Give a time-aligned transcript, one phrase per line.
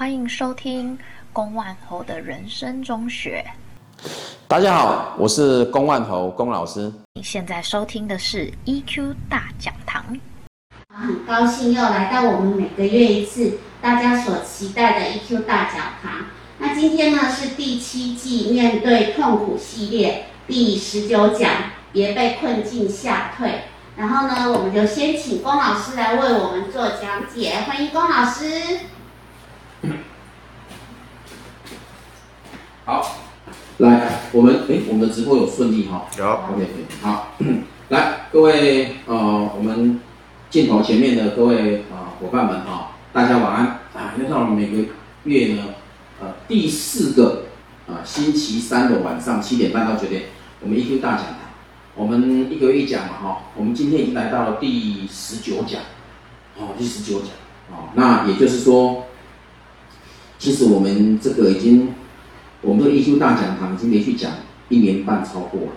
[0.00, 0.98] 欢迎收听
[1.30, 3.44] 龚万侯的人生中学。
[4.48, 6.90] 大家好，我是龚万侯龚老师。
[7.12, 10.02] 你现在收听的是 EQ 大讲堂。
[10.88, 16.24] 很高兴又来到我们每个月一次大家所期待的 EQ 大讲堂。
[16.56, 21.50] 那今天呢是第七季面对痛苦系列第十九讲，
[21.92, 23.64] 别被困境吓退。
[23.98, 27.52] 然后呢，我们就先请龚老师来为我们做讲解。
[27.66, 28.78] 欢迎龚老师。
[32.90, 33.06] 好，
[33.78, 36.06] 来，我们诶，我们的直播有顺利哈？
[36.18, 36.66] 有，OK，
[37.00, 37.28] 好，
[37.88, 40.00] 来，各位呃，我们
[40.50, 44.14] 镜头前面的各位啊、呃、伙伴们哈，大家晚安啊！
[44.20, 44.88] 又到了每个
[45.22, 45.66] 月呢，
[46.20, 47.44] 呃，第四个
[47.86, 50.22] 啊、呃、星期三的晚上七点半到九点，
[50.60, 51.36] 我们 EQ 大讲堂，
[51.94, 55.80] 我们一个月一讲嘛哈，我们今天已经来到了第十九讲，
[56.58, 57.28] 哦，第十九讲，
[57.70, 59.04] 哦，那也就是说，
[60.40, 61.94] 其实我们这个已经。
[62.62, 64.30] 我们的 EQ 大讲堂已经连续讲
[64.68, 65.72] 一年半超过了，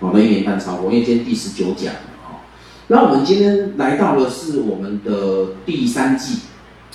[0.00, 2.44] 好，那一年半超过，因为今天第十九讲了啊。
[2.88, 6.40] 那我们今天来到的是我们的第三季，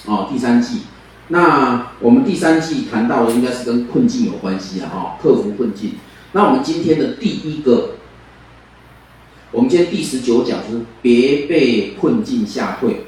[0.06, 0.82] 哦，第三季。
[1.30, 5.94] 那我们第三季谈到的应该是跟困境有关系的哈，克服困境。
[6.34, 7.96] 那我们今天的第一个，
[9.52, 13.08] 我们今天第十九讲就是别被困境吓退，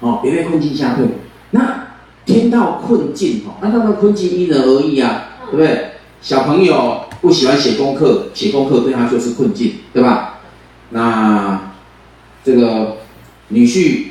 [0.00, 1.06] 哦，别被困境吓退。
[1.50, 1.88] 那
[2.24, 5.28] 听到困境哈，那那个困境因人而异啊。
[5.54, 5.90] 对不对？
[6.20, 10.40] 小朋友不喜欢写功课，写功课对他就是困境，对吧？
[10.90, 11.72] 那
[12.42, 12.96] 这个
[13.48, 14.04] 女婿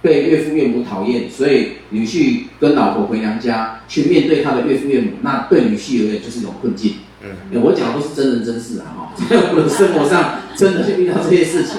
[0.00, 6.94] 被岳父岳母讨厌，所以女婿跟老婆回娘家去面对他的岳父岳母，那对女婿而言就是一种困境。
[7.22, 11.76] 嗯，我讲的都是真人真事啊，哈，在我的生活上真的就遇到这些事情，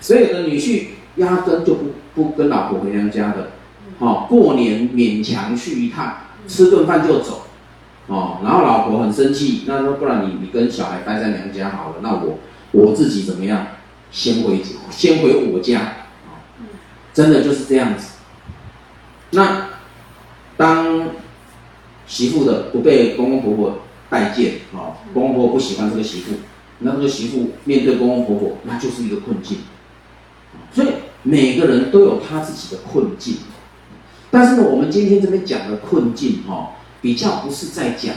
[0.00, 3.52] 所以有的女婿压根就不不跟老婆回娘家的，
[4.00, 7.44] 哦，过年勉强去一趟，吃顿饭就走。
[8.08, 12.38] 哦，然后老婆很生气，那说不然你你跟小孩待在娘家好了，那我
[12.72, 13.66] 我自己怎么样？
[14.10, 16.06] 先回先回我家，
[17.12, 18.12] 真的就是这样子。
[19.32, 19.68] 那
[20.56, 21.10] 当
[22.06, 26.36] 媳妇的不被公公婆婆待见，哦，公公婆婆不喜欢这个媳妇，
[26.78, 29.58] 那这个媳妇面对公公婆婆，那就是一个困境。
[30.72, 30.88] 所以
[31.22, 33.36] 每个人都有他自己的困境，
[34.30, 36.68] 但是呢，我们今天这边讲的困境，哈，哦。
[37.00, 38.14] 比较不是在讲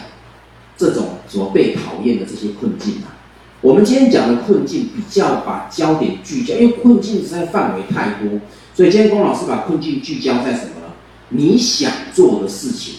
[0.77, 3.13] 这种什么被讨厌的这些困境啊，
[3.61, 8.39] 我们今天讲的困境比较把焦点聚焦，因为困境实在范围太多，
[8.73, 10.93] 所以今天龚老师把困境聚焦在什么呢？
[11.29, 12.95] 你想做的事情，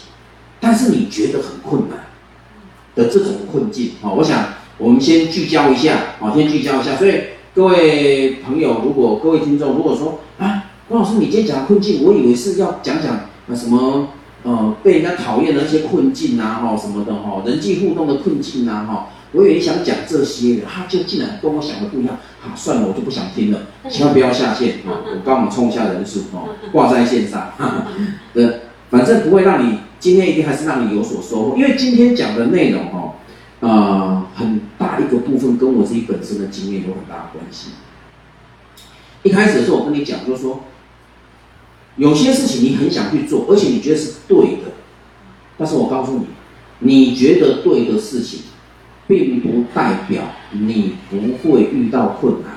[0.60, 2.06] 但是你觉得很困难
[2.94, 6.96] 的这种困境啊，我想我们先聚焦一下啊，先聚焦一下。
[6.96, 7.14] 所以
[7.52, 14.08] 各位朋友，如果各位听众如果说啊，龚老师你今天讲的困境，我以为是要讲讲啊什么？
[14.44, 27.52] 呃，被人家讨厌的那些困境啊，哈什么的哈，人际互动的困境啊，哈，我以为想讲这些的，他就竟然跟我想的不一样，好，算了，我就不想听了，千万不要下线啊，我帮你冲一下人数哦，挂在线上，
[28.34, 33.12] 对，反正不会让你今天一定还是让你有所收获，因为今天讲的内容哦，
[33.60, 37.70] 呃，很大一个部分跟我自己本身的经验有很大的关系。
[39.22, 40.64] 一开始的时候我跟你讲，就是说。
[41.96, 44.72] 有些事情你很想去做，而且你觉得是对的，
[45.58, 46.26] 但是我告诉你，
[46.78, 48.40] 你觉得对的事情，
[49.06, 52.52] 并不代表你不会遇到困难。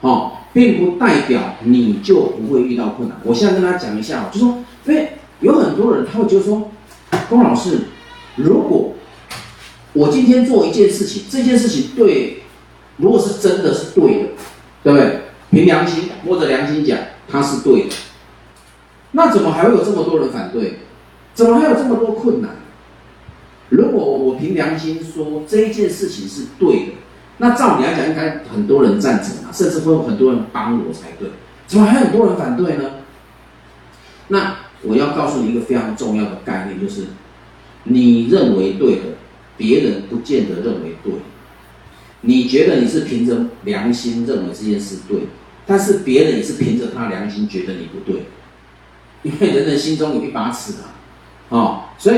[0.00, 3.18] 哦，并不代表你就不会遇到困难。
[3.22, 6.70] 我现在跟他讲一下，就说，因为有很多人他会觉得说，
[7.28, 7.80] 龚老师，
[8.36, 8.94] 如果
[9.92, 12.44] 我今天做一件事情，这件事情对，
[12.96, 14.28] 如果是真的是对的，
[14.82, 15.20] 对不对？
[15.50, 16.96] 凭良心，摸着良心讲。
[17.30, 17.94] 他是对的，
[19.12, 20.80] 那怎么还会有这么多人反对？
[21.34, 22.56] 怎么还有这么多困难？
[23.68, 26.92] 如果我凭良心说这一件事情是对的，
[27.38, 31.30] 那照理来讲应该很多人赞成啊，甚至会有很多人帮我才对。
[31.66, 32.90] 怎么还有很多人反对呢？
[34.28, 37.06] 那我要告诉你一个非常重要的概念，就是
[37.84, 39.02] 你认为对的，
[39.56, 41.12] 别人不见得认为对。
[42.22, 45.20] 你觉得你是凭着良心认为这件事对？
[45.70, 48.24] 但是别人也是凭着他良心觉得你不对，
[49.22, 50.98] 因为人人心中有一把尺啊，
[51.50, 52.16] 哦，所以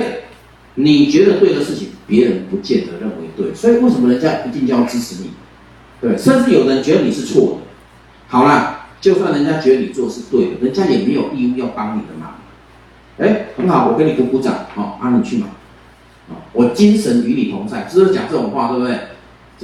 [0.76, 5.32] 你觉得对的事情，别人不见得认为对，所以为什么人家一定就要支持你？
[6.00, 7.66] 对，甚至有人觉得你是错的，
[8.26, 12.36] 好啦，就算人家觉得你做是对的，人家也没有义务要帮你的忙。
[13.18, 15.50] 哎，很好，我给你鼓鼓掌，好，啊，你去忙，
[16.30, 18.96] 啊，我精神与你同在，只是讲这种话，对不对？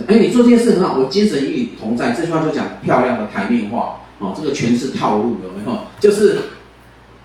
[0.07, 2.13] 哎，你做这件事很好，我精神与你同在。
[2.13, 5.79] 这句话就讲漂亮的台面话，哦，这个全是套路，有没有？
[5.99, 6.39] 就是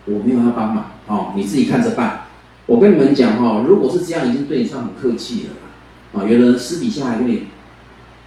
[0.05, 2.21] 我没有要帮忙，哦，你自己看着办。
[2.65, 6.23] 我跟你们讲、哦，如果是这样，已经对你算很客气了啊。
[6.25, 7.47] 有的人私底下还跟你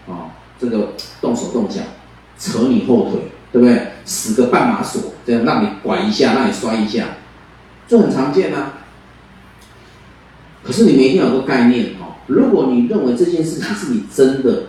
[0.07, 1.81] 啊，这个动手动脚，
[2.39, 3.21] 扯你后腿，
[3.53, 3.93] 对不对？
[4.05, 7.07] 使个绊马索，这样让你拐一下，让你摔一下，
[7.89, 8.75] 这很常见啊。
[10.63, 14.65] 可是你们一定要有个概念、哦，如果你认为这件事情是你真的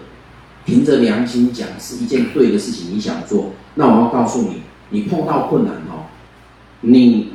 [0.66, 6.06] 凭着良心讲是一件对的事情，你想做，那我要告诉你，你碰到困难哦，
[6.82, 7.34] 你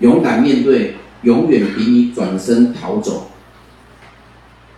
[0.00, 0.96] 勇敢面对。
[1.22, 3.30] 永远比你转身逃走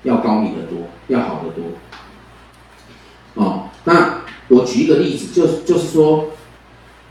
[0.04, 0.78] 要高明得多，
[1.08, 1.64] 要好得多。
[3.34, 6.26] 哦，那我举一个例子，就就是说，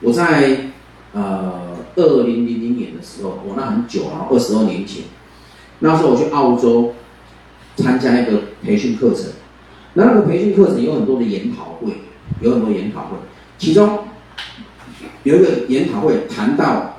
[0.01, 0.71] 我在
[1.11, 5.03] 呃二零零零年的时候，我那很久啊，二十二年前，
[5.79, 6.93] 那时候我去澳洲
[7.77, 9.31] 参加一个培训课程，
[9.93, 12.01] 那那个培训课程有很多的研讨会，
[12.41, 13.17] 有很多研讨会，
[13.57, 13.99] 其中
[15.23, 16.93] 有一个研讨会谈到。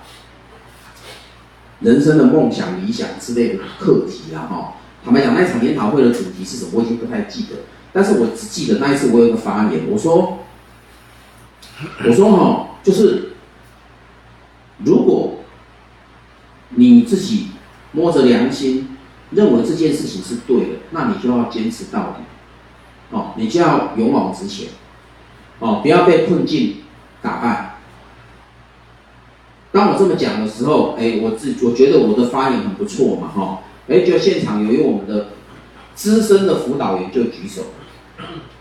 [1.80, 6.72] 人生的梦想、理想之类的课题啊，哈，坦白讲，那场研讨会的主题是什么？
[6.75, 7.54] 我已经不太记得，
[7.92, 10.40] 但是我只记得那一次我有个发言，我说，
[12.04, 13.34] 我说哈，就是
[14.78, 15.44] 如果
[16.70, 17.50] 你自己
[17.92, 18.88] 摸着良心
[19.30, 22.22] 认为这件事情是对的，那你就要坚持到底，
[23.10, 24.69] 哦，你就要勇往直前，
[25.58, 26.76] 哦，不要被困境
[27.20, 27.78] 打败。
[29.70, 35.28] 当我这么讲的时候，哎，我自我觉得我的发言很不错嘛，哈，哎，就现场有一位我们的
[35.94, 37.62] 资深的辅导员就举手，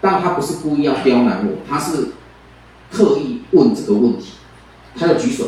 [0.02, 2.10] 但他不是故意要刁难我，他是
[2.92, 4.34] 特意问这个问题，
[4.96, 5.46] 他就举手，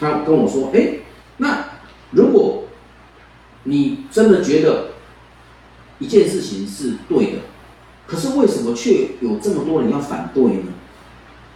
[0.00, 0.94] 他跟我说，哎，
[1.36, 1.64] 那
[2.12, 2.59] 如果
[3.70, 4.88] 你真的觉得
[6.00, 7.38] 一件事情是对的，
[8.04, 10.72] 可是为什么却有这么多人要反对呢？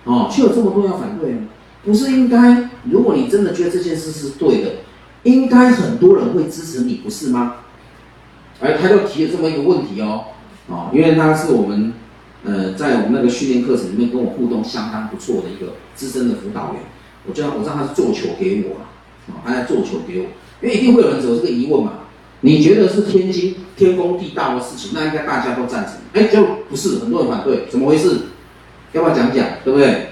[0.05, 1.49] 哦，却有这么多人要反对呢？
[1.85, 4.71] 不是应该，如果你真的觉得这件事是对的，
[5.25, 7.57] 应该很多人会支持你，不是吗？
[8.61, 10.27] 而他就提了这么一个问题哦，
[10.69, 11.93] 哦，因为他是我们，
[12.45, 16.83] 呃，在我们那个训练课程里面跟我互动相当不错的一个资深的辅导员，
[17.27, 18.81] 我叫我让他做球给我
[19.33, 20.27] 啊，他在做球给我，
[20.63, 22.04] 因为一定会有人有这个疑问嘛，
[22.45, 28.21] 你觉得是天经天公地道的事情，那应该大家都赞成，哎，就不是很多人反对，怎么回事？
[28.93, 30.09] 要不要讲讲，对不对？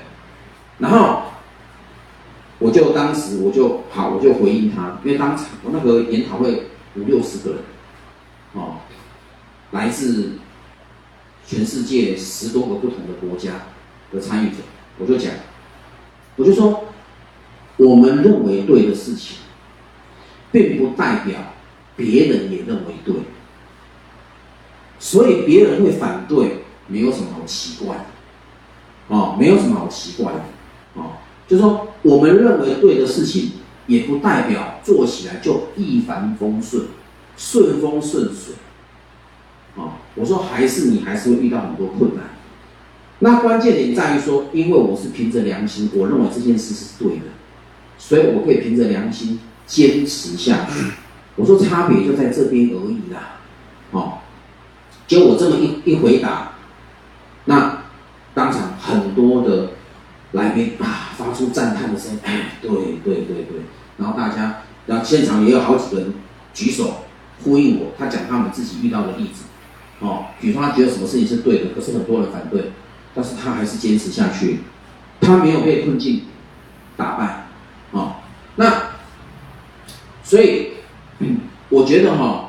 [0.79, 1.25] 然后。
[2.59, 7.61] 我就当时我就好，我就回应他，因为当场我那个研讨会五六十个人，
[8.53, 8.77] 哦，
[9.73, 10.35] 来自
[11.45, 13.51] 全世界十多个不同的国家
[14.13, 14.59] 的参与者，
[14.97, 15.33] 我就讲，
[16.37, 16.85] 我就说，
[17.79, 19.39] 我们认为对的事情，
[20.53, 21.52] 并不代表
[22.03, 23.15] 别人也认为对，
[24.99, 28.05] 所以别人会反对，没有什么好奇怪的，
[29.09, 30.41] 哦，没有什么好奇怪的，
[30.95, 31.13] 哦。
[31.49, 33.53] 就是说，我们认为对的事情，
[33.87, 36.85] 也不代表做起来就一帆风顺、
[37.37, 38.55] 顺风顺水。
[39.77, 42.25] 啊，我说还是你还是会遇到很多困难。
[43.19, 47.25] 那关键点在于说，因为我是凭着良心，我认为这件事是对的，
[47.99, 50.85] 所以我可以凭着良心坚持下去。
[51.37, 53.37] 我说差别就在这边而已啦。
[53.91, 54.19] 哦，
[55.07, 56.53] 就我这么一一回答，
[57.47, 57.83] 那
[58.35, 59.71] 当场很多的。
[60.33, 62.21] 来宾啊，发出赞叹的声音，
[62.63, 62.71] 对
[63.05, 63.61] 对对对，
[63.99, 66.15] 然后大家，然后现场也有好几个人
[66.55, 67.03] 举手
[67.45, 69.43] 呼应我，他讲他们自己遇到的例子，
[70.01, 72.73] 哦，比如说他觉得什么事情是对的，可是很多人反对，
[73.15, 74.61] 但是他还是坚持下去，
[75.21, 76.23] 他没有被困境
[76.97, 77.49] 打败，
[77.91, 78.15] 哦，
[78.57, 78.73] 那，
[80.25, 80.72] 所以，
[81.71, 82.45] 我觉得哈、哦，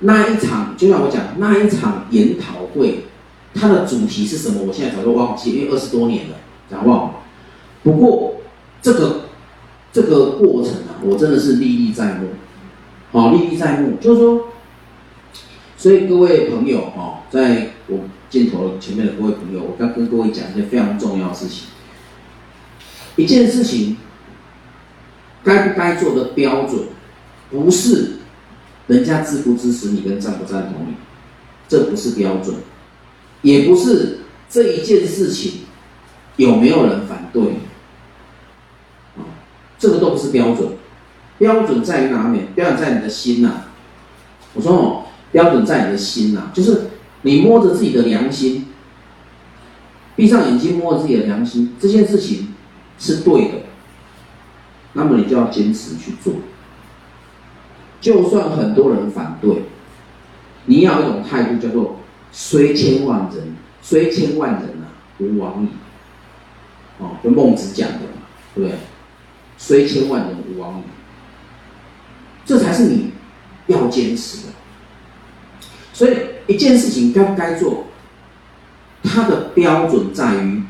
[0.00, 3.04] 那一场就像我讲那一场研讨会。
[3.58, 4.64] 它的主题是什么？
[4.64, 6.36] 我现在早就忘记，因为二十多年了，
[6.70, 7.10] 讲忘。
[7.82, 8.34] 不过
[8.82, 9.30] 这个
[9.90, 12.28] 这个过程啊，我真的是历历在目，
[13.12, 13.96] 好、历历在目。
[13.98, 14.48] 就是说，
[15.78, 21.68] 所以各位朋友哈、哦，在我镜头前面的各位朋友，我要跟各位讲一件非常重要的事情。
[23.16, 23.96] 一件事情
[25.46, 26.80] 该不该做的标准，
[27.50, 28.16] 不是
[28.88, 30.94] 人家支不支持你跟赞不赞同你，
[31.68, 32.56] 这不是标准。
[33.42, 34.18] 也不是
[34.50, 35.60] 这一件事情
[36.34, 37.42] 有没有人反对，
[39.16, 39.22] 啊，
[39.78, 40.70] 这个都不是标准，
[41.38, 42.40] 标准在于哪里？
[42.56, 43.66] 标准在你的心呐。
[44.54, 46.86] 我说哦，标准在你的心呐，就是
[47.22, 48.66] 你摸着自己的良心，
[50.16, 52.54] 闭上眼睛摸着自己的良心，这件事情
[52.98, 53.52] 是对的，
[54.96, 56.32] 那么你就要坚持去做，
[58.00, 59.64] 就算很多人反对，
[60.64, 62.00] 你要一种态度叫做。
[62.32, 65.68] 虽千万人，虽千万人、啊，吾往矣。
[66.98, 68.78] 哦，跟孟子讲的嘛，对不对？
[69.56, 70.82] 虽千万人吾往矣。
[72.44, 73.12] 这才是你
[73.68, 74.52] 要坚持的。
[75.94, 77.86] 所以一件事情该不该做，
[79.02, 80.62] 它的标准在于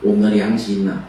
[0.00, 1.04] 我们的良心呐、啊，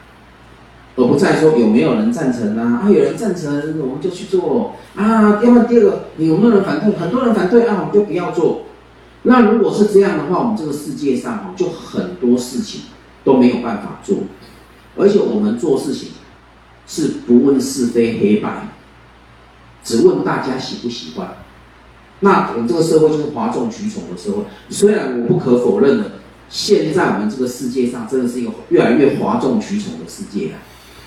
[0.95, 2.81] 而不在说有没有人赞成啊。
[2.83, 5.41] 啊，有人赞成，我们就去做啊。
[5.43, 6.95] 要么第二个，有没有人反对？
[6.97, 8.63] 很多人反对啊，我们就不要做。
[9.23, 12.81] 那如果是这样的话，我们这个世界上就很多事情
[13.23, 14.17] 都没有办法做，
[14.97, 16.09] 而且我们做事情
[16.85, 18.67] 是不问是非黑白，
[19.81, 21.35] 只问大家喜不喜欢。
[22.19, 24.43] 那我们这个社会就是哗众取宠的社会。
[24.69, 26.11] 虽然我不可否认的，
[26.49, 30.59] 现在我们这个世界上真的是一个越来越哗众取宠的世界啊！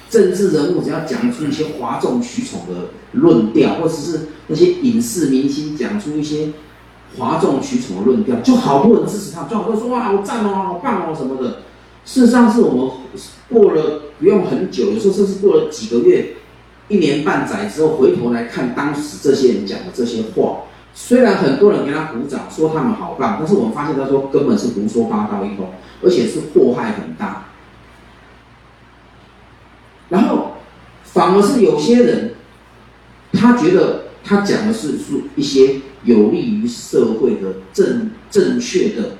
[0.08, 6.50] 政治人物只要讲出一些哗众取宠的论调，或者是那些影视明星讲出一些。
[7.16, 11.60] 哗众取宠的论调，就好多人支持他，就好多人说哇，好赞哦，好棒哦什么的。
[12.04, 12.90] 事实上是我们
[13.48, 16.34] 过了不用很久，有时候甚至过了几个月、
[16.88, 25.70] 一年半载之后，回头来看当时这些人讲的这些话，虽然很多人给他鼓掌，说他们好棒，但是我们发现他说根本是胡说八道一通，
[26.02, 27.44] 而且是祸害很大。
[30.10, 30.56] 然后
[31.16, 32.34] 反而是有些人，
[33.32, 35.80] 他觉得他讲的是说一些。
[36.04, 39.16] 有利于社会的正正确的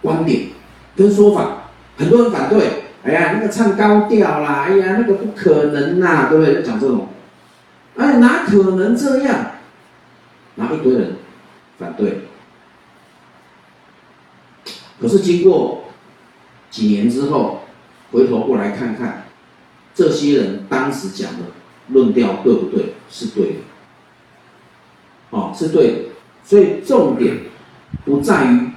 [0.00, 0.48] 观点
[0.96, 1.64] 跟说法，
[1.98, 2.84] 很多人反对。
[3.04, 6.62] 哎呀，那个唱高调啦，哎呀，那个不可能呐、对不对？
[6.62, 7.08] 讲这种，
[7.98, 9.50] 哎，哪可能这样？
[10.56, 11.16] 然后一堆人
[11.78, 12.20] 反对。
[14.98, 15.84] 可是经过
[16.70, 17.64] 几年之后，
[18.12, 19.24] 回头过来看看，
[19.98, 21.46] 这些人当时讲的
[21.88, 22.94] 论调对不对？
[23.10, 23.54] 是对的。
[25.30, 25.98] 哦，是对的，
[26.44, 27.38] 所以重点
[28.04, 28.68] 不在于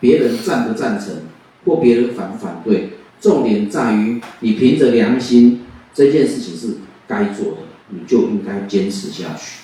[0.00, 1.22] 别人赞不赞成
[1.64, 2.90] 或别人反不反对，
[3.22, 5.64] 重点在于你凭着良心，
[5.94, 6.76] 这件事情是
[7.08, 9.62] 该做的，你就应该坚持下去，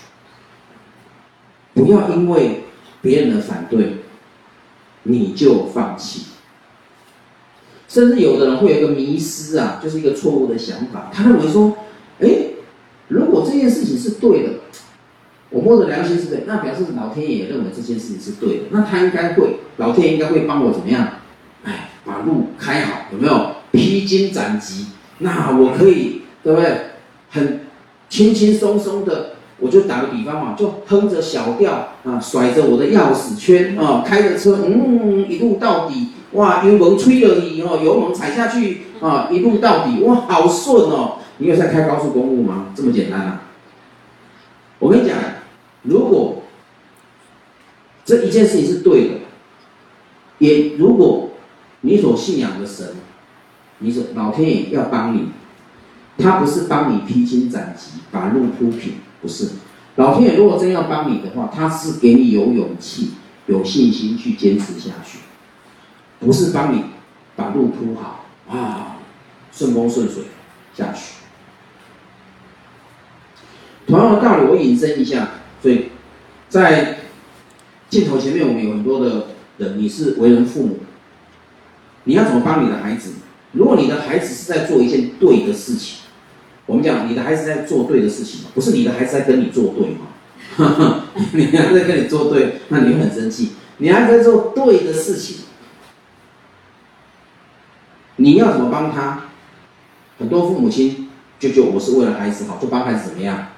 [1.74, 2.62] 不要因为
[3.02, 3.98] 别人的反对，
[5.02, 6.31] 你就放弃。
[7.92, 11.76] 甚至有的人会有一个迷失啊，就是一个错误的想法，他认为说，
[12.20, 12.28] 哎，
[13.08, 14.48] 如果这件事情是对的。
[15.50, 21.06] 我摸着良心是对，那表示老天爷也认为这件事情是对的，那他应该会，老天爷应该会帮我怎么样？
[21.64, 23.56] 哎，把路开好，有没有？
[23.70, 24.86] 披荆斩棘，
[25.18, 26.74] 那我可以，对不对？
[27.28, 27.60] 很
[28.08, 41.18] 轻轻松松的，我就打个比方嘛，就哼着小调啊，甩着我的钥匙圈啊，开着车，嗯，一路到底，哇，油门吹了你哦，油门踩下去啊，一路到底，哇，好顺哦！
[41.38, 42.72] 你有在开高速公路吗？
[42.74, 43.42] 这么简单啊？
[44.78, 45.16] 我跟你讲。
[45.82, 46.42] 如果
[48.04, 49.14] 这一件事情是对的，
[50.38, 51.30] 也如果
[51.80, 52.86] 你所信仰的神，
[53.78, 55.30] 你说老天爷要帮你，
[56.18, 59.48] 他不是帮你披荆斩棘，把路铺平，不是。
[59.96, 63.10] 老天爷如果真要帮你的话，他是给你有勇气、
[63.46, 65.18] 有信心去坚持下去，
[66.22, 66.84] 不是帮你
[67.36, 68.96] 把路铺好啊，
[69.52, 70.24] 顺风顺水
[70.74, 71.16] 下去。
[73.86, 75.30] 同样的道理，我引申一下。
[75.60, 75.90] 所以，
[76.48, 76.98] 在
[77.90, 79.26] 镜头前面，我们有很多的
[79.58, 80.78] 人，你是为人父母，
[82.04, 83.12] 你要怎么帮你的孩子？
[83.52, 85.98] 如果你的孩子是在做一件对的事情，
[86.66, 90.06] 我们讲你的孩子在做对的事情，不是你的孩子在跟你作对吗？
[91.32, 93.52] 你孩子在跟你作对，那你会很生气。
[93.78, 95.44] 你孩子在做对的事情，
[98.16, 99.20] 你要怎么帮他？
[100.18, 103.48] 很多父母亲就就我是为了孩子好，就帮孩子怎么样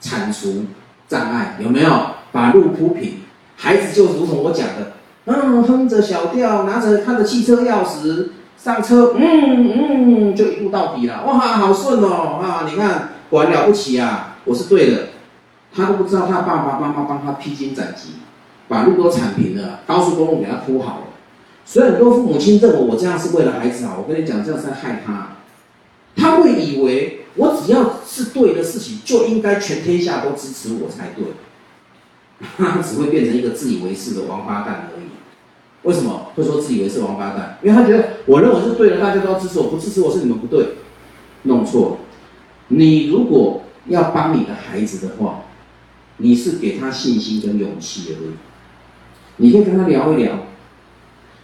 [0.00, 0.66] 铲除。
[1.08, 1.90] 障碍有没有
[2.30, 3.14] 把路铺平？
[3.56, 4.92] 孩子就如同我讲的，
[5.24, 11.24] 嗯，哼着小调，拿着他的汽车钥匙上车，嗯嗯，就一路到底了。
[11.24, 12.38] 哇，好顺哦！
[12.40, 14.36] 啊，你看，果然了不起啊！
[14.44, 15.08] 我是对的，
[15.74, 18.10] 他都不知道他爸爸妈妈帮他披荆斩棘，
[18.68, 21.02] 把路都铲平了，高速公路给他铺好了。
[21.70, 25.36] 所以很多父母亲认为我这样是为了孩子好，我跟你讲，这样是在害他。
[26.16, 27.16] 他会以为。
[27.36, 31.26] 我只要是对的事情，就应该全天下都支持我才对。
[32.58, 35.04] 他 只会变成一个自以为是的王八蛋而已。
[35.84, 37.56] 为什么会说自以为是王八蛋？
[37.62, 40.70] 因为他觉得我认为是对的，大家都要支持我，不支持我是你们不对。
[41.44, 41.96] 弄错了。
[42.66, 45.44] 你如果要帮你的孩子的话，
[46.16, 48.30] 你是给他信心跟勇气而已。
[49.36, 50.46] 你可以跟他聊一聊，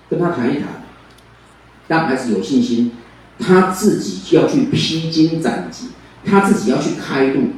[0.09, 0.69] 跟他谈一谈，
[1.89, 2.93] 让孩子有信心。
[3.39, 5.89] 他自己要去披荆斩棘，
[6.25, 7.51] 他自己要去开路，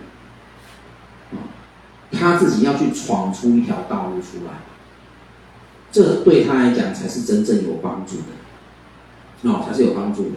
[2.11, 4.55] 他自己要去闯出一条道路出来，
[5.93, 10.31] 这对他来讲才是真正有帮助的，哦，才是有帮助的。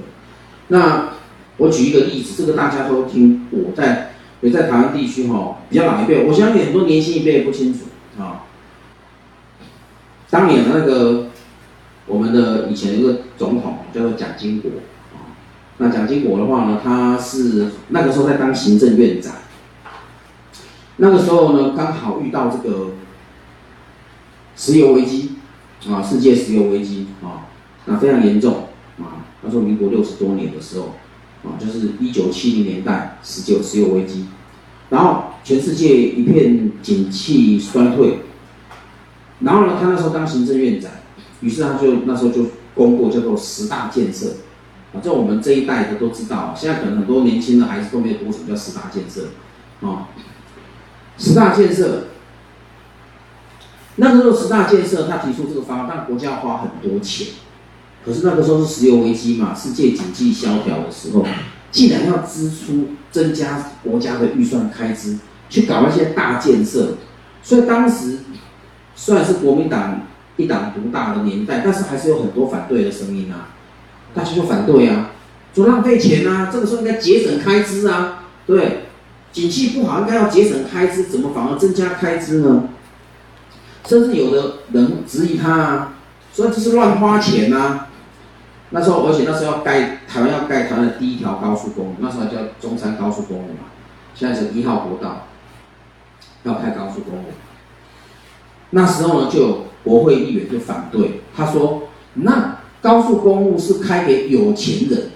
[0.67, 1.13] 那
[1.57, 7.79] 我举一个例子，这个大家都听过，在也在台湾地区哈，比较老一辈，我相信很多年轻一辈也不清楚
[8.21, 8.43] 啊。
[10.29, 11.30] 当年那个
[12.11, 14.69] 我们的以前一个总统叫做蒋经国。
[15.13, 15.31] 啊，
[15.77, 19.33] 那蒋经国的话呢，他是那个时候在当行政院长，
[20.97, 22.91] 那个时候呢，刚好遇到这个
[24.57, 25.37] 石油危机
[25.89, 27.47] 啊，世界石油危机啊，
[27.85, 28.67] 那非常严重
[28.99, 30.95] 啊，那时候民国六十多年的时候。
[31.43, 34.27] 啊，就是一九七零年代，十九石油危机，
[34.91, 38.19] 然后全世界一片景气衰退，
[39.39, 40.91] 然后呢，他那时候当行政院长，
[41.41, 44.35] 于是他就那时候就公布叫做十大建设，
[44.93, 49.27] 啊，在我们这一代的都知道，现在可能很多年轻的孩子都没有读什么叫十大建设，
[49.85, 50.07] 啊，
[51.17, 52.07] 十大建设，
[53.97, 57.27] 那个时候十大建设他提出这个方案，但国家要花很多钱。
[58.03, 61.23] 可是那个时候是石油危机嘛，世界经济萧条的时候，
[61.69, 65.19] 既然要支出增加国家的预算开支，
[65.49, 66.97] 去搞那些大建设，
[67.43, 68.19] 所以当时
[68.95, 70.01] 虽然是国民党
[70.37, 73.49] 一党独大的年代，但是还是有很多反对的声音啊，
[74.13, 75.11] 大家就反对啊，
[75.53, 78.85] 说浪费钱啊，这个时候应该节省开支啊，对，
[79.31, 82.69] 景气不好应该要节省开支，怎么反而增加开支呢？
[83.85, 85.93] 甚至有的人质疑他啊，
[86.33, 87.87] 说这是乱花钱啊。
[88.73, 93.67] 那时候，而且那时候要盖台湾要盖台湾的第一条高速公路，那时候叫中山高速公路嘛，
[94.15, 95.27] 现在是一号国道，
[96.43, 97.25] 要开高速公路。
[98.69, 105.11] 那时候呢，就国会议员就反对，他说：“那高速公路是开给有钱人，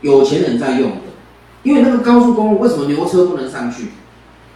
[0.00, 1.02] 有钱人在用的，
[1.62, 3.88] 因为那个高速公路为什么牛车不能上去？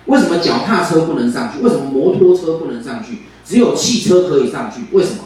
[0.06, 1.62] 为什么脚踏车不能上去？
[1.62, 3.18] 为什么摩托车不能上去？
[3.44, 4.82] 只有汽车可以上去？
[4.96, 5.18] 为什么？”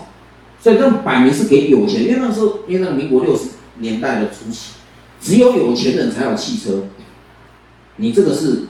[0.61, 4.73] 所以这摆明是给有钱，因为那时候，因为那个民国六十年代的初期，
[5.21, 6.83] 只有有钱人才有汽车，
[7.97, 8.65] 你这个是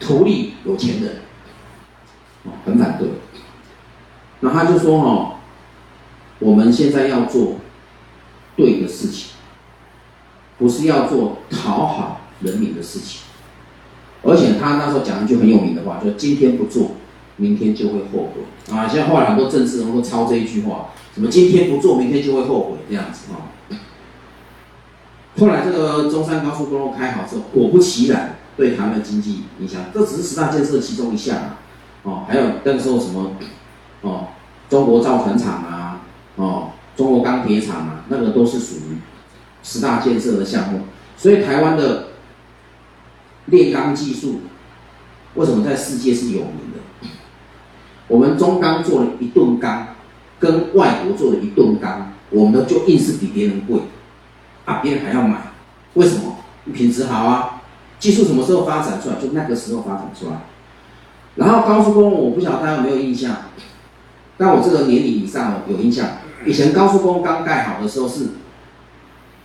[0.00, 1.16] 图利有钱人，
[2.64, 3.08] 很反对。
[4.40, 5.36] 那他就说哈，
[6.38, 7.56] 我们现在要做
[8.56, 9.32] 对的事情，
[10.58, 13.22] 不是要做讨好人民的事情。
[14.22, 16.92] 而且他那时候讲一句很有名的话，就今天不做，
[17.36, 18.88] 明天就会后悔啊。
[18.88, 20.90] 现在后来很多政治人物抄这一句话。
[21.14, 23.50] 什么今天不做，明天就会后悔这样子啊？
[25.36, 31.58] 后来这个中山高速公路开好之后，果不其然，对台湾的经济影响，这只是十大建设其中一项啊。
[32.04, 33.32] 哦，还有那个时候什么
[34.02, 34.28] 哦，
[34.68, 36.00] 中国造船厂啊，
[36.36, 38.98] 哦，中国钢铁厂啊，那个都是属于
[39.62, 40.82] 十大建设的项目。
[41.16, 42.08] 所以台湾的
[43.46, 44.40] 炼钢技术
[45.34, 47.08] 为什么在世界是有名的？
[48.06, 49.88] 我们中钢做了一吨钢。
[50.40, 53.80] 跟外国做的一吨钢，我们的就硬是比别人贵，
[54.66, 55.50] 啊，别人还要买，
[55.94, 56.36] 为什么？
[56.72, 57.62] 品质好啊，
[57.98, 59.16] 技术什么时候发展出来？
[59.16, 60.42] 就那个时候发展出来。
[61.34, 63.34] 然后高速公路，我不晓得大家有没有印象，
[64.38, 66.08] 但我这个年龄以上有印象。
[66.46, 68.28] 以前高速公路刚盖好的时候是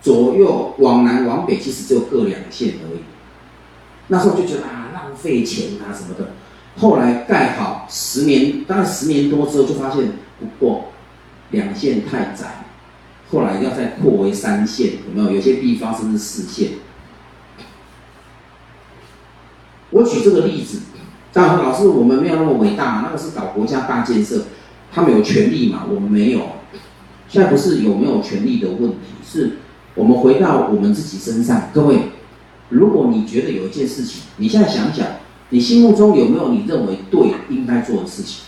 [0.02, 3.02] 左右往南往北，其实只有各两线而已。
[4.08, 6.32] 那时候就觉得啊，浪费钱啊什么的。
[6.78, 10.14] 后来盖好十年，大概十年多之后就发现。
[10.40, 10.92] 不过
[11.52, 12.66] 两线太窄，
[13.32, 15.32] 后来要再扩为三线，有没有？
[15.38, 16.72] 有些地方甚至四线。
[19.92, 20.80] 我举这个例子，
[21.32, 24.48] 当然老师我们没有那么伟大，那个是搞国家大建设，
[24.94, 26.42] 他们有权利嘛，我们没有。
[27.28, 29.58] 现在不是有没有权利的问题，是
[29.96, 31.70] 我们回到我们自己身上。
[31.74, 31.98] 各位，
[32.70, 35.08] 如果你觉得有一件事情，你现在想想，
[35.50, 38.44] 你心目中有没有你认为对应该做的事情？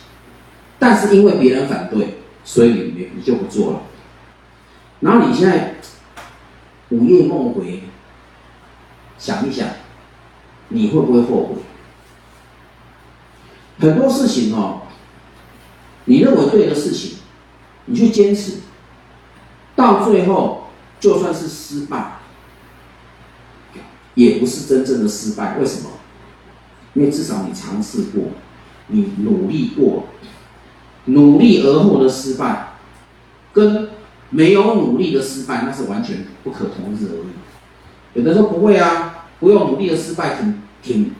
[0.77, 3.81] 但是因为别人反对，所以你你就不做了。
[4.99, 5.75] 然后你现在
[6.89, 7.81] 午夜梦回，
[9.17, 9.67] 想一想，
[10.69, 11.55] 你会不会后悔？
[13.79, 14.83] 很多事情哦，
[16.05, 17.17] 你认为对的事情，
[17.85, 18.53] 你去坚持，
[19.75, 20.67] 到最后
[20.99, 22.19] 就算是失败，
[24.13, 25.57] 也不是真正的失败。
[25.59, 25.89] 为什么？
[26.93, 28.23] 因为至少你尝试过，
[28.87, 30.05] 你努力过。
[31.07, 32.69] 努力而后的失败，
[33.53, 33.89] 跟
[34.31, 37.27] 没有努力的失败，那是完全不可同日而语。
[38.15, 41.11] 有的说不会啊，不用努力的失败挺挺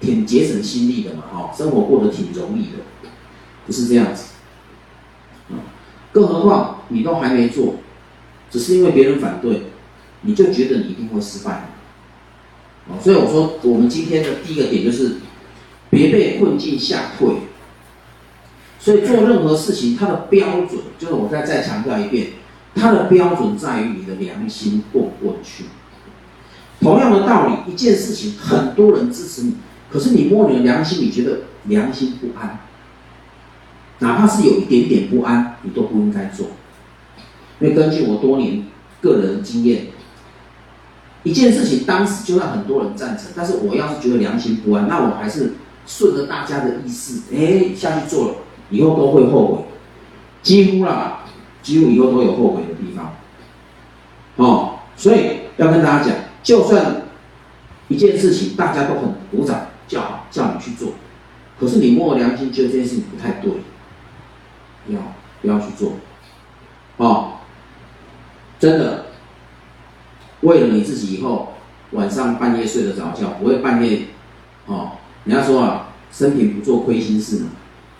[0.00, 2.78] 挺节省心力的嘛，哈，生活过得挺容易的，
[3.66, 4.33] 不是这样子。
[6.14, 7.74] 更何况你都还没做，
[8.50, 9.64] 只是因为别人反对，
[10.22, 11.68] 你就觉得你一定会失败。
[13.02, 15.16] 所以我说，我们今天的第一个点就是，
[15.90, 17.34] 别被困境吓退。
[18.78, 22.28] 所以做任何事情，它的标准就是我再再强调一遍，
[22.74, 25.64] 它的标准在于你的良心过不过去。
[26.80, 29.54] 同样的道理，一件事情很多人支持你，
[29.90, 32.60] 可是你摸你的良心，你觉得良心不安，
[34.04, 36.48] 哪怕是有一点点不安，你都不应该做。
[37.58, 38.62] 因为根据我多年
[39.00, 39.86] 个人经验，
[41.22, 45.54] 一件事情当时就算很多人赞成，但是我要是觉得良心不安，那我还是
[45.86, 48.34] 顺着大家的意思，哎，下去做了，
[48.68, 49.64] 以后都会后悔，
[50.42, 51.20] 几乎啦，
[51.62, 53.14] 几乎以后都有后悔的地方。
[54.36, 57.04] 哦，所以要跟大家讲，就算
[57.88, 60.92] 一件事情大家都很鼓掌叫好，叫你去做，
[61.58, 63.50] 可是你摸良心觉得这件事情不太对，
[64.88, 65.00] 要
[65.42, 65.94] 不要去做，
[66.98, 67.30] 哦。
[68.56, 69.06] 真的，
[70.40, 71.52] 为了你自己以后
[71.90, 74.06] 晚上半夜睡得着觉，不会半夜，
[74.64, 74.92] 哦，
[75.24, 77.50] 人家说啊，生平不做亏心事嘛，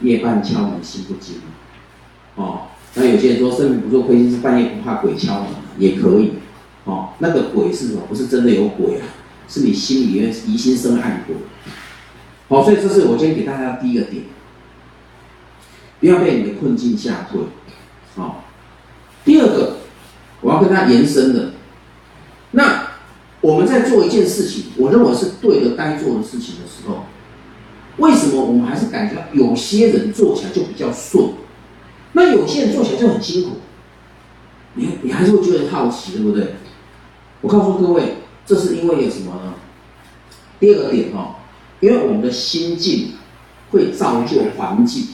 [0.01, 1.37] 夜半敲门心不惊，
[2.37, 6.35] 哦，那有些人说生平不做亏心事，半夜不怕鬼敲门也可以，
[6.85, 8.03] 哦，那个鬼是什么？
[8.09, 9.07] 不是真的有鬼啊，
[9.49, 11.37] 是你心里面疑心生暗鬼，
[12.49, 14.23] 哦，所以这是我今天给大家第一个点，
[16.05, 17.41] 不要被你的困境吓退，
[18.15, 18.45] 好、
[19.25, 19.77] 第二个。
[20.43, 21.53] 我要跟他延伸的，
[22.51, 22.89] 那
[23.41, 27.07] 我们在做一件事情，我认为是对的、该做的事情的时候，
[27.97, 31.31] 为什么我们还是感觉到有些人做起来就比较顺，
[32.13, 33.57] 那有些人做起来就很辛苦？
[34.75, 36.57] 你你还是会觉得好奇，对不对？
[37.41, 39.55] 我告诉各位，这是因为有什么呢？
[40.61, 41.37] 第二个点哦，
[41.81, 43.13] 因为我们的心境
[43.71, 45.07] 会造就环境，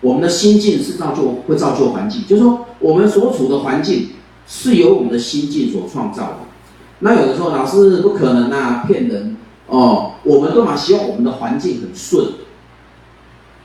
[0.00, 4.10] 我们的心境是造就会造就环境，就是说我们所处的环境。
[4.48, 6.36] 是由我们的心境所创造的。
[7.00, 10.12] 那有的时候，老师不可能啊，骗人哦。
[10.22, 12.34] 我们都嘛希望我们的环境很顺。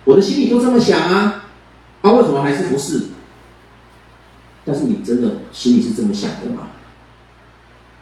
[0.06, 1.46] 我的心里都这么想啊，
[2.02, 3.10] 啊，为什么还是不是？
[4.65, 6.70] 但是你真的心里是这么想的吗？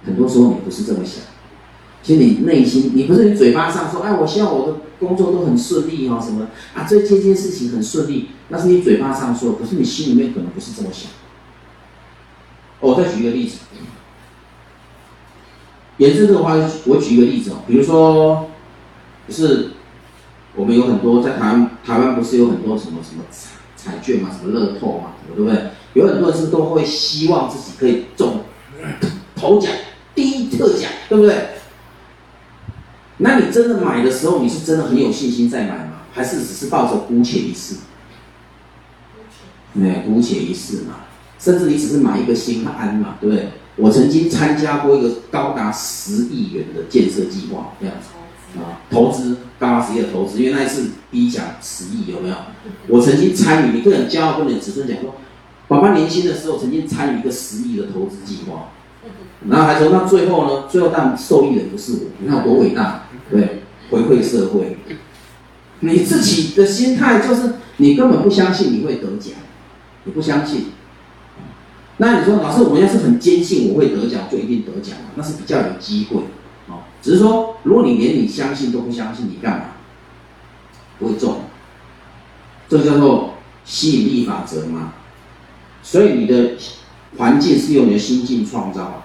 [0.06, 1.22] 很多时候你不是这么想。
[2.02, 11.12] 其实你内心，你不是你嘴巴上说，哎，我希望我的工作都很顺利哦，什么啊，这这件事情很顺利，那是你嘴巴上说，可是你心里面可能不是这么想。
[12.80, 13.58] 我再举一个例子，
[15.98, 18.48] 延伸这个话，我举一个例子哦，比如说，
[19.28, 19.72] 就是
[20.56, 25.72] 我们有很多在台湾，台湾不是有很多什么什么彩彩券嘛，什么乐透嘛，对不对？
[25.94, 28.42] 有很多人是都会希望自己可以中
[29.36, 29.72] 头奖、
[30.16, 31.36] 第一特奖，对不对？
[33.20, 36.02] 那你真的买的时候，你是真的很有信心在买吗？
[36.12, 37.76] 还是只是抱着姑且一试？
[39.74, 40.96] 对，姑且一试嘛。
[41.38, 43.50] 甚至你只是买一个心安嘛，对不对？
[43.78, 52.36] 我曾经参加过一个高达十亿元的建设计划，这样子啊，投资高达十亿的投资，因为那一次第一奖十亿有没有？
[52.88, 55.16] 我曾经参与，你个人骄傲跟你的子孙讲说，
[55.70, 58.72] 爸爸年轻的时候曾经参与一个十亿的投资计划，
[59.48, 64.78] 然后还说那最后呢，最后但受益人不是我，你看我多伟大，对，回馈社会。
[65.82, 69.34] 你自己的心态就是你根本不相信你会得奖，
[70.04, 70.72] 你不相信。
[71.98, 75.12] 那你说，老师，我要是很坚信我会得奖，就一定得奖吗？
[75.16, 76.22] 那是比较有机会，
[76.68, 79.66] 哦，只是说，如果你连你相信都不相信，你干嘛？
[80.98, 81.42] 不会中，
[82.68, 84.94] 这个叫做吸引力法则嘛。
[85.82, 86.56] 所以你的
[87.18, 89.04] 环境是由你的心境创造，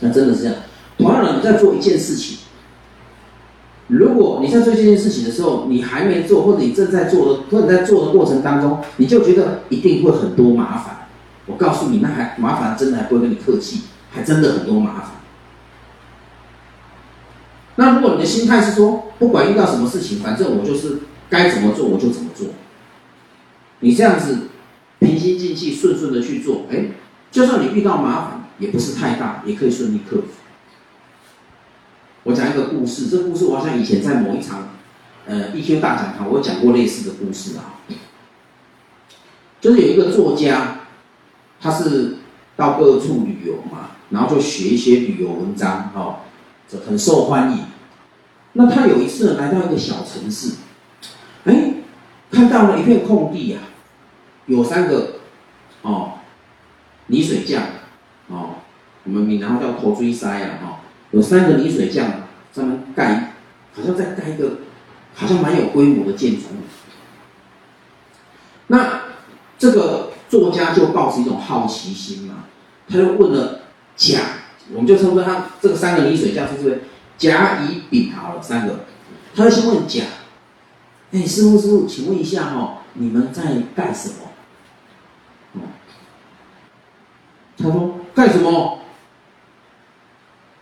[0.00, 0.54] 那真的是这样。
[0.96, 2.38] 同样的，你在做一件事情，
[3.88, 11.06] 如果你在做这件事情的时候，你还没做，或者你正在做的，或者在做的过程当中，你就觉得一定会很多麻烦。
[11.46, 15.10] 我告诉你，那还麻烦，真的还不会跟你客气，还真的很多麻烦。
[17.76, 20.98] 那如果你的心态是说，不管遇到什么事情，反正我就是
[21.30, 22.48] 该怎么做我就怎么做，
[23.80, 24.48] 你这样子
[24.98, 26.86] 平心静气、顺顺的去做，哎，
[27.30, 30.24] 就算你遇到麻烦，也不是太大，也可以顺利克服。
[32.26, 34.70] 我讲一个故事，这故事我好像以前在某一场
[35.26, 37.78] 呃 EQ 大讲堂，我讲过类似的故事啊，
[39.60, 40.80] 就是有一个作家。
[41.58, 42.16] 他是
[42.54, 46.16] 到各处旅游嘛，然后就写一些旅游文章，哦，
[46.68, 47.64] 这很受欢迎。
[48.52, 50.56] 那他有一次来到一个小城市，
[51.44, 51.74] 哎，
[52.30, 53.60] 看到了一片空地呀，
[54.44, 55.20] 有三个
[55.80, 56.12] 哦
[57.06, 57.62] 泥水匠，
[58.28, 58.56] 哦，
[59.04, 60.75] 我们闽南话叫土水师啊，哈，
[61.16, 63.32] 有三个泥水匠专门盖，
[63.74, 64.58] 好像在盖一个
[65.14, 66.62] 好像蛮有规模的建筑物。
[68.66, 69.00] 那
[69.58, 70.12] 这个。
[70.28, 72.46] 作家就抱持一种好奇心嘛，
[72.88, 73.60] 他就问了
[73.94, 74.18] 甲，
[74.72, 76.82] 我们就称呼他这个三个泥水匠是不是
[77.16, 78.80] 甲乙丙好了三个，
[79.36, 80.02] 他就先问甲，
[81.12, 83.44] 哎，师傅师傅，请问一下哈、哦，你们在
[83.76, 85.62] 干什么？
[87.56, 88.80] 他说干什么？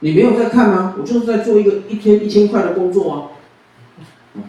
[0.05, 0.95] 你没有在看吗？
[0.99, 3.17] 我就是在做一个一天一千块的工作啊，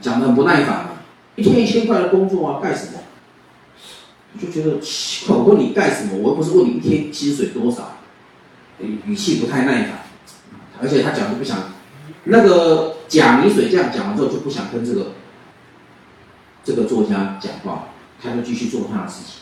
[0.01, 1.01] 讲的很不耐烦啊，
[1.37, 2.99] 一天一千块的工作啊，干什么？
[4.33, 6.17] 我就觉得奇怪，我问你干什么？
[6.17, 7.93] 我又不是问你一天薪水多少，
[8.81, 9.99] 语气不太耐烦，
[10.81, 11.57] 而且他讲就不想，
[12.25, 15.13] 那个贾泥水这样讲完之后就不想跟这个
[16.65, 17.87] 这个作家讲话，
[18.21, 19.41] 他就继续做他的事情。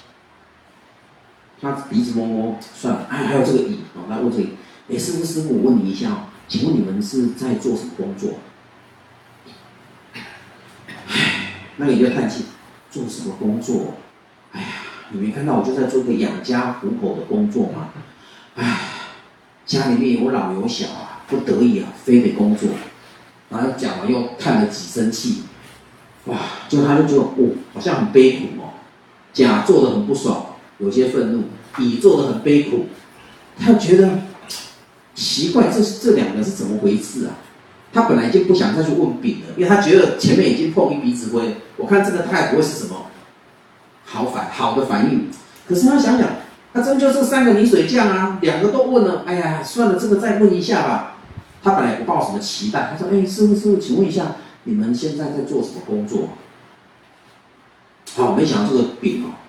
[1.59, 4.49] 他鼻子摸摸，算了，哎，还有这个乙，哦，来问这个，
[4.89, 6.17] 哎，师傅师傅，我问你一下哦，
[6.47, 8.31] 请问你们是在做什么工作？
[10.13, 10.21] 哎，
[11.77, 12.45] 那你就叹气，
[12.91, 13.95] 做什么工作？
[14.51, 14.67] 哎呀，
[15.11, 17.89] 你没看到我就在做一个养家糊口的工作吗？
[18.55, 18.79] 哎，
[19.65, 22.69] 家里面有老有小啊，不得已啊，非得工作。
[23.49, 25.43] 然后讲完又叹了几声气，
[26.25, 28.73] 哇，就他就觉得哦，好像很悲苦哦，
[29.31, 30.47] 甲做的很不爽。
[30.79, 31.43] 有些愤怒，
[31.77, 32.87] 乙做的很悲苦，
[33.57, 34.19] 他觉得
[35.15, 37.37] 奇怪，这这两个是怎么回事啊？
[37.93, 43.05] 他本来就不想再去问丙了，因为他觉得前面已经碰一鼻子灰，我看这个他也不会是什么
[44.05, 45.27] 好反好的反应。
[45.67, 46.27] 可是他想想，
[46.73, 51.17] 他真就这三个泥水匠啊，两个都问了，哎呀，算了，这个再问一下吧。
[51.61, 56.29] 他本来也不抱什么期待，他说：“哎，师傅师傅，请问一下，你们现在在做什么工作？”
[58.15, 59.39] 好，没想到这个丙啊。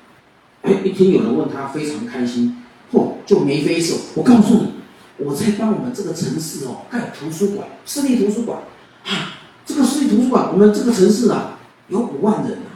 [0.63, 3.97] 哎，一听有人问他，非常开心，嚯，就眉飞色。
[4.15, 4.75] 我告诉你，
[5.19, 8.59] 我在帮我们这个城市哦盖图书馆，私立图书馆，
[9.05, 12.71] 啊，这个私立图书馆，我们这个城市啊有五万人啊，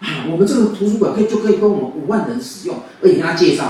[0.00, 2.76] 啊，我们这个图书馆可以就可以供我们五万人使用。
[3.02, 3.64] 而且他介绍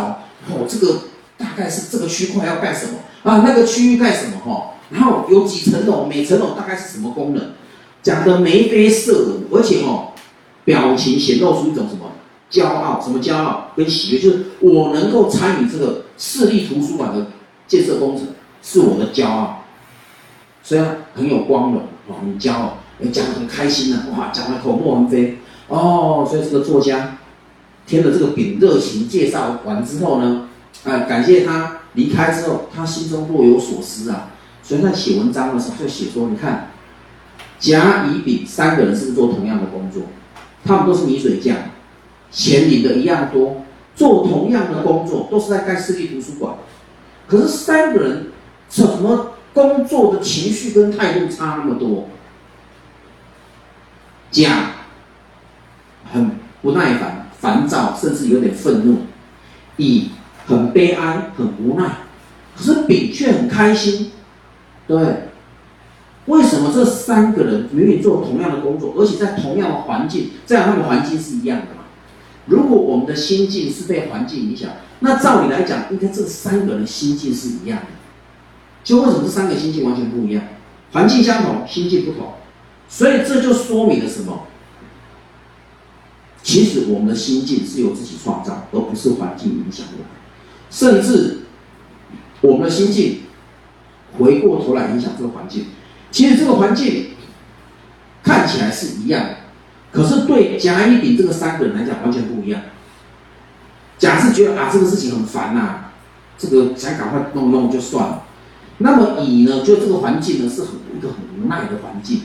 [0.49, 1.03] 哦，哦，这个
[1.37, 7.53] 大概是这个区块要干什么啊，那个区域干什么哈，然后有几层楼，每层楼大概是什么功能，
[8.03, 10.09] 讲得眉飞色舞，而且哦，
[10.65, 12.13] 表情显露出一种什么？
[12.51, 14.19] 骄傲，什么骄傲跟喜悦？
[14.19, 17.27] 就是我能够参与这个市立图书馆的
[17.69, 18.27] 建设工程，
[18.63, 19.63] 是我的骄傲。
[20.65, 25.39] 虽然很有光荣，哦，很骄傲，也讲得很开心呢，哇，讲得口沫横飞。
[25.69, 27.19] 哦，所以这个作家
[27.87, 30.49] 听了这个丙热情介绍完之后呢，
[30.85, 34.31] 呃，感谢他离开之后，他心中若有所思啊。
[34.63, 36.71] 所以在写文章的时候就写说，你看，
[37.59, 40.03] 甲、乙、丙三个人是不是做同样的工作？
[40.65, 41.57] 他们都是泥水匠。
[42.31, 43.65] 钱领的一样多，
[43.97, 46.55] 做同样的工作，都是在盖私立图书馆。
[47.29, 48.33] 可是三个人
[48.69, 52.09] 怎么工作的情绪跟态度差那么多？
[54.31, 54.73] 甲
[56.13, 58.97] 很不耐烦、烦躁，甚至有点愤怒；
[59.77, 60.11] 乙
[60.47, 61.99] 很悲哀、很无奈。
[62.57, 64.11] 可是丙却很开心，
[64.87, 65.29] 对？
[66.27, 71.85] 为什么这三个人明明做同样的工作，而且在同样的环境，这样他们环境是一样的嘛？
[72.49, 77.87] 如果我们的心境是被环境影响，那照理来讲，应该这三个人心境是一样的。
[78.83, 80.43] 就为什么这三个心境完全不一样？
[80.93, 82.33] 环境相同，心境不同，
[82.89, 84.47] 所以这就说明了什么？
[86.43, 90.07] 其实我们的心境是由自己创造，而不是环境影响我们。
[90.71, 91.41] 甚至
[92.41, 93.21] 我们的心境
[94.19, 95.67] 回过头来影响这个环境，
[96.11, 97.09] 其实这个环境
[98.23, 99.37] 看起来是一样的。
[99.99, 102.63] 可是对甲、乙、丙这个三个人来讲完全不一样。
[103.99, 105.87] 甲是觉得啊这个事情很烦呐、
[106.39, 108.23] 这个想赶快弄弄就算了。
[108.79, 112.23] 那么乙呢，觉得这个环境呢是很一个很无奈的环境。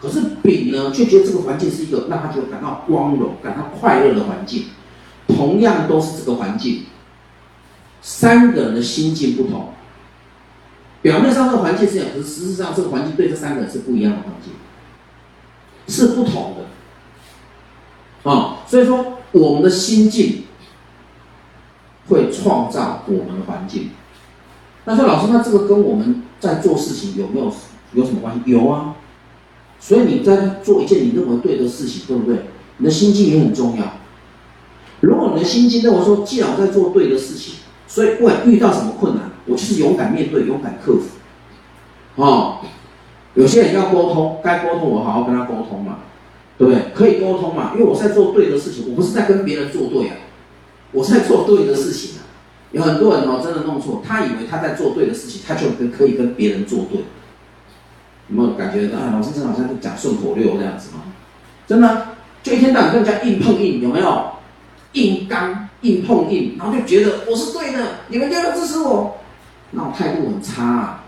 [0.00, 4.66] 可是丙呢，却觉得这个环境是一个让他觉得感到光荣、感到快乐的环境。
[5.26, 6.84] 同样都是这个环境，
[8.02, 9.70] 三个人的心境不同。
[11.02, 14.52] 表面上这个环境是这样，可是实质上这个环境对这三个人是不一样的环境，
[15.88, 16.66] 是不同的。
[18.24, 20.44] 啊、所以说我们的心境
[22.08, 23.90] 会创造我们的环境。
[24.86, 27.52] 那说老师，那这个跟我们在做事情有没有
[27.92, 28.50] 有什么关系？
[28.50, 28.96] 有啊。
[29.78, 32.46] 所以你在做一件你认为对的事情，对不对？
[32.78, 33.84] 你的心境也很重要。
[35.00, 37.56] 如果你的心境认为说，既然我在做对的事情，
[37.86, 42.22] 所以不管遇到什么困难，我就是勇敢面对，勇敢克服。
[42.22, 42.56] 啊、哦，
[43.34, 45.98] 有些人要沟通，该沟通我好好跟他沟通嘛。
[46.56, 46.82] 对不对？
[46.94, 47.72] 可以沟通嘛？
[47.74, 50.16] 因为我在做对的事情，我不是在跟别人作对啊，
[50.92, 52.20] 我是在做对的事情啊。
[52.72, 57.04] 有很多人哦，真的弄错，他以为他在做对的事情，他就跟可以跟别人作对。
[58.28, 59.10] 有没有感觉啊？
[59.12, 61.02] 老师真好像在讲顺口溜这样子吗？
[61.66, 62.08] 真的，
[62.42, 64.30] 就一天到晚跟人家硬碰硬，有没有？
[64.92, 69.16] 硬刚硬碰硬，然后就觉得我是对的，你们就要支持我，
[69.72, 71.04] 那种态度很差啊。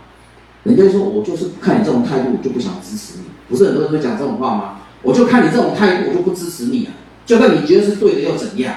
[0.63, 3.23] 人家说我就是看你这种态度，我就不想支持你。
[3.47, 4.76] 不是很多人会讲这种话吗？
[5.03, 6.93] 我就看你这种态度，我就不支持你啊！
[7.25, 8.75] 就算你觉得是对的又怎样？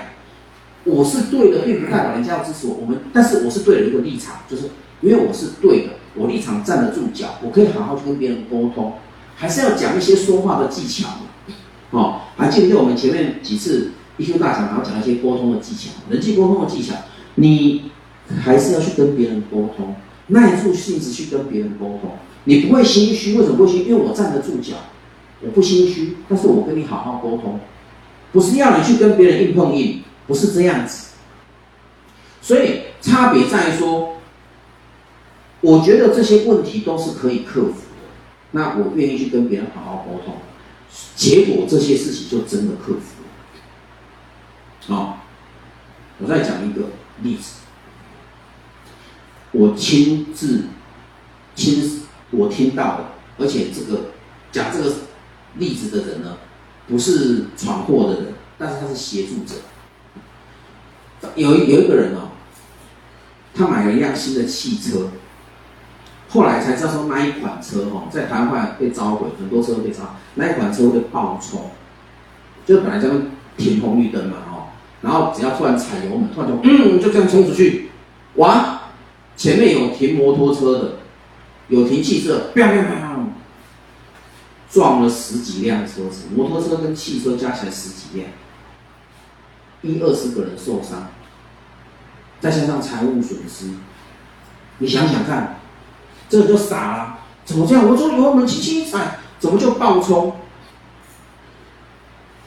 [0.85, 2.79] 我是对的，并不代表人家要支持我。
[2.81, 4.65] 我们，但是我是对的一个立场，就是
[5.03, 8.95] 因为我是对的，我立场站得住脚，我可以好好去跟别人沟通，
[9.37, 11.09] 还是要讲一些说话的技巧。
[11.91, 16.95] 哦，还记得我们前面几次 EQ 大讲，然后讲一些沟通的技巧，人际沟通的技巧，
[17.35, 17.91] 你
[18.41, 19.95] 还是要去跟别人沟通，
[20.29, 22.13] 耐住性子去跟别人沟通，
[22.45, 23.87] 你不会心虚，为什么不会心？
[23.87, 24.77] 因为我站得住脚，
[25.41, 27.61] 我不心虚，但是我跟你好好沟通，
[28.33, 31.09] 不是要你去跟别人硬碰硬，不是这样子。
[32.43, 34.17] 所以差别在于说，
[35.61, 38.09] 我觉得这些问题都是可以克服的，
[38.53, 40.37] 那我愿意去跟别人好好沟通，
[41.17, 44.97] 结果这些事情就真的克服了。
[44.97, 45.21] 好，
[46.19, 46.87] 我再讲一个
[47.23, 47.61] 例子，
[49.53, 50.65] 我亲自
[51.55, 53.05] 亲我听到的，
[53.39, 54.11] 而且这个
[54.51, 54.93] 讲这个
[55.57, 56.37] 例子的人呢，
[56.89, 59.55] 不是闯祸的人，但是他是协助者。
[61.35, 62.29] 有有一个人哦。
[63.53, 65.09] 他买了一辆新的汽车，
[66.29, 71.69] 后来才知道说那一款车哦，在台湾被召回，很多车都被召，那一款车会爆冲，
[72.65, 73.23] 就本来这样
[73.57, 74.71] 停红绿灯嘛哦，
[75.03, 77.91] 然后只要突然踩油门，突然就嗯就这样冲出去，
[78.37, 78.83] 哇，
[79.37, 80.93] 前面有停摩托车的，
[81.67, 83.27] 有停汽车，砰砰砰，
[84.71, 88.29] 撞了十几辆车子，摩托车跟汽车加起来十几辆，
[89.83, 91.09] 一二十个人受伤。
[92.41, 93.67] 再加上财务损失，
[94.79, 95.59] 你想想看，
[96.31, 97.87] 这就傻了，怎么这样？
[97.87, 100.37] 我说油门轻轻一踩，怎么就爆冲？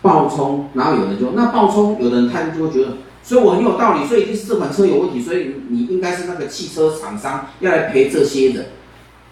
[0.02, 8.66] 爆冲，然后有人就那爆冲，有的人他就会觉得，所以我很有道理，所以一定是这款车有问题，所以你应该是那个汽车厂商要来赔这些的，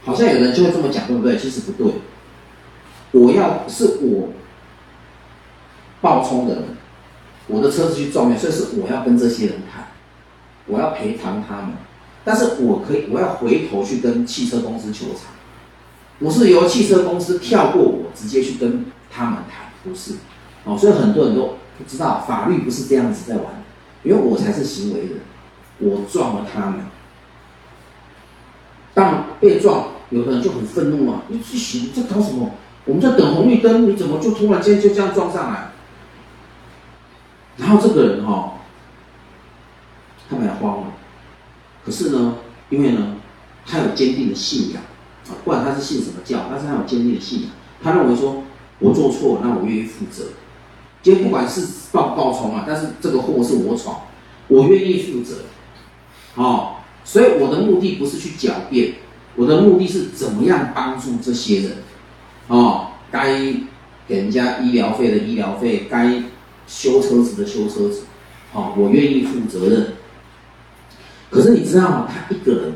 [0.06, 1.36] 好像有人就会这么讲，对不对？
[1.38, 1.94] 其实不对，
[3.12, 4.30] 我要是我
[6.02, 6.64] 爆冲的人，
[7.48, 9.88] 我的车子去撞面，所以是我要跟这些人谈。
[10.68, 11.74] 我要赔偿他们，
[12.24, 15.24] 但是我可以，我要回头去跟汽车公司求偿。
[16.20, 20.14] 不是由汽车公司跳过我，直接去跟他们谈，不是。
[20.64, 23.46] 哦，所以很多人都不知道，法律不是这样子在玩，
[24.04, 25.20] 因为我才是行为人，
[25.80, 26.86] 我撞了他们。
[28.94, 31.24] 当被撞，有的人就很愤怒啊！
[31.28, 32.52] 你去行，这搞什么？
[32.86, 35.72] 我们在等红绿灯，你怎么就突然间就这样撞上来？
[37.58, 38.52] 然后这个人哈、哦。
[40.30, 40.94] 他们也慌了，
[41.86, 42.36] 可是呢，
[42.70, 43.18] 因为呢，
[43.66, 44.82] 他有坚定的信仰
[45.28, 47.52] 啊，不管他是信什么教，但是他有坚定的信仰。
[47.84, 48.44] 他认为说，
[48.80, 50.28] 我做错了，那我愿意负责。
[51.04, 54.04] 今天不管是报不爆冲啊，但是这个祸是我闯，
[54.48, 55.40] 我愿意负责。
[56.36, 58.94] 哦，所以我的目的不是去狡辩，
[59.36, 61.78] 我的目的是怎么样帮助这些人。
[62.52, 63.40] 哦，该
[64.06, 66.22] 给人家医疗费的医疗费，该
[66.68, 68.04] 修车子的修车子。
[68.52, 69.94] 哦，我愿意负责任。
[71.30, 72.10] 可是你知道吗？
[72.10, 72.74] 他一个人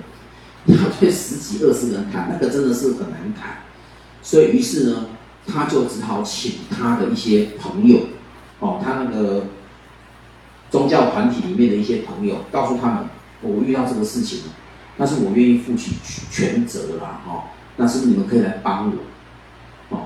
[0.67, 3.57] 要对十几二十人谈，那个真的是很难谈。
[4.21, 5.07] 所以于是呢，
[5.45, 7.99] 他就只好请他的一些朋友，
[8.59, 9.47] 哦，他那个
[10.71, 13.09] 宗教团体里面的一些朋友，告诉他们，
[13.41, 14.45] 我遇到这个事情了，
[14.97, 15.91] 但是我愿意负起
[16.31, 17.43] 全责啦，哈、哦，
[17.75, 18.93] 那是不是你们可以来帮我？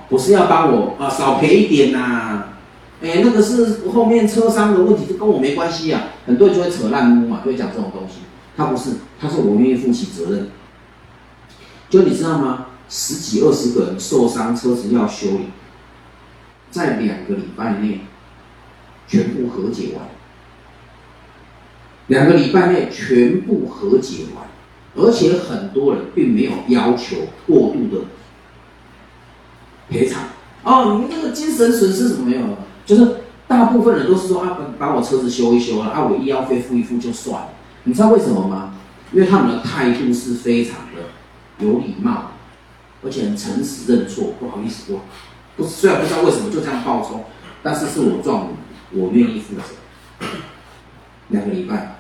[0.10, 2.54] 不是要帮我啊，少赔一点呐、啊，
[3.02, 6.10] 哎，那个是后面车商的问题，这跟我没关系啊。
[6.26, 8.22] 很多人就会扯烂污嘛，就会讲这种东西。
[8.58, 10.50] 他不是，他说我愿意负起责任。
[11.90, 12.66] 就你知道吗？
[12.90, 15.50] 十几二十个人受伤，车子要修理，
[16.72, 18.02] 在两个礼拜内
[19.08, 20.10] 全部和解完。
[22.08, 24.48] 两个礼拜内全部和解完，
[24.96, 28.06] 而且很多人并没有要求过度的
[29.90, 30.24] 赔偿。
[30.64, 32.44] 哦，你们这个精神损失怎么没有？
[32.86, 37.50] 就是大部分人都是说啊，把把我车子修一修了，啊，我医药费付一付就算了。
[37.84, 38.76] 你知道为什么吗？
[39.12, 42.32] 因为他们的态度是非常的有礼貌，
[43.04, 44.34] 而且很诚实认错。
[44.40, 45.02] 不好意思，我
[45.58, 47.24] 不虽然不知道为什么就这样爆冲，
[47.64, 48.50] 但是是我撞
[48.92, 50.28] 你，我愿意负责。
[51.30, 51.96] 两个礼拜，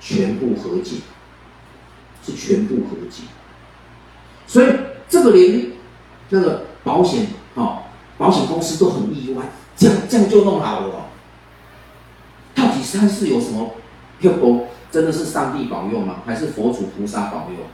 [0.00, 0.96] 全部和解，
[2.24, 3.22] 是全部和解。
[4.46, 4.66] 所以
[5.08, 5.72] 这个连
[6.30, 7.82] 那个保险哦，
[8.18, 9.44] 保险公司都很意外，
[9.76, 11.06] 这样这样就弄好了。
[12.54, 13.72] 到底他是有什么？
[14.20, 16.16] 又不真的是上帝保佑吗？
[16.24, 17.66] 还是佛祖菩萨保佑？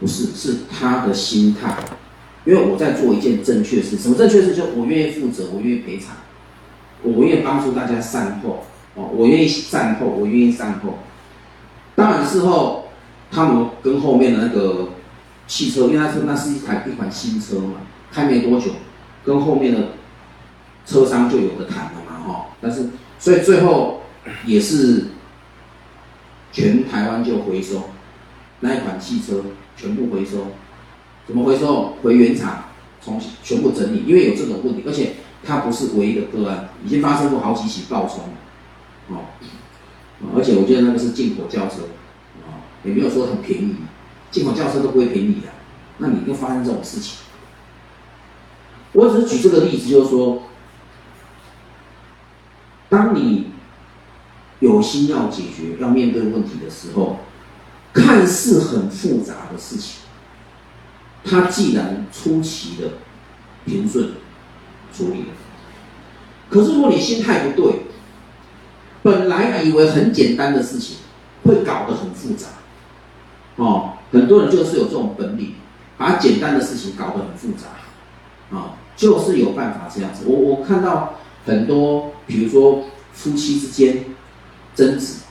[0.00, 1.76] 不是，是他的心态。
[2.44, 4.54] 因为我在做一件正确事，什么正确事？
[4.54, 6.16] 就我愿意负责，我愿意赔偿，
[7.02, 8.64] 我愿意帮助大家善后。
[8.96, 10.98] 哦，我愿意善后，我愿意善后。
[11.94, 12.88] 当然事后，
[13.30, 14.88] 他们跟后面的那个
[15.46, 17.80] 汽车，因为他说那是一台一款新车嘛，
[18.12, 18.72] 开没多久，
[19.24, 19.88] 跟后面的
[20.86, 22.46] 车商就有的谈了嘛，哈。
[22.60, 22.88] 但是，
[23.18, 24.02] 所以最后
[24.46, 25.06] 也是。
[26.56, 27.90] 全台湾就回收，
[28.60, 29.44] 那一款汽车
[29.76, 30.52] 全部回收，
[31.26, 31.96] 怎么回收？
[32.00, 32.66] 回原厂
[33.04, 38.20] 重新全部整理，因为有这种问题，而且它不是唯一的个案，已经发生过好几起爆冲，
[39.08, 39.24] 哦，
[40.36, 41.88] 而且我觉得那个是进口轿车，
[42.46, 43.74] 啊，也没有说很便宜，
[44.34, 45.48] 进口轿车都不会便宜的，
[45.98, 47.18] 那你又发生这种事情，
[48.90, 50.42] 我只是举这个例子，就是说，
[52.88, 53.52] 当你
[54.58, 57.20] 有心要解决、要面对问题的时候，
[57.92, 60.00] 看似很复杂的事情，
[61.24, 62.94] 它既然出奇的
[63.64, 64.14] 平顺
[64.92, 65.28] 处理了，
[66.50, 67.82] 可是如果你心态不对，
[69.04, 70.96] 本来以为很简单的事情，
[71.44, 72.48] 会搞得很复杂。
[73.56, 75.56] 哦，很多人就是有这种本领，
[75.98, 78.56] 把简单的事情搞得很复杂。
[78.56, 80.24] 啊、就是有办法这样子。
[80.26, 84.04] 我我看到很多，比如说夫妻之间
[84.74, 85.24] 争执，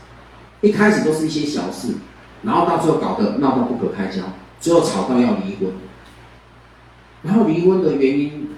[0.62, 1.94] 一开始都是一些小事。
[2.44, 4.24] 然后到最后搞得闹到不可开交，
[4.60, 5.72] 最后吵到要离婚，
[7.22, 8.50] 然后离婚的原因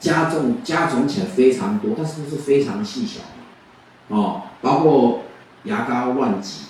[0.00, 3.20] 加重加重起来非常多，但是都是非常细小，
[4.08, 5.24] 哦，包括
[5.64, 6.60] 牙膏乱挤，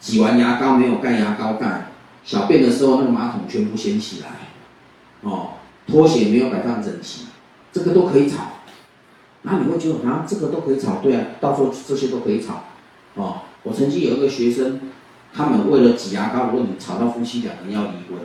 [0.00, 1.92] 挤完牙膏没有盖牙膏盖，
[2.24, 4.28] 小便的时候那个马桶全部掀起来，
[5.22, 5.50] 哦，
[5.86, 7.26] 拖鞋没有摆放整齐，
[7.72, 8.38] 这个都可以吵，
[9.42, 12.64] 那你会觉得啊，这个都可以吵，对啊，到时候这些都可以吵，
[13.14, 13.42] 哦。
[13.62, 14.80] 我曾经有一个学生，
[15.34, 18.18] 他们为了挤牙膏的问题吵到夫妻两人要离婚。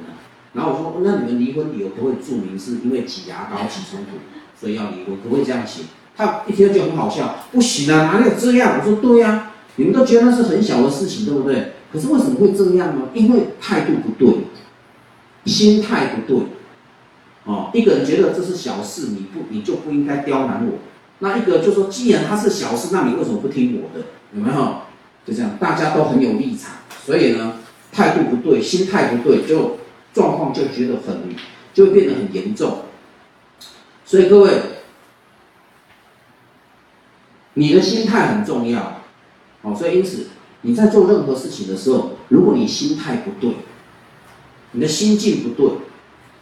[0.53, 4.11] 然后我说：“那你们离婚理由可不可以注明是因为挤牙膏起冲突，
[4.57, 5.17] 所以要离婚？
[5.21, 5.81] 可不可以这样写？”
[6.15, 8.79] 他一听就很好笑，不行啊，哪里有这样？
[8.79, 11.73] 我说：“对呀、啊，你们都觉得那是很小的事情，对不对？
[11.91, 13.09] 可是为什么会这样呢？
[13.13, 14.45] 因为态度不对，
[15.45, 16.45] 心态不对。
[17.45, 20.79] 哦，一个人觉得这是小事，你不你就不应该刁难我。
[21.19, 24.05] 那一个就说，既然他是小事，那你为什么不听我的？
[24.33, 24.81] 有没有？”
[25.25, 26.73] 就这样，大家都很有立场，
[27.03, 27.57] 所以呢，
[27.91, 29.77] 态度不对，心态不对，就
[30.13, 31.35] 状况就觉得很，
[31.73, 32.79] 就会变得很严重。
[34.05, 34.61] 所以各位，
[37.55, 39.01] 你的心态很重要，
[39.65, 40.27] 哦，所以因此
[40.61, 43.55] 你在做任何事情的时候，如果你心态不对，
[44.71, 45.79] 你的心境不对，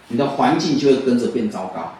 [0.10, 1.94] 你的环境就会跟着变糟糕。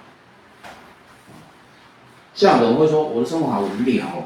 [2.36, 4.26] 像有人会说，我的生活好无聊。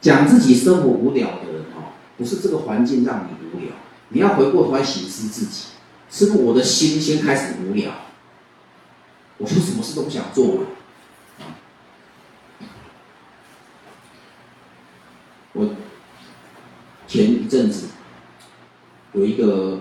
[0.00, 3.72] 讲自己生活无聊的人哦，不是这个环境让你无聊，
[4.10, 5.64] 你要回过头来省思自己，
[6.08, 7.90] 是不是我的心先开始无聊？
[9.38, 10.60] 我就什么事都不想做嘛。
[15.54, 15.66] 我
[17.16, 17.86] 前一阵子
[19.14, 19.78] 有一个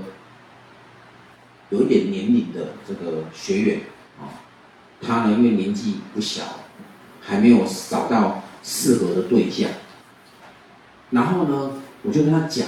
[1.70, 3.82] 有一点年龄的这个学员
[4.18, 4.40] 啊，
[5.02, 6.44] 他呢因为年纪不小，
[7.20, 9.70] 还没有找到适合的对象。
[11.10, 11.72] 然后呢，
[12.04, 12.66] 我就跟他讲，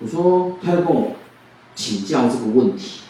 [0.00, 1.16] 我说，他就跟我
[1.74, 3.00] 请教这个问题，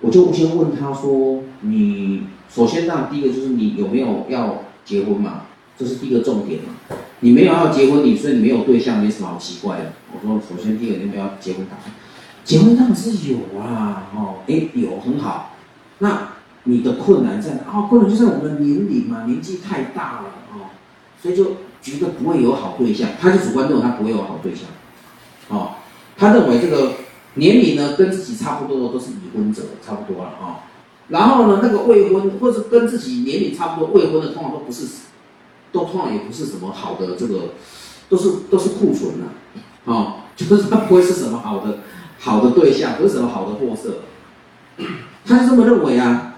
[0.00, 5.42] 我就先问他说，你首先呢，第一个就是你有没有要结婚嘛？
[5.78, 6.96] 这是第一个重点嘛。
[7.20, 9.92] 你没有要结婚，你所以你没有对象，没什么好奇怪的。
[10.12, 11.92] 我说，首先第一个你没有要结婚打算，
[12.44, 15.56] 结婚当然是有啊，哦，哎，有很好。
[15.98, 16.28] 那
[16.64, 17.60] 你的困难在哪？
[17.72, 20.70] 哦，困难就在我们年龄嘛，年纪太大了哦，
[21.22, 21.56] 所以就。
[21.82, 24.64] 觉得不会有好对象，他就主观认为他不会有好对象，
[25.48, 25.74] 哦，
[26.16, 26.94] 他认为这个
[27.34, 30.54] 年龄呢跟自己差不多的都是已婚者，差不多了啊、哦。
[31.10, 34.84] 然后呢，那个未婚或者跟自己年龄差不多未婚的，通常都不是，
[35.72, 37.54] 都通常也不是什么好的这个，
[38.08, 39.26] 都是都是库存呐，
[39.84, 41.78] 啊、哦，就是他不会是什么好的
[42.18, 43.98] 好的对象，不是什么好的货色，
[45.24, 46.34] 他就这么认为啊。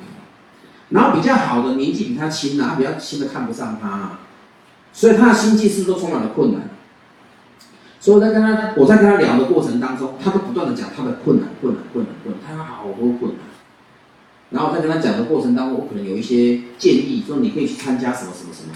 [0.91, 4.20] 然后比较好的年纪比他轻啊，他比较轻的看不上他、啊。
[4.91, 6.70] 所以他的心境是不是都充满了困难？
[8.01, 13.41] 所以我在跟他，我在跟他聊的过程当中，他都不断的讲他的困难、困难、困难、困难，他有好多困难。
[14.51, 18.72] 然后在跟他讲的过程当中，我可能有一些建议，说你可以去参加什么什么什么，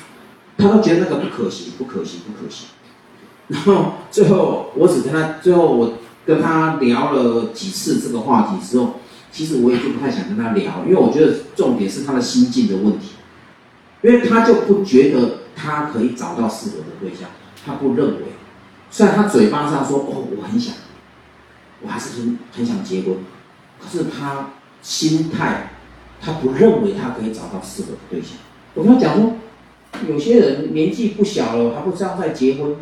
[0.63, 2.69] 他都觉得那个不可行、不可行、不可行。
[3.49, 5.95] 然后最后我只跟他，最后我
[6.25, 9.01] 跟他聊了几次这个话题之后，
[9.31, 13.09] 其实我也就不太想跟他聊，因为我觉得重点是他的心境的问题，
[14.03, 15.39] 因为他就不觉得。
[15.55, 17.29] 他可以找到适合的对象，
[17.65, 18.23] 他不认为。
[18.91, 20.75] 虽然他嘴巴上说：“哦，我很想，
[21.83, 23.17] 我还是很很想结婚。”
[23.79, 24.49] 可是他
[24.81, 25.73] 心态，
[26.23, 28.31] 他不认为他可以找到适合的对象。
[28.73, 29.35] 我跟他讲说，
[30.09, 32.77] 有些人年纪不小了，还不这样再结婚，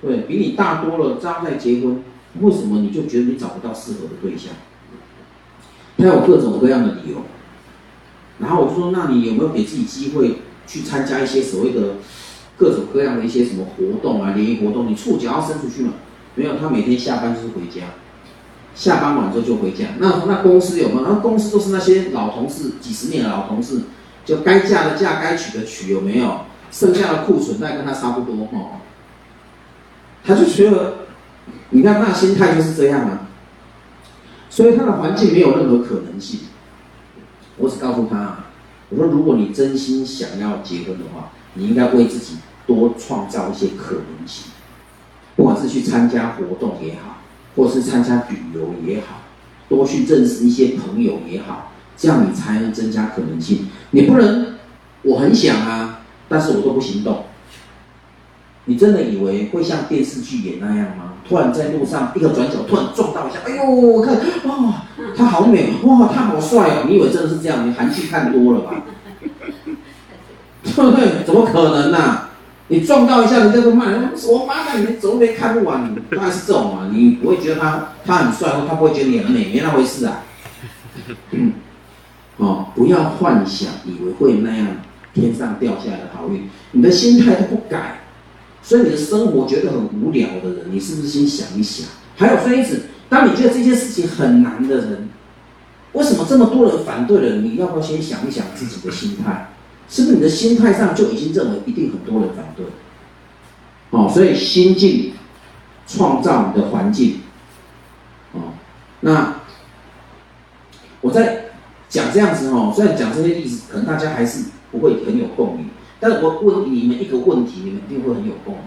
[0.00, 2.02] 对，比你大多了，这样再结婚，
[2.40, 4.52] 为什么你就觉得你找不到适合的对象？
[5.98, 7.18] 他有各种各样的理由。
[8.38, 10.36] 然后我就说：“那你有没有给自己机会？”
[10.66, 11.96] 去参加一些所谓的
[12.56, 15.92] 各种各样的一些什么活动啊，联谊活动，你触角要伸出去嘛？
[16.36, 17.88] 没有，他每天下班就是回家，
[18.74, 19.88] 下班晚之后就回家。
[19.98, 21.02] 那那公司有没有？
[21.02, 23.82] 那公司都是那些老同事，几十年的老同事，
[24.24, 26.40] 就该嫁的嫁，该娶的娶，有没有？
[26.70, 28.80] 剩下的库存大概跟他差不多哦。
[30.24, 30.94] 他就觉得，
[31.70, 33.28] 你看他的心态就是这样啊。
[34.50, 36.40] 所以他的环境没有任何可能性。
[37.56, 38.38] 我只告诉他，
[38.88, 44.50] 我说如果你真心想要结婚的话，你应该为自己多创造一些可能性，
[45.36, 47.18] 不管是去参加活动也好，
[47.54, 49.22] 或是参加旅游也好，
[49.68, 53.68] 多去认识一些朋友也好，这样你才能增加可能性。
[53.90, 54.54] 你不能，
[55.02, 57.24] 我很想啊，但是我都不行动。
[58.66, 61.12] 你真的以为会像电视剧演那样吗？
[61.28, 64.14] 突然在路上一个转角，突然撞到一下，哎呦，我看，
[64.44, 64.82] 哇，
[65.16, 66.84] 他好美，哇，他好帅哦！
[66.86, 67.68] 你以为真的是这样？
[67.68, 68.82] 你韩剧看多了吧？
[70.64, 71.24] 对 不对？
[71.24, 72.30] 怎么可能呢、啊？
[72.68, 75.94] 你撞到一下，人家都骂人，我妈的，你怎么没看不完？
[76.10, 80.22] 当然是这种嘛，你不会觉得他他很帅，或他不会觉得你很美，没那回事啊。
[82.38, 84.66] 哦，不要幻想，以为会那样
[85.12, 88.00] 天上掉下来的好运，你的心态都不改。
[88.62, 91.86] 所以你的生活觉得很无聊的人，你是不是先想一想？
[92.16, 95.08] 还有，所以因此，当你觉得这件事情很难的人，
[95.92, 97.36] 为什么这么多人反对了？
[97.36, 99.50] 你要不要先想一想自己的心态？
[99.86, 102.64] 是不是你的心态上就已经认为一定很多人反对？
[103.90, 105.12] 哦，所以心境
[105.86, 107.20] 创造你的环境。
[108.32, 108.54] 哦，
[109.00, 109.34] 那
[111.02, 111.43] 我在
[112.14, 115.66] 这样子哦，虽然讲这些例子，可能大家还是不会很有共鸣。
[115.98, 118.64] 但是我问你们一个问题，你们一定会很有共鸣。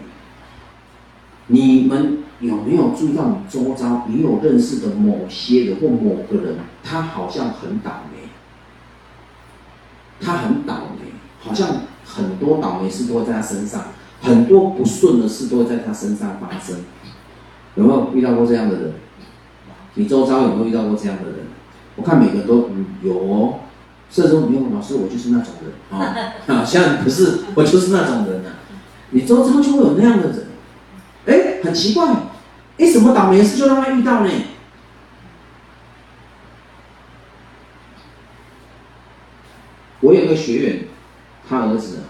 [1.48, 8.28] 你们有没有注意到，你周遭你有认识的某些人或某个人，他好像很倒霉，
[10.20, 11.70] 他很倒霉，好像
[12.04, 13.82] 很多倒霉事都会在他身上，
[14.22, 16.80] 很多不顺的事都会在他身上发生。
[17.76, 18.94] 有没有遇到过这样的人？
[19.94, 21.47] 你周遭有没有遇到过这样的人？
[21.98, 23.60] 我看每个人都嗯有哦。
[24.10, 26.16] 所以说，没有老师，我就是那种人啊，
[26.48, 28.54] 好像不是，我就是那种人啊。
[29.10, 30.48] 你周遭就会有那样的人，
[31.26, 32.10] 哎，很奇怪，
[32.78, 34.32] 哎，什么倒霉事就让他遇到呢？
[40.00, 40.88] 我有个学员，
[41.50, 42.04] 他儿子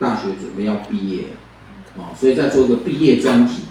[0.00, 1.26] 大学准备要毕业
[1.96, 3.64] 啊，所以在做一个毕业专题，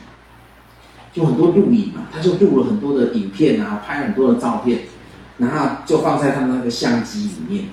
[1.13, 4.79] 就很多录影嘛，他就录了很多的影片啊，拍很多的照片。
[5.39, 7.65] 然后就放在他们那个相机里面，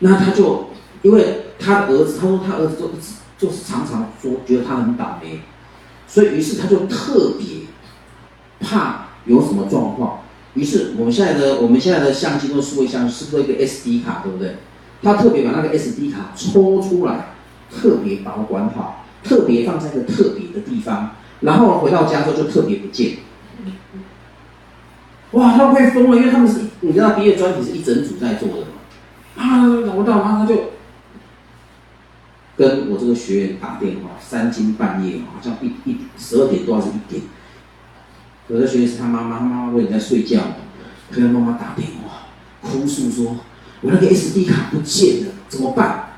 [0.00, 0.68] 那他就
[1.00, 2.90] 因为他的儿子，他说他儿子就
[3.38, 5.40] 就是常常说觉得他很倒霉，
[6.06, 7.46] 所以于是他就特别
[8.60, 10.20] 怕有什么状况，
[10.52, 14.56] 于是我们现在的我们现在的相机都数位相是不是一个 SD 卡，对不对？
[15.02, 17.30] 他特别把那个 SD 卡抽出来，
[17.70, 23.18] 特别保管好，特别放在一个特别的地方，然后我回到家之后就特别不见。
[25.32, 28.72] 哇，他们快疯了，因为他们是，你知道毕业专题是一整组在做的嘛？
[29.36, 30.72] 啊，找不到，然后他就
[32.56, 37.22] 跟我这个学员打电话，三更半夜，好像一一十二点多还是一点。
[38.48, 40.40] 有的学员是他妈妈，他妈妈问你在睡觉，
[41.10, 42.22] 跟他妈妈打电话，
[42.62, 43.36] 哭诉说
[43.82, 46.08] ：“我那个 SD 卡不见了，怎么办？”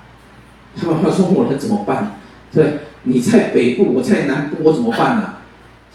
[0.80, 2.20] 他妈妈说：“我能怎么办？
[2.52, 5.42] 对，你在北部，我在南部，我怎么办呢、啊？”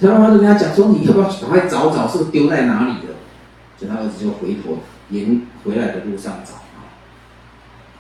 [0.01, 3.13] 他妈妈就跟他讲说：“你要不要赶快找找，是不是丢在哪里的？”
[3.77, 4.79] 所以他儿子就回头
[5.09, 6.91] 沿回来的路上找啊，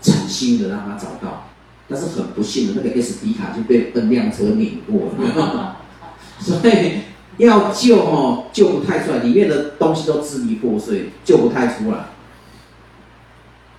[0.01, 1.49] 诚心的让他找到，
[1.87, 5.77] 但是很不幸的，那个 SD 卡就被奔辆车碾过了，
[6.39, 7.01] 所以
[7.37, 12.05] 要救哦，救不太出来，里面的东西都支离破碎，救不太出来。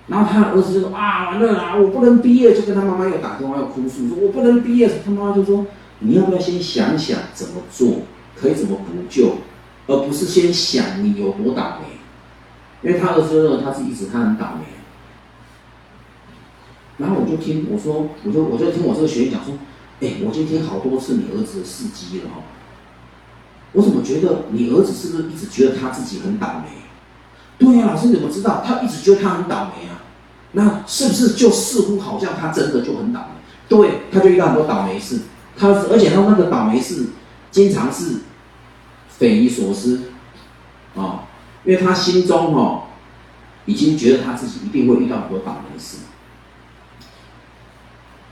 [0.07, 5.65] 然后他儿子就说：“啊，完了啦，我不能毕业。”就跟他妈妈又打电话要哭诉，说：“我不能毕业。”他妈妈就说。
[5.99, 8.01] 你要不要先想想怎么做，
[8.35, 9.37] 可以怎么补救，
[9.87, 11.87] 而不是先想你有多倒霉，
[12.87, 14.65] 因为他儿子认为他是一直他很倒霉。
[16.97, 19.55] 然后我就听我说，我就我就听我这个学员讲说，
[20.01, 22.43] 哎，我今天好多次你儿子的事迹了哈，
[23.71, 26.69] 我怎么觉得你儿子是不是一直觉得他自己很倒霉？
[27.57, 28.63] 对呀，老师你怎么知道？
[28.65, 30.01] 他一直觉得他很倒霉啊，
[30.51, 33.27] 那是不是就似乎好像他真的就很倒霉？
[33.67, 35.21] 对，他就遇到很多倒霉事。
[35.57, 37.07] 他而且他那个倒霉事，
[37.49, 38.17] 经常是
[39.09, 40.03] 匪夷所思，
[40.95, 41.19] 啊、哦，
[41.65, 42.83] 因为他心中哦，
[43.65, 45.97] 已经觉得他自己一定会遇到很多倒霉事，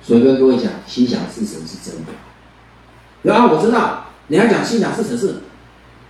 [0.04, 2.12] 所以跟各位讲，心想事成是真的。
[3.24, 5.42] 然后我知道，你要讲心想事成是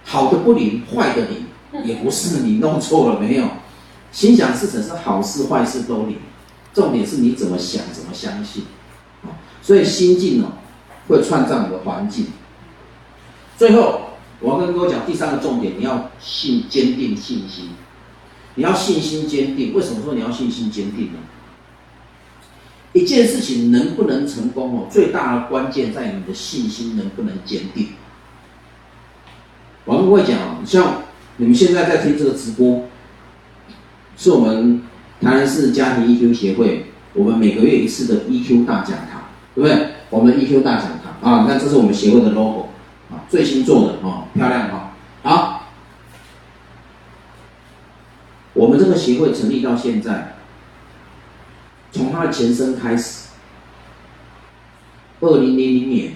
[0.03, 1.45] 好的不灵，坏的灵，
[1.83, 3.45] 也不是你弄错了没有，
[4.11, 6.17] 心想事成是好事坏事都灵，
[6.73, 8.63] 重点是你怎么想，怎么相信，
[9.23, 10.51] 啊、所以心境哦。
[11.07, 12.25] 会创造你的环境，
[13.59, 14.01] 最后，
[14.39, 17.69] 我要跟各位讲第三个重点，你要信坚定信心，
[18.55, 19.71] 你要信心坚定。
[19.75, 21.19] 为什么说你要信心坚定呢？
[22.93, 27.89] 一件事情能不能成功哦，最大的关键在你的信心能不能坚定。
[29.83, 31.03] 我跟各位讲，像
[31.37, 32.85] 你们现在在听这个直播，
[34.17, 34.81] 是我们
[35.21, 39.23] 台南市家庭 EQ 协会，我们每个月一次的 EQ 大讲堂，
[39.53, 39.89] 对不对？
[40.09, 42.69] 我们 EQ 大讲堂啊，你看这是我们协会的 logo
[43.11, 44.91] 啊，最新做的啊，漂亮哈。
[45.23, 45.67] 好，
[48.53, 50.35] 我们这个协会成立到现在。
[51.91, 53.29] 从它的前身开始，
[55.21, 56.13] 二零零零年，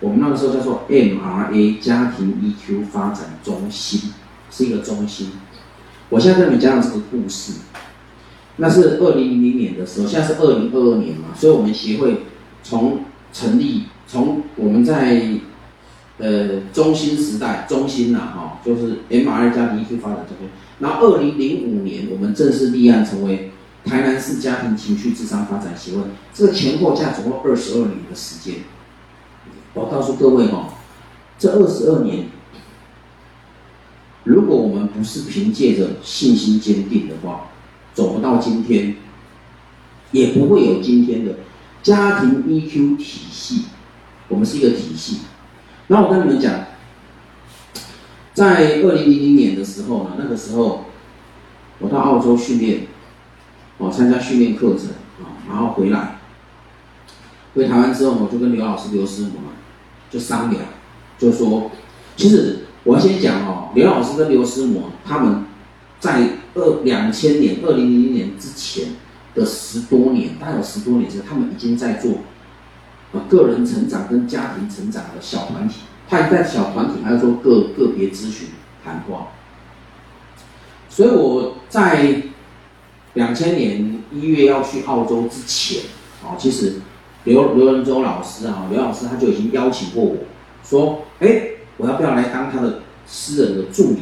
[0.00, 4.12] 我们那个时候叫做 MRA 家庭 EQ 发展中心，
[4.50, 5.30] 是一个中心。
[6.08, 7.60] 我现在跟你们讲讲这个故事，
[8.56, 12.22] 那是二零零零年的时候，现在是二零二二年嘛，所以我们协会
[12.62, 13.00] 从
[13.32, 15.22] 成立，从我们在
[16.18, 20.48] 呃中心时代，中心呐哈，就是 MRA 家庭 EQ 发展中心，
[20.80, 23.50] 然后二零零五年我们正式立案成为。
[23.82, 26.02] 台南市家庭情绪智商发展协会，
[26.34, 28.56] 这个前后加总共二十二年的时间。
[29.74, 30.66] 我告诉各位哦，
[31.38, 32.26] 这二十二年，
[34.24, 37.48] 如果我们不是凭借着信心坚定的话，
[37.94, 38.96] 走不到今天，
[40.12, 41.36] 也不会有今天的
[41.82, 43.64] 家庭 EQ 体系。
[44.28, 45.20] 我们是一个体系。
[45.88, 46.66] 那我跟你们讲，
[48.34, 50.84] 在二零零零年的时候呢，那个时候
[51.78, 52.86] 我到澳洲训练。
[53.82, 54.90] 我参加训练课程
[55.24, 56.18] 啊，然后回来，
[57.54, 59.49] 回台湾之后，我就跟刘老师、刘师傅嘛，
[60.10, 60.62] 就商量，
[61.18, 61.70] 就说，
[62.16, 65.44] 其实我先讲哦，刘老师跟刘师母他们
[66.00, 68.96] 在二两千年、二零零零年之前
[69.34, 72.12] 的十多年，大概有十多年时，他们已经在做
[73.12, 75.76] 啊个人成长跟家庭成长的小团体，
[76.08, 78.48] 他也在小团体还要做个个别咨询
[78.84, 79.28] 谈话，
[80.88, 82.22] 所以我在。
[83.14, 85.82] 两千年一月要去澳洲之前，
[86.22, 86.74] 啊，其实
[87.24, 90.16] 刘刘仁洲老师啊，刘老师他就已经邀请过我，
[90.64, 91.42] 说，哎，
[91.76, 94.00] 我要不要来当他的私人的助理，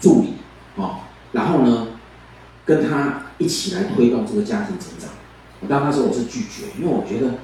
[0.00, 0.34] 助理，
[0.82, 1.00] 啊，
[1.32, 1.88] 然后呢，
[2.64, 5.10] 跟他一起来推动这个家庭成长。
[5.60, 7.34] 我当时我是拒绝，因为我觉得，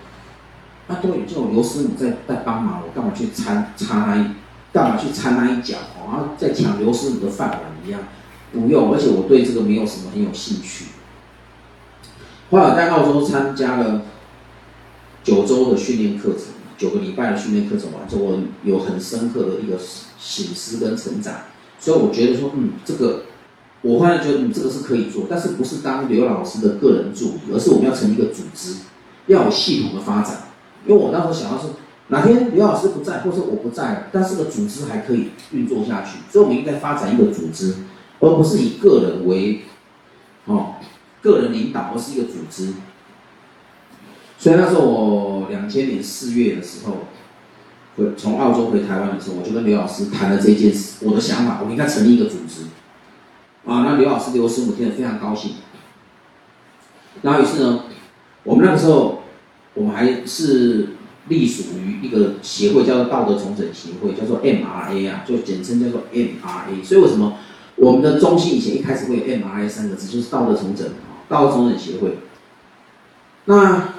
[0.88, 4.26] 那都有这种刘师母在在帮忙，我干嘛去参插那一，
[4.72, 8.00] 干嘛去掺那一脚，然后在抢刘师母的饭碗一样。
[8.52, 10.86] 不用，而且我对这个没有什么很有兴趣。
[12.52, 14.02] 后来在澳洲参加了
[15.24, 16.42] 九周的训练课程，
[16.76, 19.78] 九个礼拜的训练课程完之后，我有很深刻的一个
[20.18, 21.34] 醒思跟成长。
[21.80, 23.22] 所以我觉得说，嗯，这个
[23.80, 28.76] 我后来觉得，嗯，这个是可以做，但是不是当刘老师的个人助理，而是我们要成立一个组织，
[29.26, 30.48] 要有系统的发展。
[30.86, 31.68] 因为我那时候想要是
[32.08, 37.74] 哪天刘老师不在，或是我不在，但是个组织还可以运作下去，所以我们应该发展一个组织。
[38.20, 39.62] 而不是以个人为，
[40.46, 40.76] 哦，
[41.20, 42.72] 个人领导，而是一个组织。
[44.44, 47.06] 所以那时候我两千年四月的时候，
[47.96, 52.64] 回从澳洲回台湾的时候，我就跟刘老师谈了这件事，我的想法，我应该成立一个组织。
[53.64, 55.52] 啊，那刘老师、刘师母听得非常高兴。
[57.22, 57.84] 然后于是呢，
[58.42, 59.22] 我们那个时候，
[59.72, 60.88] 我们还是
[61.28, 66.84] 隶属于一个协会，叫做道德重整协会，叫做 MRA 啊，就简称叫做 MRA。
[66.84, 67.38] 所以为什么？
[67.76, 70.86] 我们的中心以前一开始会有 MRA 三个字，就是道德重整，
[71.30, 72.18] 道德重整协会。
[73.46, 73.94] 那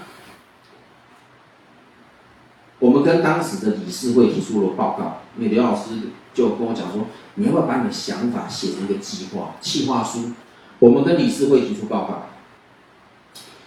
[2.78, 5.91] 我们跟当时的理事会提出了报告，因为刘老师
[6.34, 10.32] 就跟我讲说，你要不要把你的想法写成一个计划、企划书？
[10.80, 12.24] 我们跟理事会提出报告。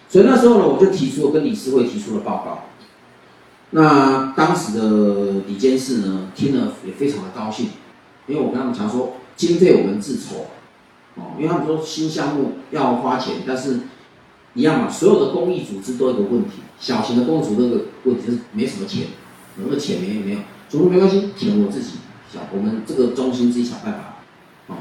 [0.08, 2.64] 所以那时候呢，我就提出了跟理事会提出了报告。
[3.70, 7.68] 那当时的理监事呢，听了也非常的高兴，
[8.26, 9.14] 因为我跟他们讲说。
[9.38, 10.46] 经费我们自筹，
[11.14, 13.78] 哦，因为他们说新项目要花钱，但是
[14.54, 19.06] 一样嘛，所有的公益组织都有个问题，小型的公益组织这个问题是没什么钱，
[19.62, 20.38] 那个钱没没有，
[20.68, 21.98] 组织没关系，钱我自己
[22.32, 24.16] 想，我们这个中心自己想办法，
[24.68, 24.76] 哦，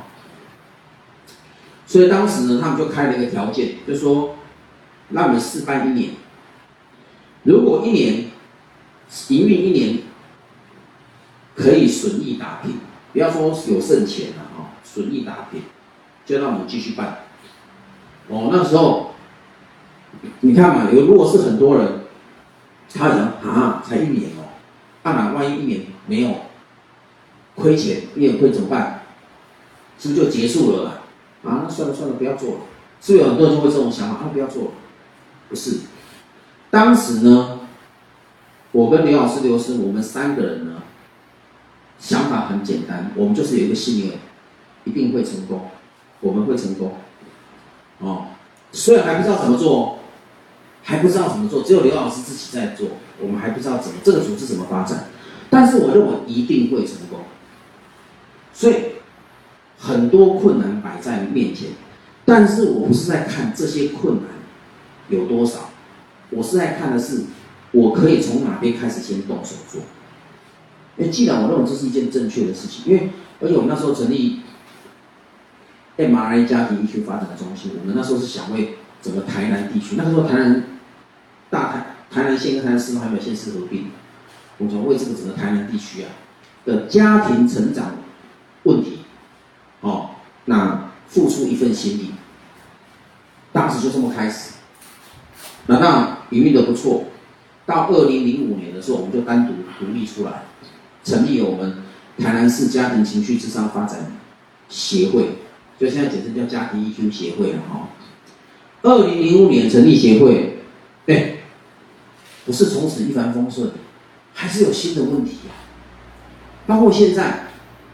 [1.86, 4.36] 所以当时呢，他们就开了一个条件，就说
[5.10, 6.12] 让我们试办一年，
[7.44, 8.26] 如果一年
[9.30, 10.00] 营运一年
[11.56, 12.80] 可以损益打平。
[13.14, 15.62] 不要说有剩钱了啊，损益打平，
[16.24, 17.20] 就让我们继续办。
[18.28, 19.16] 哦，那时候
[20.42, 22.02] 你看嘛，有如果是很多人，
[22.94, 24.47] 他想啊，才一年哦，
[25.14, 26.36] 那、啊、万一一年没有
[27.55, 29.03] 亏钱，一年亏怎么办？
[29.99, 30.91] 是不是就结束了啦？
[31.43, 32.60] 啊，那算了算了，不要做了。
[33.01, 34.16] 是不是有很多人就会这种想法？
[34.16, 34.72] 啊，不要做了。
[35.49, 35.80] 不是，
[36.70, 37.60] 当时呢，
[38.72, 40.74] 我跟刘老师、刘师，我们三个人呢。
[41.99, 44.20] 想法很简单，我们就是有一个信念，
[44.84, 45.72] 一定会成功，
[46.20, 46.93] 我们会成功。
[47.97, 48.28] 哦，
[48.72, 49.97] 虽然还不知道怎么做，
[50.84, 52.89] 还不知道怎么做，只有刘老师自己在做，
[53.20, 55.05] 我们还不知道怎么这个组织怎么发展，
[55.49, 57.20] 但是我认为一定会成功。
[58.53, 58.76] 所以
[59.78, 61.70] 很多困难摆在面前，
[62.26, 64.26] 但是我不是在看这些困难
[65.09, 65.70] 有多少，
[66.30, 67.26] 我是在看的是
[67.72, 69.82] 我可以从哪边开始先动手做。
[70.97, 74.41] 因为既然我认为这是一件正确的事情，因为而且我们那时候成立
[75.97, 80.63] MRI 家庭 EQ 发展的中心，我们那时候是想为整个台南地区，那个时候台南
[81.51, 83.88] 大台台南县跟台南市都还没有县市合并，
[84.58, 86.10] 我们为这个整个台南地区啊
[86.66, 87.95] 的家庭成长
[88.64, 88.99] 问题，
[89.82, 90.12] 哦，
[90.45, 92.12] 那付出一份心力，
[93.51, 94.53] 当时就这么开始，
[95.68, 97.05] 那那营运的不错，
[97.66, 100.43] 到二零零五年的时候，我们就单独独立出来。
[101.03, 101.84] 成立了我们
[102.20, 104.12] 台南市家庭情绪智商发展
[104.68, 105.38] 协会，
[105.80, 107.88] 就现在简称叫家庭 EQ 协会了哈。
[108.82, 110.60] 二零零五年成立协会，
[111.05, 111.37] 哎，
[112.48, 113.70] 不是从此一帆风顺，
[114.34, 115.54] 还是有新的问题啊。
[116.66, 117.50] 包括现在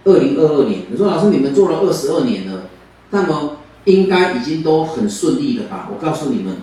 [0.06, 2.70] 二零二二年，你说老师你们做了二十二年了，
[3.10, 5.90] 那么应该已经都很顺利了吧？
[5.92, 6.56] 我告诉你们，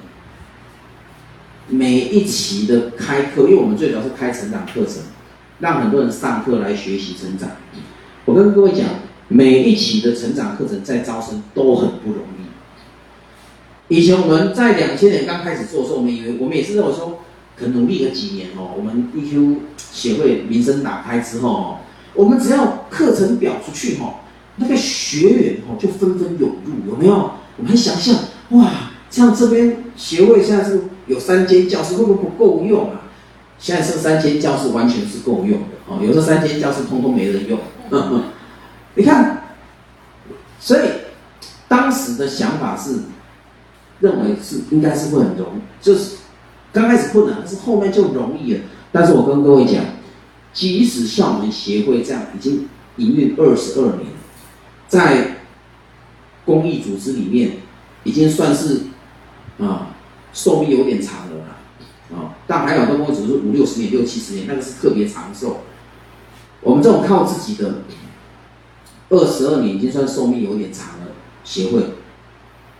[1.68, 5.02] 每一期的开课，因为我们最主要是开成长课程。
[5.60, 7.50] 让很多人上课来学习成长。
[8.24, 8.86] 我跟各位讲，
[9.28, 13.94] 每一期的成长课程在招生都很不容易。
[13.94, 17.19] 以前我们在两千年刚开始做的时候，我们以为我们也是认为说，
[17.60, 19.56] 可努力个几年哦，我们 EQ
[19.92, 21.76] 协会名声打开之后哦，
[22.14, 24.14] 我们只要课程表出去哦，
[24.56, 27.32] 那个学员哦就纷纷涌入，有没有？
[27.58, 28.16] 我们想象
[28.50, 33.02] 哇，像这边协会现在是有三间教室，会不会不够用啊？
[33.58, 37.58] 现在剩三间教室完全是够用的哦，有这三间教室通通没人用。
[37.90, 38.22] 呵 呵
[38.94, 39.42] 你看，
[40.58, 40.80] 所以
[41.68, 43.00] 当时的想法是
[44.00, 46.16] 认为是应该是会很容，就是
[46.72, 48.60] 刚开始困难，但是后面就容易了。
[48.92, 49.84] 但是我跟各位讲，
[50.52, 54.06] 即使像我们协会这样已经营运二十二年，
[54.88, 55.36] 在
[56.44, 57.58] 公益组织里面
[58.04, 58.82] 已经算是
[59.58, 59.94] 啊
[60.32, 61.36] 寿命有点长了。
[62.12, 65.60] 啊，但还有很多公司只是五六十年、六七十年，那个是特别长寿。
[66.60, 67.82] 我们这种靠自己的
[69.10, 71.12] 二十二年已经算寿命有点长了。
[71.44, 71.84] 协会，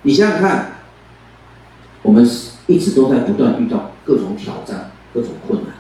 [0.02, 0.72] 你想想看，
[2.02, 2.28] 我们
[2.70, 5.72] 一直都在不断遇到各种挑战、各种困难，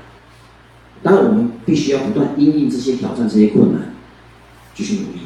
[1.02, 3.94] 当然我们必须要不断因应这些挑战、这些困难，
[4.74, 5.20] 继续努力。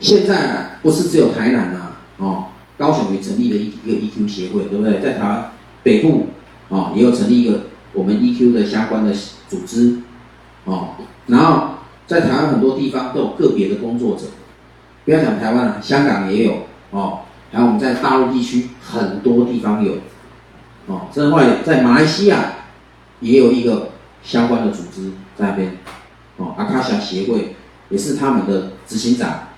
[0.00, 2.44] 现在，不是只有台南啊，哦，
[2.78, 5.00] 高雄也成立了一一个 EQ 协会，对不对？
[5.00, 5.50] 在台湾
[5.82, 6.26] 北部。
[6.70, 9.14] 哦，也有成立一个我们 EQ 的相关的
[9.48, 9.98] 组织，
[10.64, 10.94] 哦，
[11.26, 11.74] 然后
[12.06, 14.22] 在台湾很多地方都有个别的工作者，
[15.04, 16.54] 不要讲台湾了，香港也有，
[16.90, 17.20] 哦，
[17.52, 19.92] 还有我们在大陆地区很多地方有，
[20.86, 22.52] 哦，另外在马来西亚
[23.20, 23.90] 也有一个
[24.22, 25.78] 相关的组织在那边，
[26.36, 27.56] 哦，阿卡夏协会
[27.88, 29.48] 也是他们的执行长，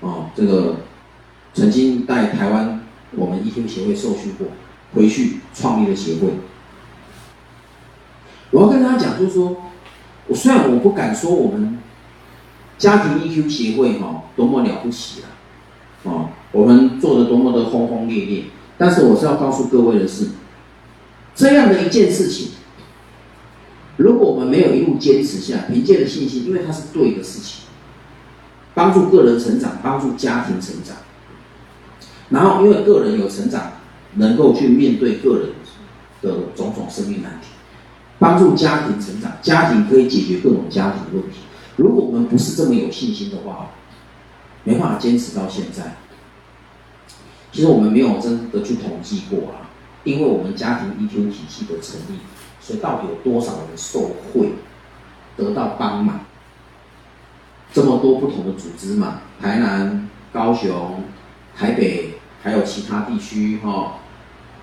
[0.00, 0.76] 哦，这个
[1.52, 4.48] 曾经在台湾我们 EQ 协会受训过。
[4.94, 6.34] 回去创立了协会，
[8.52, 9.56] 我要跟大家讲，就是说，
[10.28, 11.80] 我虽然我不敢说我们
[12.78, 15.26] 家庭 EQ 协会哈多么了不起啊，
[16.04, 18.44] 哦，我们做的多么的轰轰烈烈，
[18.76, 20.28] 但是我是要告诉各位的是，
[21.34, 22.48] 这样的一件事情，
[23.96, 27.64] 如果我们没有一路坚持下，凭借着信心，因为它是对的事情，
[28.74, 30.96] 帮助个人成长，帮助家庭成长，
[32.30, 33.72] 然后因为个人有成长。
[34.16, 35.48] 能够去面对个人
[36.22, 37.48] 的种种生命难题，
[38.16, 41.40] 帮助家庭成长，家庭可以解决各种家庭问题。
[41.74, 43.70] 如果我们不是这么有信心的话，
[44.62, 45.96] 没办法坚持到现在。
[47.54, 49.70] 其实我们没有真的去统计过啊，
[50.02, 52.18] 因为我们家庭 EQ 体系的成立，
[52.60, 54.54] 所以到底有多少人受惠，
[55.36, 56.18] 得到帮忙？
[57.72, 61.04] 这么多不同的组织嘛，台南、高雄、
[61.56, 63.98] 台北，还有其他地区哈。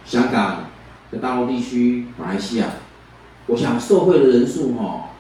[0.04, 0.66] 香港、
[1.10, 2.68] 在大陆地区、马来西亚，
[3.48, 5.12] 我想受惠的人数哈，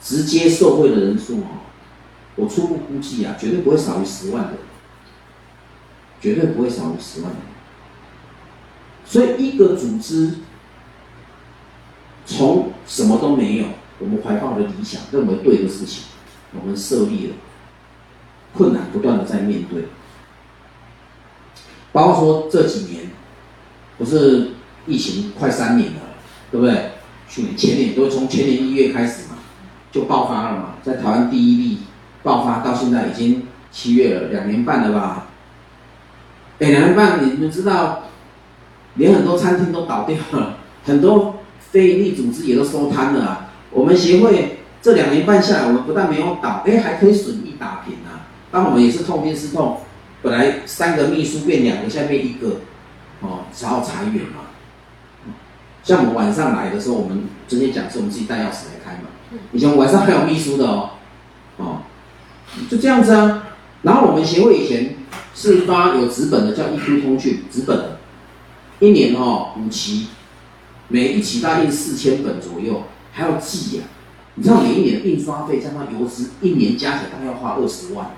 [0.00, 1.62] 直接受惠的人数哈，
[2.34, 4.54] 我初步估计啊，绝对不会少于十万的，
[6.20, 7.40] 绝对不会少于十万人。
[9.04, 10.34] 所以一个组织
[12.24, 13.66] 从什么都没有，
[13.98, 16.04] 我们怀抱的理想，认为对的事情，
[16.52, 17.34] 我们设立了，
[18.54, 19.84] 困难不断的在面对，
[21.92, 23.10] 包括说这几年。
[23.98, 24.52] 不是
[24.86, 26.00] 疫情快三年了，
[26.50, 26.92] 对不对？
[27.28, 29.36] 去年前年都从前年一月开始嘛，
[29.92, 31.80] 就爆发了嘛，在台湾第一例
[32.22, 35.26] 爆发到现在已经七月了，两年半了吧？
[36.60, 38.02] 哎，两年半，你们知道，
[38.96, 43.50] 连很多餐厅都倒掉了，很多非营利组织也都收摊了啊。
[43.70, 48.28] 我们协会这两年半下来，我们不但没有倒，哎，还可以损益打平啊。
[48.50, 49.78] 当我们也是痛定思痛，
[50.20, 52.56] 本来三个秘书变两个，现在变一个，
[53.22, 54.50] 哦，只好裁员嘛。
[55.82, 59.08] 像我们晚上来的时候，我们直接讲说我们自己带钥匙来开嘛。
[59.52, 60.90] 以前晚上还有秘书的哦，
[61.56, 61.78] 哦，
[62.68, 63.44] 就这样子啊。
[63.80, 64.96] 然后我们协会以前。
[65.40, 67.98] 是发有纸本的，叫 EQ 通讯纸本的，
[68.78, 70.08] 一年哦五期，
[70.88, 73.88] 每一期大概四千本左右，还要寄呀、啊。
[74.34, 78.10] 你知道每一年的印刷费加上邮资，一年加起来大概要花二十万。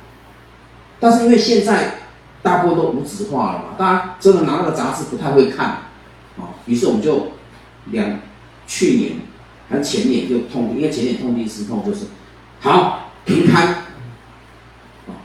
[0.99, 1.99] 但是因为现在
[2.43, 5.67] 大部分都无纸化了嘛，大家真的拿那个杂志不太会看，
[6.39, 7.29] 啊，于是我们就
[7.93, 8.19] 两
[8.67, 9.13] 去年
[9.69, 12.07] 还是前年就痛，因为前年痛定思痛就是
[12.59, 13.69] 好平摊，
[15.07, 15.23] 啊，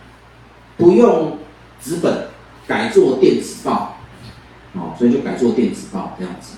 [0.77, 1.39] 不用。
[1.87, 2.27] 纸本
[2.67, 3.97] 改做电子报，
[4.73, 6.57] 哦，所以就改做电子报这样子，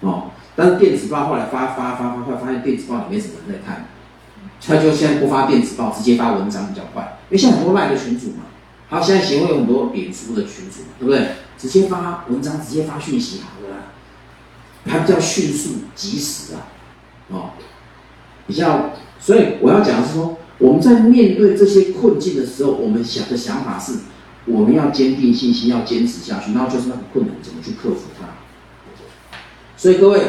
[0.00, 3.88] 哦，但是电子报后来发发发发发，发现电子报里没什么人在看，
[4.66, 8.44] 他就现在不发电子报，直接发文章比较快，因为现在很多赖的群组嘛，
[8.88, 11.32] 好，现在协会有很多脸书的群组，对不对？
[11.58, 13.82] 直接发文章，直接发讯息，好了啦，
[14.86, 16.64] 还比较迅速及时啊，
[17.28, 17.50] 哦，
[18.46, 23.98] 比较，所以我要讲的是说，我们在面对这些困境的时候，我们想的想法是。
[24.50, 28.26] 我们要坚定信心，要坚持下去，然后就是那个困难怎么去克服它。
[29.76, 30.20] 所以各位，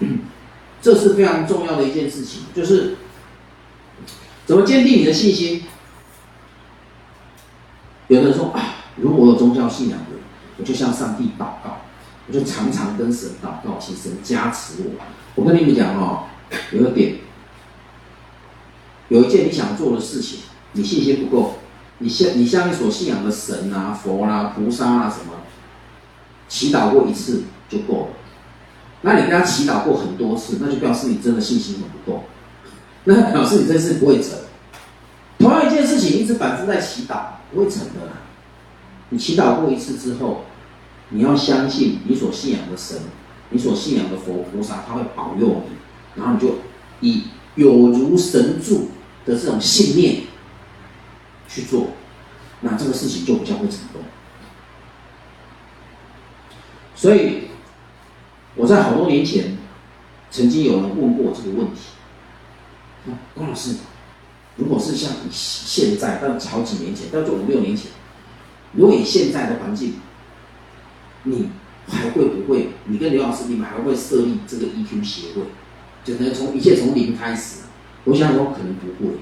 [0.80, 2.96] 这是非常重要的一件事情，就是
[4.44, 5.64] 怎么坚定你的信心。
[8.08, 10.16] 有人说啊，如果我有宗教信仰的，
[10.58, 11.82] 我就向上帝祷告，
[12.28, 14.92] 我就常常跟神祷告，请神加持我。
[15.34, 16.24] 我跟你们讲哦，
[16.72, 17.16] 有个点，
[19.08, 20.40] 有一件你想做的事情，
[20.72, 21.58] 你信心不够。
[21.98, 25.32] 你像你像你所信仰的神啊、佛啦、啊、菩萨啊什么，
[26.48, 28.08] 祈祷过一次就够了。
[29.02, 32.24] 那你跟他祈祷过很多次，那就表示你真的信心很不够。
[33.04, 34.32] 那表示你这次不会成。
[35.38, 37.18] 同样一件事情，一直反复在祈祷，
[37.52, 38.12] 不会成的啦。
[39.10, 40.44] 你祈祷过一次之后，
[41.10, 42.98] 你要相信你所信仰的神、
[43.50, 46.56] 你所信仰的佛菩萨，他会保佑你，然后你就
[47.00, 47.24] 以
[47.54, 48.88] 有如神助
[49.24, 50.22] 的这种信念。
[51.56, 51.88] 去做，
[52.60, 54.02] 那这个事情就比较会成功。
[56.94, 57.44] 所以
[58.56, 59.56] 我在好多年前，
[60.30, 61.80] 曾经有人问过我这个问题。
[63.34, 63.76] 关老师，
[64.56, 67.90] 如果是像你现在，到好几年前，到就五六年前，
[68.72, 69.94] 如果以现在的环境，
[71.22, 71.48] 你
[71.88, 72.68] 还会不会？
[72.84, 75.42] 你跟刘老师，你们还会设立这个 EQ 协会？
[76.04, 77.60] 就能从一切从零开始？
[78.04, 79.14] 我想说可能不会。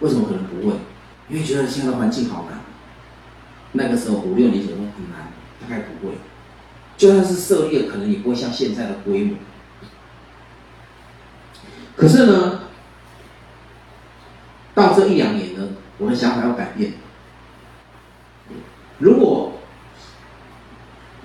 [0.00, 0.74] 为什么可能不会？
[1.28, 2.60] 因为觉得现在的环境好难，
[3.72, 6.14] 那个时候五六年前都很难，大概不会。
[6.96, 9.36] 就算是设立了，可能也不会像现在的规模。
[11.96, 12.60] 可是呢，
[14.74, 15.68] 到这一两年呢，
[15.98, 16.92] 我的想法要改变。
[18.98, 19.54] 如果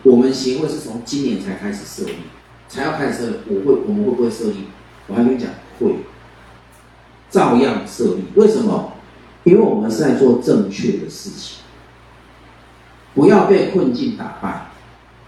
[0.03, 2.15] 我们协会是从今年才开始设立，
[2.67, 4.67] 才要开始设立，我会我们会不会设立？
[5.07, 5.97] 我还跟你讲，会，
[7.29, 8.25] 照样设立。
[8.35, 8.93] 为什么？
[9.47, 11.59] 因为我们是在做正确的事情，
[13.15, 14.67] 不要被困境打败。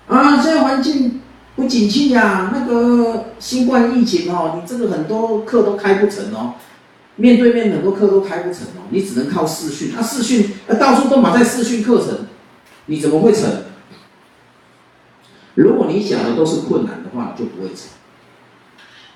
[0.08, 1.22] 啊，现在环境
[1.56, 6.56] 不景气呀，那个新冠疫情哦，你这个很多课都开不成哦，
[7.16, 9.94] 面对面很多课都开不成哦，你只能靠视讯。
[9.96, 12.28] 那视讯，到处都马在视讯课程，
[12.88, 13.50] 你怎么会成？
[15.56, 17.88] 如果你想的都是困难的话，就不会成。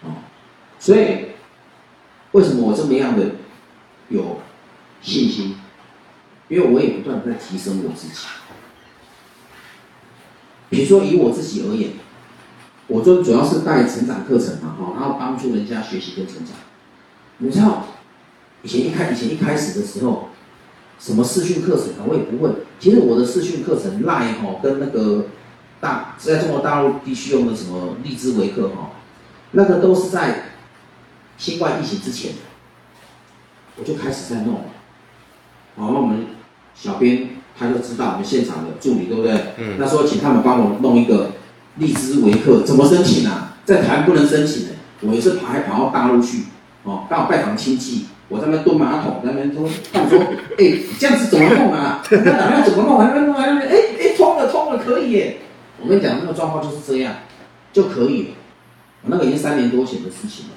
[0.04, 0.24] 哦，
[0.80, 1.26] 所以
[2.32, 3.26] 为什么我这么样的
[4.08, 4.40] 有？
[5.04, 5.58] 信心，
[6.48, 8.14] 因为我也不断在提升我自己。
[10.70, 11.92] 比如说以我自己而言，
[12.88, 16.56] 我就主要是带成长课程嘛，哈，然后帮助人家学习跟成长。
[17.38, 17.86] 你知道，
[18.64, 20.30] 以前一开以前一开始的时候，
[20.98, 22.50] 什么视讯课程啊，我也不会。
[22.80, 25.28] 其实我的视讯课程 Line 哈，跟那个
[25.80, 28.92] 大在中国大陆地区用的什么荔枝维克哈，
[29.52, 30.46] 那个都是在
[31.38, 32.34] 新冠疫情之前，
[33.76, 34.62] 我就开始在弄。
[35.76, 36.26] 好，那我们
[36.76, 39.34] 小编他就知道我们现场的助理对不对？
[39.58, 39.78] 嗯。
[39.80, 41.32] 他说请他们帮我弄一个
[41.78, 43.58] 荔枝维客，怎么申请啊？
[43.66, 44.74] 在台湾不能申请的。
[45.02, 46.44] 我也是跑还跑到大陆去，
[46.84, 50.20] 哦，刚好拜访亲戚，我在那边蹲马桶，在那边说，他们说，
[50.58, 52.02] 哎、欸，这样子怎么弄啊？
[52.10, 52.98] 那哪边怎么弄？
[52.98, 55.38] 还那边弄，还那边，哎哎，通了通了，可以耶！
[55.82, 57.16] 我跟你讲，那个状况就是这样，
[57.74, 58.30] 就可以了。
[59.02, 60.52] 我那个已经三年多前的事情了，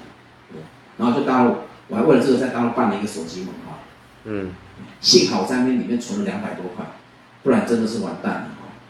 [0.53, 0.61] 对。
[0.97, 1.55] 然后就大陆
[1.89, 3.79] 我还为了这个在大陆办了一个手机门号。
[4.23, 4.51] 嗯，
[5.01, 6.85] 幸好我在那里面存了两百多块，
[7.43, 8.47] 不然真的是完蛋了。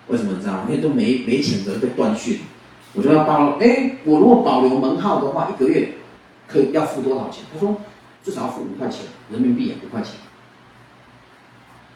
[0.07, 0.65] 为什么你知道吗？
[0.69, 2.39] 因为都没没钱的被断讯，
[2.93, 3.57] 我就要报。
[3.59, 5.95] 哎，我如果保留门号的话，一个月
[6.47, 7.43] 可以要付多少钱？
[7.53, 7.81] 他说
[8.23, 10.13] 至少要付五块钱人民币啊，五块钱。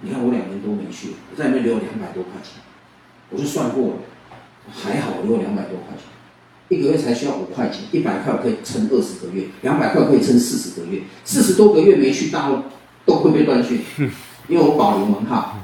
[0.01, 2.61] 你看我两年多没去，我在里面留了两百多块钱，
[3.29, 3.93] 我就算过了，
[4.73, 6.05] 还好我留了两百多块钱，
[6.69, 12.63] 一个月才需要五块钱，一百块我可以撑二十个月，两百块可以撑四十个月，四十多个月没去大陆
[13.05, 13.81] 都会被断讯，
[14.47, 15.57] 因为我保留门号。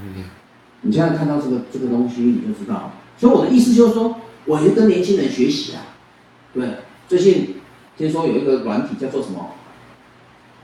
[0.81, 2.91] 你现在看到这个这个东西，你就知道。
[3.17, 4.15] 所以我的意思就是说，
[4.45, 5.81] 我也跟年轻人学习啊。
[6.53, 6.67] 对，
[7.07, 7.55] 最近
[7.97, 9.51] 听说有一个软体叫做什么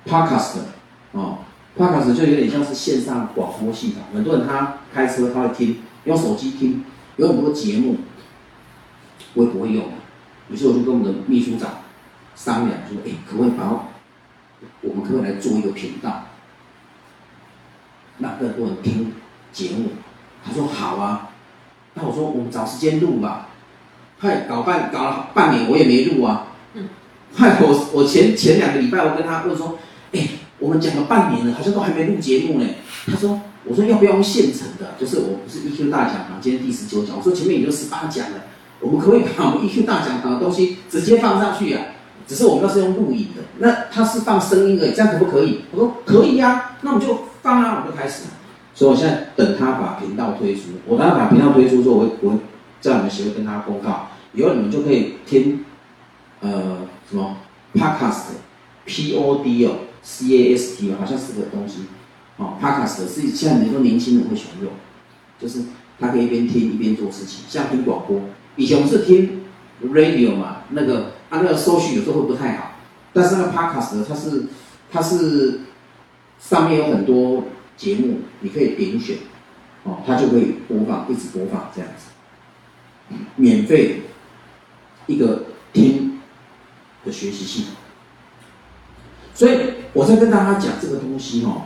[0.07, 0.57] ，Podcast
[1.11, 1.39] 哦
[1.77, 4.03] ，Podcast 就有点像是线上广播系统。
[4.13, 6.83] 很多人他开车他会听，用手机听，
[7.17, 7.97] 有很多节目，
[9.33, 9.85] 我也不会用。
[10.49, 11.69] 于是我就跟我们的秘书长
[12.35, 13.87] 商量说，哎，可不可以把
[14.81, 16.23] 我们可不可以来做一个频道，让
[18.43, 19.13] 更多人听
[19.53, 19.91] 节目？
[20.45, 21.29] 他说好啊，
[21.93, 23.47] 那我说我们找时间录吧。
[24.19, 26.47] 快，搞半搞了半年，我也没录啊。
[26.73, 26.89] 嗯。
[27.33, 29.79] 嗨，我我前前两个礼拜我跟他问说，
[30.11, 30.27] 哎，
[30.59, 32.67] 我们讲了半年了，好像都还没录节目呢。
[33.05, 34.95] 他说，我说要不要用现成的？
[34.99, 38.43] 就是我不是 EQ 大讲堂，今天第十九讲，我说前面已经十八讲了，
[38.81, 41.85] 我们可不可以把我们 EQ 大讲堂的东西直接放上去啊？
[42.27, 45.61] 只是我们那是用录影的，那他是放声音而已，这样可不可以？
[45.71, 48.23] 我说可以呀、那我们就放啊，我们就开始。
[48.75, 52.39] 所以我现在等他把频道推出，我等他把频道推出之后，我我
[52.81, 55.63] 在我们协会跟他公告，以后你们就可以听，
[56.39, 57.37] 呃，什么
[57.75, 59.71] podcast，P O D 哦
[60.01, 61.81] ，C A S T 好像是个东西，
[62.37, 64.71] 哦，podcast 是现在很多年轻人会喜欢用，
[65.39, 65.65] 就是
[65.99, 68.21] 他可以一边听一边做事情，像听广播，
[68.55, 69.43] 以前我们是听
[69.85, 72.73] radio 嘛，那个啊那个收讯有时候会不太好，
[73.11, 74.43] 但是那个 podcast 它是
[74.91, 75.61] 它是
[76.39, 77.45] 上面有很多。
[77.75, 79.17] 节目你可以点选，
[79.81, 84.03] 哦，它就会播放，一直播放这样子，免费
[85.07, 86.19] 一个听
[87.03, 87.73] 的学习系统。
[89.33, 91.63] 所以我在跟大家讲这个东西哦，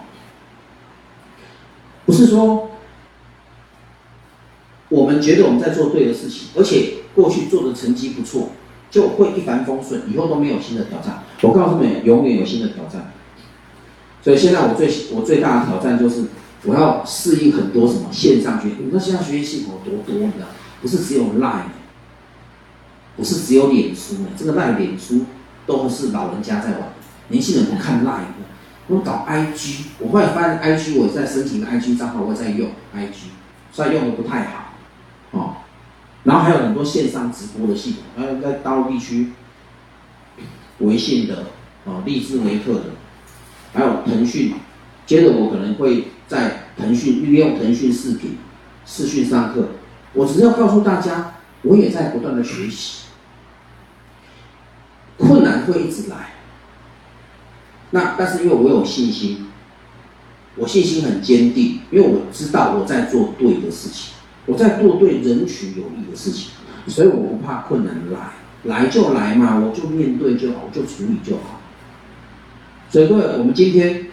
[2.05, 2.71] 不是说
[4.87, 8.51] 我们觉得我们在做对的事情，而且过去做的成绩不错，
[8.89, 11.23] 就会一帆风顺，以后都没有新的挑战。
[11.41, 13.11] 我告诉你们，永远有新的挑战。
[14.21, 16.25] 所以现在我最我最大的挑战就是，
[16.63, 18.75] 我要适应很多什么线上学习。
[18.79, 20.47] 你说线上学习系统有多多，你知道？
[20.81, 21.71] 不是只有 Line，
[23.15, 25.25] 不是只有脸书，这个 Line、脸书
[25.65, 26.89] 都是老人家在玩，
[27.29, 28.35] 年轻人不看 Line。
[28.87, 33.31] 我搞 IG，我后来发现 IG，我在申请个 IG 账号，我在用 IG，
[33.71, 34.73] 虽然用的不太好，
[35.31, 35.55] 哦。
[36.27, 39.31] 然后还有很多线上直播的系统，还有在大陆地区，
[40.79, 41.45] 微信的，
[41.85, 42.83] 哦，荔枝微课的。
[43.73, 44.53] 还有腾讯，
[45.05, 48.37] 接着我可能会在腾讯利用腾讯视频、
[48.85, 49.69] 视讯上课。
[50.11, 53.05] 我只是要告诉大家，我也在不断的学习，
[55.17, 56.33] 困难会一直来。
[57.91, 59.47] 那但是因为我有信心，
[60.57, 64.15] 我信心很坚定，因为我知道我在做对的事情，
[64.47, 66.51] 我在做对人群有益的事情，
[66.87, 68.31] 所以我不怕困难来，
[68.63, 71.61] 来就来嘛，我就面对就好，我就处理就好。
[72.89, 74.07] 所以各位，我们今天，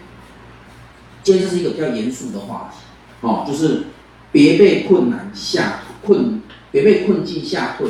[1.22, 2.78] 今天这是一个比较严肃的话题，
[3.20, 3.84] 哦，就是
[4.32, 7.86] 别被困难吓困，别被困境吓退，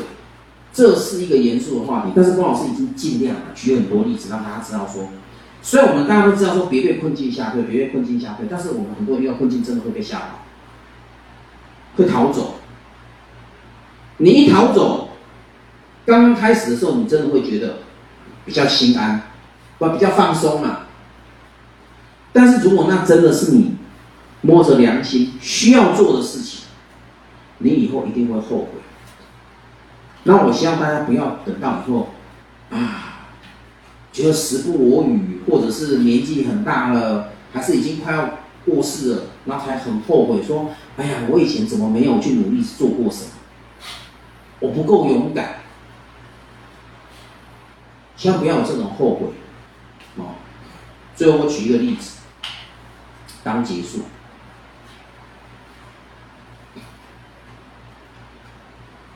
[0.71, 2.13] 这是一个严肃的话题。
[2.15, 5.09] 但是龚老师已经尽量举很多例子，让大家知道说，
[5.63, 10.44] 所以我们大家都知道说别被困境吓退，别被困境吓退，但是我们很多人遇到困境真的会被吓跑，
[11.97, 12.55] 会逃走。
[14.19, 15.11] 你一逃走，
[16.07, 17.79] 刚刚开始的时候，你真的会觉得
[18.45, 19.23] 比较心安。
[19.77, 20.83] 不比较放松嘛？
[22.33, 23.77] 但是如果那真的是你
[24.41, 26.67] 摸着良心需要做的事情，
[27.59, 28.69] 你以后一定会后悔。
[30.23, 32.11] 那我希望大家不要等到以后
[32.71, 33.27] 啊，
[34.13, 43.31] 觉得时不我与，或者是年纪很大了，还是已经快要过世了，然后才很后悔说：“哎呀，我以前怎么没有去努力做过什么？
[44.61, 45.57] 我不够勇敢。”
[48.17, 49.27] 千万不要有这种后悔。
[50.17, 50.37] 哦，
[51.15, 52.19] 最后我举一个例子，
[53.43, 54.03] 当结束。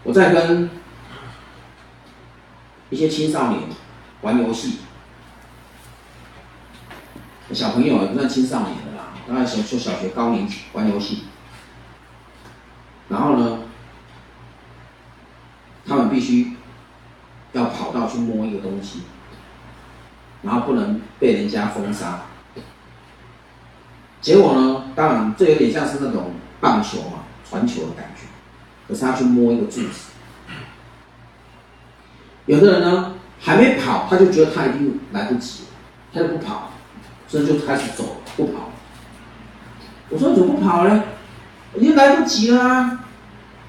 [0.02, 0.70] 我在跟
[2.90, 3.62] 一些青少年
[4.22, 4.78] 玩游戏，
[7.52, 8.97] 小朋友也不算青少年了
[9.28, 11.24] 啦，大概小就小学高年级玩游戏，
[13.08, 13.60] 然后呢，
[15.86, 16.56] 他们必须
[17.52, 19.02] 要跑到去摸一个东西。
[20.40, 22.20] 然后不能被人家封杀。
[24.20, 28.22] 结果呢，当然这有点像是那种棒球嘛，传球的感觉，
[28.86, 30.12] 可是他去摸一个柱子。
[32.46, 35.64] 有的人呢还没跑，他就觉得他已经来不及，
[36.12, 36.70] 他就不跑，
[37.26, 38.67] 所以就开始走，不跑。
[40.10, 41.04] 我说你怎么不跑呢？
[41.76, 43.04] 已经来不及了啊！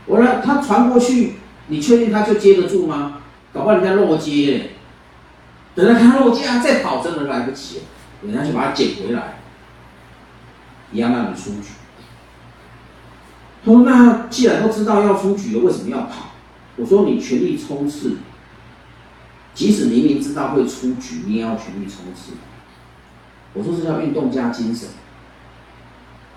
[0.06, 1.36] 我让他传过去，
[1.68, 3.18] 你确定他就接得住吗？
[3.54, 4.70] 搞不好人家落接，
[5.76, 7.84] 等到他落接啊，再跑真的来不及了，
[8.24, 9.40] 人家就把他捡回来，
[10.94, 11.72] 一样让你出局。
[13.66, 16.32] 他说：“那既然都知道要出局了，为什么要跑？”
[16.78, 18.16] 我说：“你全力冲刺，
[19.54, 22.32] 即使明明知道会出局，你也要全力冲刺。”
[23.54, 24.88] 我说：“这叫运动家精神。”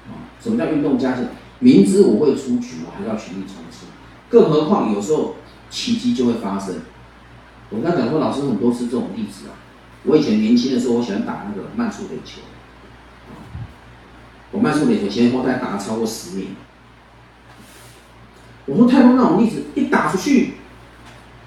[0.08, 1.26] 啊什么叫运动加精？
[1.60, 3.86] 明知我会出局，我还是要全力冲刺。
[4.28, 5.36] 更何况有时候
[5.70, 6.76] 奇迹就会发生。
[7.70, 9.54] 我刚才讲说，老师很多次这种例子啊。
[10.04, 12.40] 我以前年轻的时候，我喜欢打那个慢速垒球。
[14.50, 16.48] 我慢速垒球前后大概打超过十年。
[18.66, 20.54] 我说太多那种例子，一打出去，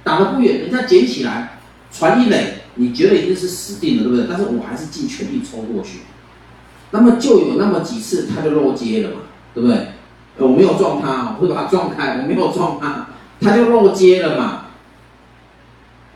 [0.04, 1.60] 打得不远，人家捡起来
[1.92, 4.28] 传一垒，你觉得一定是死定了，对不对？
[4.30, 6.00] 但是我还是尽全力冲过去。
[6.96, 9.22] 那么就有那么几次，他就落接了嘛，
[9.54, 9.88] 对不对？
[10.38, 13.08] 我没有撞他，我会把他撞开，我没有撞他，
[13.42, 14.68] 他就落接了嘛。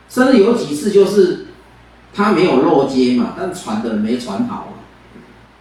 [0.08, 1.48] 甚至有几次就是
[2.14, 4.68] 他没有落接嘛，但传的没传好，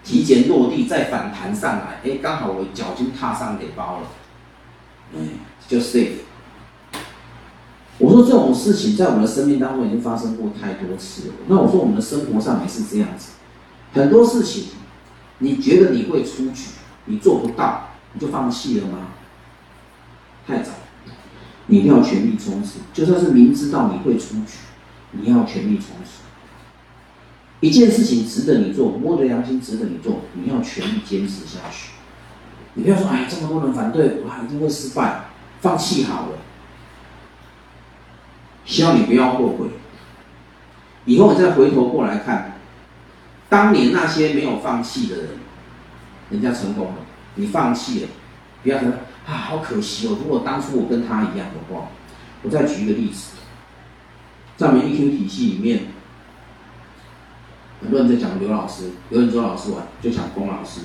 [0.05, 4.07] 提前落地再反弹上来，哎，刚好我脚就踏上给包了，
[5.15, 5.19] 哎，
[5.67, 6.23] 就 safe。
[7.97, 11.33] 我说这种事情在我们的生命当中已经发生过太多次了。
[11.47, 13.31] 那我说我们的生活上也是这样子，
[13.93, 14.78] 很多事情。
[15.39, 16.69] 你觉得你会出局，
[17.05, 19.07] 你做不到，你就放弃了吗？
[20.45, 20.71] 太早，
[21.67, 22.79] 你一定要全力冲刺。
[22.93, 24.57] 就算是明知道你会出局，
[25.11, 26.23] 你要全力冲刺。
[27.61, 31.91] 一件事情值得你做，摸着良心值得你做，你要全力坚持下去。
[32.75, 35.25] 你不要说，哎，这么多人反对，哇，一定会失败，
[35.61, 36.37] 放弃好了。
[38.65, 39.67] 希望你不要后悔，
[41.05, 42.58] 以后你再回头过来看。
[43.49, 45.29] 当年那些没有放弃的人，
[46.29, 46.97] 人家成功了，
[47.33, 48.07] 你放弃了，
[48.61, 48.89] 不要说
[49.27, 50.17] 啊，好可惜哦。
[50.21, 51.87] 如果当初我跟他一样的话，
[52.43, 53.31] 我再举一个例子，
[54.55, 55.85] 在我们 EQ 体系里面，
[57.81, 60.81] 很多人在讲刘老师，刘仁洲老师玩，就讲龚老师，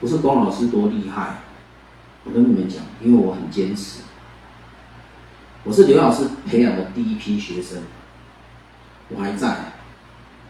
[0.00, 1.36] 不是龚老师多厉害，
[2.24, 4.00] 我跟你们讲，因为我很坚持，
[5.62, 7.82] 我是刘老师培养的第一批学生，
[9.10, 9.74] 我还在。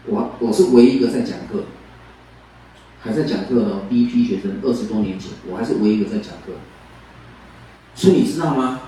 [0.07, 1.63] 我我是唯一一个在讲课，
[3.01, 6.53] 还在讲课的第一批学生，二十多年前，我还是唯一一个在讲课。
[7.93, 8.79] 所以你知道吗？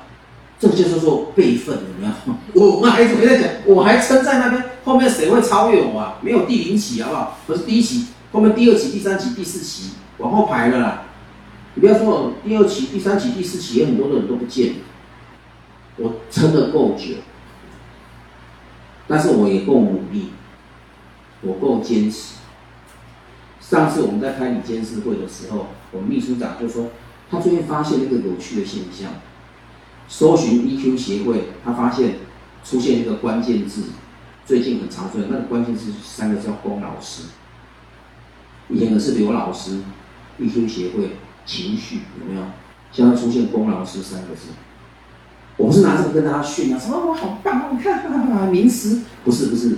[0.60, 2.08] 这个就是说辈分，有没
[2.54, 2.62] 有？
[2.80, 3.50] 我还怎么在讲？
[3.66, 6.20] 我还撑在那边，后面谁会超越我啊？
[6.22, 7.38] 没有第零期，好不好？
[7.46, 11.04] 不是第一期，后面第二期、第三期、第四期往后排了啦。
[11.76, 14.76] 你不要说第二期、第三期、第四期，也很多的人都不见了。
[15.98, 17.16] 我撑得够久，
[19.08, 20.30] 但是我也够努力。
[21.44, 22.36] 我够坚持。
[23.60, 26.88] 上次我们在开理监事会的时候，我们秘书长就说，
[27.32, 29.12] 他最近发现一个有趣的现象，
[30.08, 32.16] 搜寻 EQ 协会，他发现
[32.64, 33.84] 出现一个关键字，
[34.46, 37.24] 最近很常出现，那个关键字三个字叫龚老师，
[38.70, 39.80] 以前的是刘老师
[40.40, 42.46] ，EQ 协会情绪有没有？
[42.92, 44.50] 现在出现龚老师三个字，
[45.58, 49.78] 我不是拿这个跟大家炫啊，什么我好棒，你看名师，不是不是。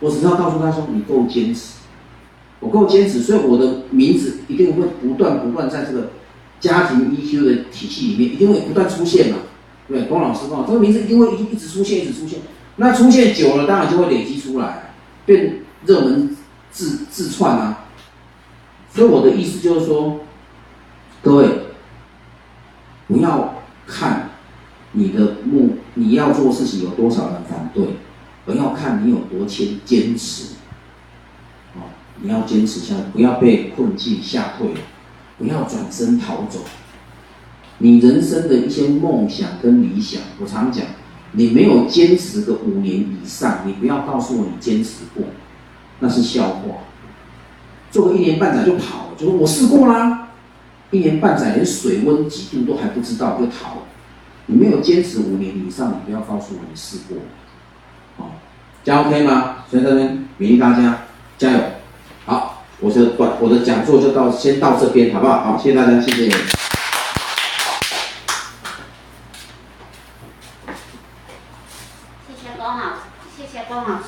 [0.00, 1.76] 我只是要告诉他说：“你够坚持，
[2.60, 6.10] 我够坚持，所以我的名字一定会不断不断在这个
[6.60, 9.38] 家庭 EQ 的体系里面，一定会不断出现嘛。
[9.88, 12.40] 对，龚老师讲，这个名字一定会一一直出现，一直出现。
[12.76, 14.92] 那出现久了，当然就会累积出来，
[15.24, 16.36] 变热门
[16.70, 17.84] 自自串啊。
[18.92, 20.20] 所以我的意思就是说，
[21.22, 21.48] 各位
[23.08, 24.30] 不要看
[24.92, 27.84] 你的目，你要做事情有多少人反对。”
[28.46, 30.54] 而要看你有多坚坚持，
[31.74, 31.90] 哦，
[32.20, 34.68] 你要坚持下来，不要被困境吓退，
[35.36, 36.60] 不要转身逃走。
[37.78, 40.84] 你人生的一些梦想跟理想，我常讲，
[41.32, 45.24] 你没有坚持个五年以上，你不要告诉我你坚持过，
[45.98, 46.84] 那是笑话。
[47.90, 50.28] 做个一年半载就跑，就说我试过啦，
[50.90, 53.78] 一年半载连水温几度都还不知道就逃，
[54.46, 57.18] 你没有坚持五年以上，你不要告诉我你试过。
[58.84, 59.64] 这样 OK 吗？
[59.68, 61.00] 所以这边勉励大家
[61.36, 61.58] 加油。
[62.24, 65.40] 好，我的短我的讲座就到先到这边，好不好？
[65.40, 66.30] 好，谢谢大家，谢谢。
[66.30, 66.30] 谢
[72.36, 72.82] 谢龚老，
[73.36, 74.04] 谢谢龚老师。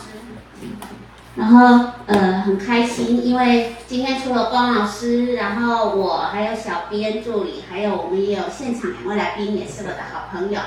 [1.35, 10.61] 然后呃很开心，因为今天除了光老师，然后我还有小编助理，还有我们也有现场两位来宾，也是我的好朋友。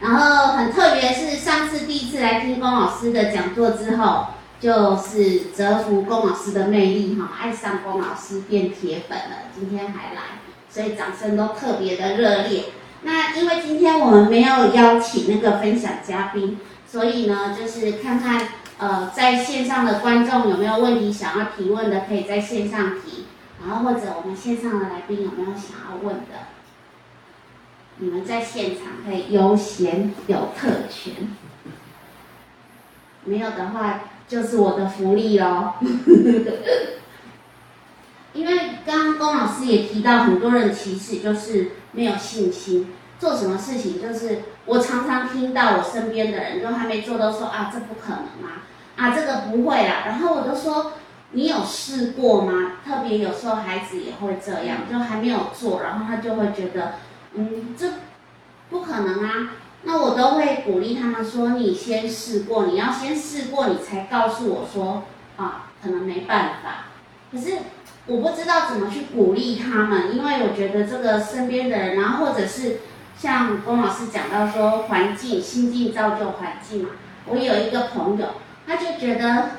[0.00, 4.28] 然后很特别是上次第一次来听龚老师的讲座之后，
[4.58, 10.22] 就是折服龚老师的魅力哈，爱上龚老师变铁粉了，今天还来，
[10.70, 12.64] 所以掌声都特别的热烈。
[13.02, 18.48] 那因为今天我们没有邀请那个分享嘉宾，所以呢，就是看看
[18.78, 23.26] 呃在线上的观众有没有问题想要提问的，可以在线上提，
[23.62, 26.49] 然后或者我们线上的来宾有没有想要问的？
[28.02, 31.12] 你们在现场可以悠闲有特权，
[33.24, 35.74] 没有的话就是我的福利喽。
[38.32, 48.64] 因为刚刚龚老师也提到，很多人其实就是没有信心，做什么事情就是我常常听到我身边的人都还没做都说啊，这不可能啊，
[48.96, 50.92] 啊这个不会啊，然后我都说
[51.32, 52.76] 你有试过吗？
[52.82, 56.94] 特别有时候孩子也会这样，就还没有做，然后他就会觉得。
[57.34, 57.86] 嗯，这
[58.70, 59.50] 不可能啊！
[59.82, 65.04] 那我都会鼓励他们说：“你先试过，你要先试过，你才告诉我说
[65.36, 66.86] 啊，可能没办法。”
[67.32, 67.58] 可是
[68.06, 72.80] 我不知道怎么去鼓励他们，因为我觉得这个身边的人，然后或者是
[73.16, 76.90] 像龚老师讲到说，环境心境造就环境嘛。
[77.26, 78.26] 我有一个朋友，
[78.66, 79.50] 他就觉得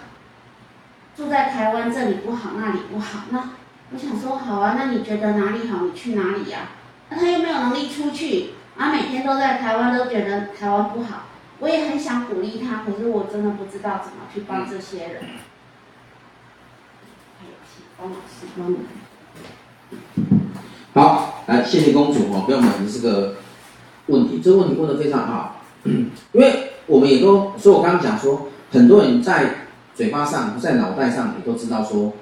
[1.16, 3.22] 住在台湾这里不好，那里不好。
[3.30, 3.50] 那
[3.92, 5.86] 我想说，好啊，那你觉得哪里好？
[5.86, 6.60] 你去哪里呀？
[7.12, 11.24] 那他又没有能力出去，啊，每天都在台湾，都觉得台湾不好。
[11.60, 15.24] 我也很想鼓励他，可是我真的不知道怎么去帮这些人。
[20.94, 23.36] 好，来，谢谢公主哦，不要满意这个
[24.08, 32.14] 问题，这个问题问得非常好， 因为我们也都，所以我刚刚讲说，很多人在嘴巴上、在脑袋上也都知道说，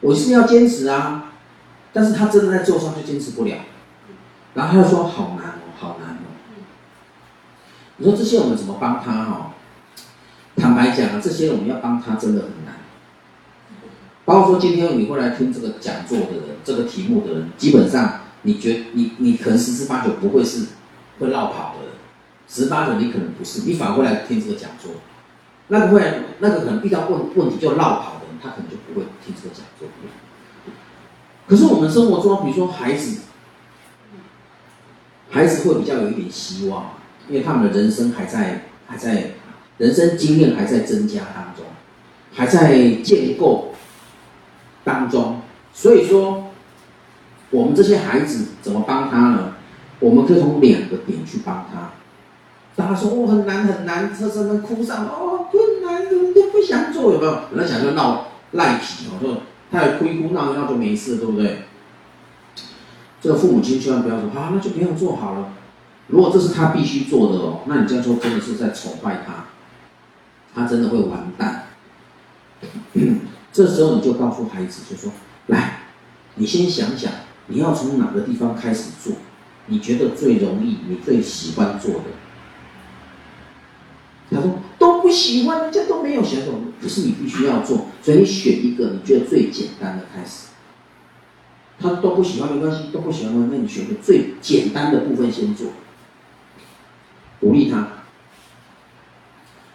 [0.00, 1.32] 我是要坚持啊。
[1.96, 3.56] 但是他真的在做上就坚持不了，
[4.52, 6.28] 然后他又说好难哦，好难哦。
[7.96, 9.52] 你说这些我们怎么帮他哦？
[10.56, 12.74] 坦白讲啊，这些我们要帮他真的很难。
[14.26, 20.66] 包括说今天你会来听这个讲座的人，这个题目的人，基本上你觉你你可能十之八九不会是
[21.18, 21.94] 会落跑的人，
[22.46, 24.92] 十八九你可能不是，你反过来听这个讲座。
[25.68, 26.02] 那个会
[26.40, 29.88] 那个可能遇到问问题就落跑的人，他可能就不会听这个讲座。
[31.48, 33.18] 可是我们生活中，比如说孩子，
[35.30, 36.90] 孩子会比较有一点希望，
[37.28, 39.30] 因为他们的人生还在还在，
[39.78, 41.64] 人生经验还在增加当中，
[42.32, 43.72] 还在建构
[44.82, 45.40] 当中。
[45.72, 46.46] 所以说，
[47.50, 49.54] 我们这些孩子怎么帮他呢？
[50.00, 51.90] 我们可以从两个点去帮他。
[52.74, 57.38] 大家说哦，很难很难，这真的哭上哦，困难，怎么都不想做，有没有？
[57.50, 59.36] 本来想就闹赖皮哦，说。
[59.70, 61.62] 他也哭一哭闹一闹就没事，对不对？
[63.20, 65.52] 这个父母亲千万不要说啊，那就不用做好了。
[66.08, 69.46] 如果这是他必须做的哦，那你这样说真的是在宠坏他，
[70.54, 71.66] 他真的会完蛋。
[73.52, 75.10] 这时候你就告诉孩子，就说：
[75.46, 75.80] 来，
[76.36, 77.10] 你先想想，
[77.48, 79.14] 你要从哪个地方开始做？
[79.66, 82.04] 你觉得最容易，你最喜欢做的？
[84.30, 84.96] 他说都。
[85.06, 90.48] 不喜欢，人家都没有选懂，可是你必须要做，所以你选一个你觉得最简单的开始。
[91.78, 95.68] 他都不喜欢没关系，都不喜欢，那你选个最简单的部分先做，
[97.38, 97.86] 鼓励他。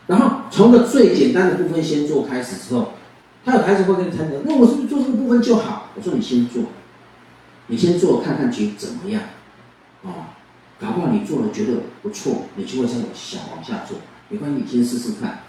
[0.07, 2.91] 然后从个最简单的部分先做开始之后，
[3.45, 5.91] 他有孩子会跟你谈谈，那我是不是做这个部分就好？
[5.95, 6.63] 我说你先做，
[7.67, 9.23] 你先做看看觉得怎么样？
[10.01, 10.11] 哦，
[10.77, 13.97] 搞不好你做了觉得不错，你就会再想往下做。
[14.31, 15.39] 没关系，你先试试看。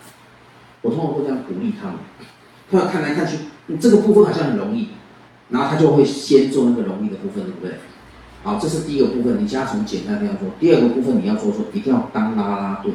[0.81, 1.97] 我通常会这样鼓励他们。
[2.69, 3.37] 他们看来看去，
[3.67, 4.89] 你这个部分好像很容易，
[5.51, 7.77] 然后他就会先做那个容易的部分，对不对？
[8.43, 10.49] 好，这是第一个部分，你先从简单的要做。
[10.59, 12.93] 第二个部分你要做说，一定要当啦啦队。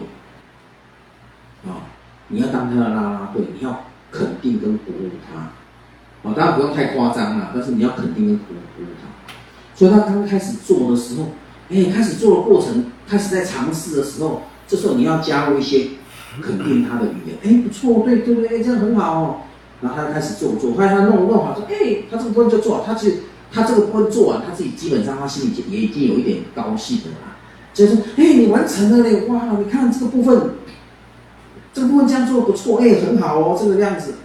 [1.66, 1.88] 啊，
[2.28, 5.40] 你要当他的啦啦队，你要肯定跟鼓舞他。
[6.30, 9.34] 啊，当然不用太夸张了，但是你要肯定跟鼓舞鼓舞他。
[9.74, 11.30] 所以他刚开始做的时候，
[11.70, 14.42] 哎，开始做的过程，开始在尝试的时候。
[14.68, 15.88] 这时候你要加入一些
[16.42, 19.36] 肯定他的语言，哎，不错，对对对，哎，这样很好哦。
[19.82, 23.18] 然后他开始做做，后来他弄弄好，说，哎，他这个部分就做好，他其实
[23.52, 27.38] 他这个部分做完，他自己基本上他心里也已经有一点高兴的啦。
[27.74, 30.52] 就是说，哎，你完成了嘞，哇，你看这个部分，
[31.74, 34.16] 这个部分这样做不错，哎，很好哦，这个样子。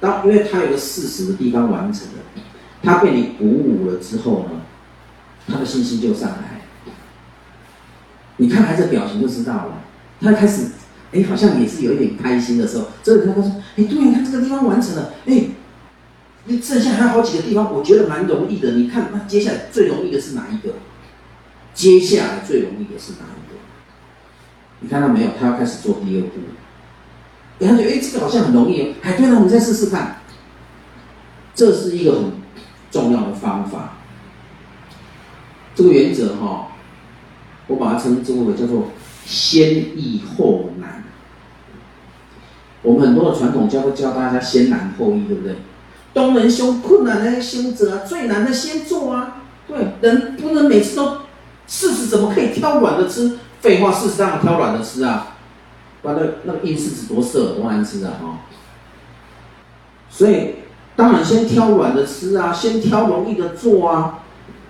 [0.00, 2.42] 当因为他有个事实的地方完成了，
[2.82, 4.62] 他被你鼓舞了之后呢，
[5.46, 6.62] 他的信心就上来。
[8.38, 9.81] 你看孩子表情就知道了。
[10.22, 10.66] 他开始
[11.12, 12.86] 哎，好像也是有一点开心的时候。
[13.02, 13.44] 这个他说，
[13.76, 15.44] 哎，对，你看这个地方完成了，哎，
[16.46, 18.72] 你剩下还有好几个地方，我觉得蛮容易的。
[18.72, 20.74] 你看，那接下来最容易的是哪一个？
[21.74, 23.58] 接下来最容易的是哪一个？
[24.80, 25.30] 你看到没有？
[25.38, 26.30] 他要开始做第二步。
[27.60, 28.94] 哎，他觉得，哎，这个好像很容易哦。
[29.02, 30.16] 哎，对了，我们再试试看。
[31.54, 32.32] 这是一个很
[32.90, 33.98] 重要的方法。
[35.74, 36.66] 这个原则哈、哦，
[37.66, 38.90] 我把它称之为叫做
[39.24, 41.04] “先易后难”。
[42.82, 45.56] 我们很多的传统教会教大家先难后易，对不对？
[46.12, 49.42] 当人修困难的先做，最难的先做啊。
[49.68, 51.18] 对，人不能每次都
[51.68, 53.38] 柿子怎么可以挑软的吃？
[53.60, 55.36] 废话，柿子当然挑软的吃啊。
[56.02, 58.12] 不然那那个硬柿子多涩多难吃啊！
[58.20, 58.40] 哈。
[60.10, 60.56] 所以
[60.96, 64.18] 当然先挑软的吃啊，先挑容易的做啊。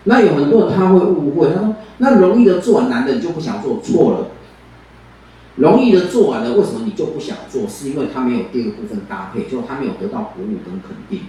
[0.04, 4.26] 那有很多人他会误会，他说：“那容易的做，难的你就不想做？”错了，
[5.56, 7.68] 容易的做完了，为什么你就不想做？
[7.68, 11.20] 是因为他没有第二个部分搭配，就他没有得到鼓舞跟肯定。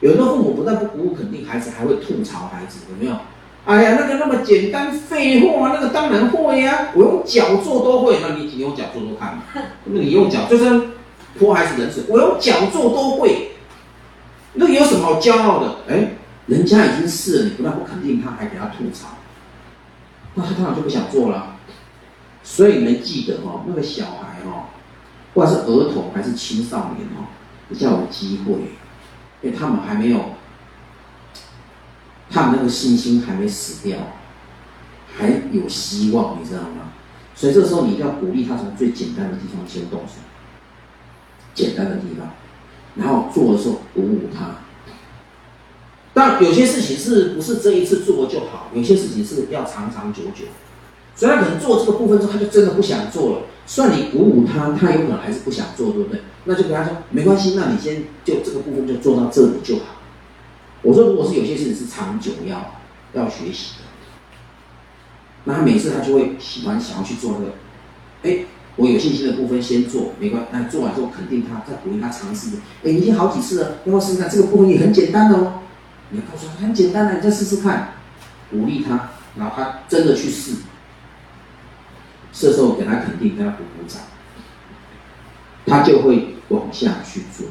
[0.00, 3.16] 有的父母不但不鼓舞肯定孩子，还会吐槽孩子，有没有？
[3.64, 8.18] 哎呀，那个那么简单，废话，那个当然会呀、我用脚做都会。
[8.20, 9.38] 那你你用脚做做看，
[9.84, 10.80] 那你用脚就是
[11.38, 13.52] 泼孩子冷水，我用脚做都会，
[14.54, 15.76] 那有什么好骄傲的？
[15.88, 16.10] 哎。
[16.46, 19.08] 人家已经试了，你不但不肯定他，还给他吐槽，
[20.32, 21.57] 那他当然就不想做了。
[22.50, 24.64] 所以你们记得哦，那个小孩哦，
[25.34, 27.28] 不管是儿童还是青少年哦，
[27.68, 28.52] 比较有机会，
[29.42, 30.18] 因为他们还没有，
[32.30, 33.98] 他们那个信心还没死掉，
[35.16, 36.90] 还有希望，你知道吗？
[37.34, 40.14] 所以这时候你一定要鼓励他从最简单的地方先动手，
[41.54, 42.30] 简单的地方，
[42.96, 44.56] 然后做的时候鼓舞他。
[46.14, 48.70] 但有些事情是不是这一次做就好？
[48.74, 50.46] 有些事情是要长长久久，
[51.18, 53.42] 所以他可能做这个部分之后，他就真的不想做了。
[53.66, 56.20] 算你鼓舞他，他有可能还是不想做，对不对？
[56.44, 59.82] 那就跟他说没关系，那你先就这个部分就做到这里就好。
[60.82, 62.78] 我说，如果是有些事情是长久要
[63.14, 63.84] 要学习的，
[65.44, 67.52] 那他每次他就会喜欢想要去做那个。
[68.22, 68.44] 哎，
[68.76, 70.48] 我有信心的部分先做，没关系。
[70.52, 72.50] 那做完之后肯定他，再鼓励他尝试。
[72.84, 74.30] 哎，已经好几次了，要不要试试看？
[74.30, 75.60] 这个部分也很简单的哦。
[76.10, 77.94] 你要告诉他很简单的，你再试试看，
[78.50, 80.52] 鼓励他，然后他真的去试，
[82.38, 84.02] 这时候给他肯定，给他鼓鼓掌，
[85.66, 87.48] 他就会往下去做。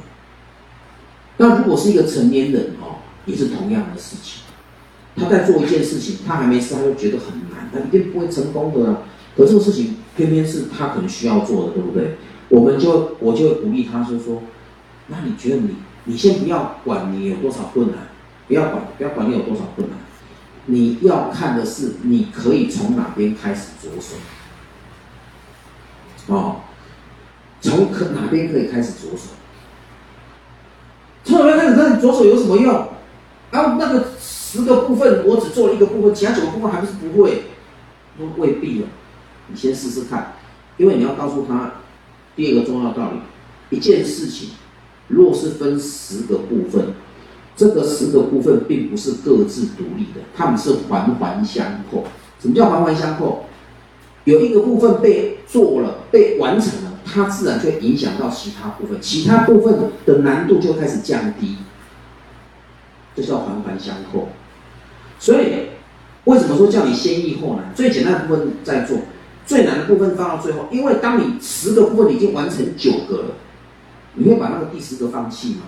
[1.38, 4.44] 那如果是一个成年人哦，也是同样的事情，
[5.16, 9.00] 他在做一件事情，他还没试，他就觉得很难，他一定不会成功的啊。
[9.36, 12.18] 可这个事情偏偏是他可能需要做的，对不对？
[12.50, 14.42] 我们就我就鼓励他，就说，
[15.08, 18.08] 那你觉得你你先不要管你有多少困难。
[18.48, 19.98] 不要管，不要管你有多少困难，
[20.68, 24.16] 你要看的是你可以从哪边开始着手。
[26.28, 26.58] 哦，
[27.62, 29.30] 从可哪边可以开始着手？
[31.24, 31.76] 从哪边开始？
[31.76, 32.88] 那你着手有什么用？
[33.52, 37.44] 然后那个十个部分，我只做了一个部分，其他九个部分还不是不会？
[38.20, 38.88] 都未必了。
[39.48, 40.34] 你先试试看，
[40.78, 41.74] 因为你要告诉他
[42.36, 44.50] 第二个重要道理：一件事情
[45.08, 46.94] 若是分十个部分。
[47.56, 52.04] 这个十个部分并不是各自独立的，它们是环环相扣。
[52.40, 53.46] 什么叫环环相扣？
[54.28, 61.56] 有一个部分被做了、被完成了，它自然就影响到其他部分，其他部分的难度就开始降低，
[63.16, 64.28] 这叫环环相扣。
[65.18, 65.70] 所以，
[66.26, 67.74] 为什么说叫你先易后难？
[67.74, 68.98] 最简单的部分在做，
[69.46, 70.68] 最难的部分放到最后。
[70.72, 73.36] 因为当你十个部分已经完成九个了，
[74.16, 75.62] 你会把那个第十个放弃吗？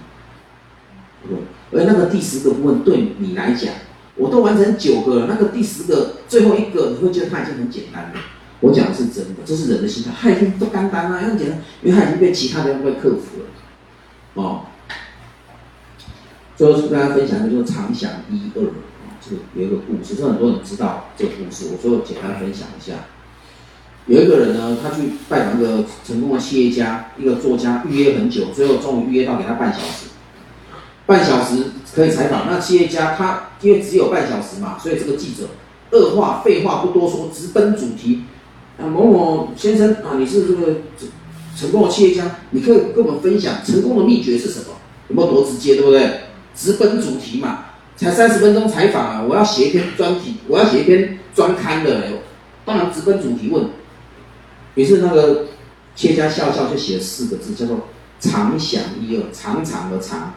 [1.26, 1.38] 对。
[1.80, 3.74] 而那个第十个部分对你来讲，
[4.18, 8.20] 我都完成九个了，那个第十个最后一个，你会觉得它已经很简单了。
[8.62, 13.46] 我讲的是真的，这是人的心态，他已经不单单了，很简单，因为他已经被其他的人被克服了。
[14.34, 14.66] 哦，
[16.58, 22.94] 最后跟大家分享的就是常想一二啊，这个有一个故事，这很多人知道这个故事，我最后简单分享一下。
[24.08, 30.08] 有一个人呢，他去拜访一个成功的企业家，一个作家，预约很久，最后终于预约到给他半小时。
[31.06, 31.64] 半小时
[31.96, 35.48] 可以采访，那企业家他因为只有半小时嘛，所以这个记者
[35.92, 38.24] 二话废话不多说，直奔主题。
[38.80, 40.78] 啊，某某先生啊，你是这个
[41.56, 44.66] 成功的企业家，你可以跟我们分享成功的秘诀是什么？
[45.10, 46.22] 有没有多直接，对不对？
[46.56, 47.66] 直奔主题嘛，
[47.96, 52.04] 才三十分钟采访啊，我要写一篇专题，我要写一篇专刊的，
[52.66, 53.66] 当然直奔主题问。
[54.76, 55.48] 于是那个
[55.96, 57.88] 企业家笑笑就写了四个字，叫做
[58.20, 60.34] “常想一二”，常常的常。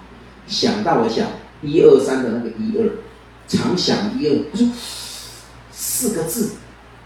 [0.49, 1.27] 想到了想
[1.63, 2.91] 一二三的那个一二，
[3.47, 4.67] 常想一二，他说
[5.71, 6.51] 四个字，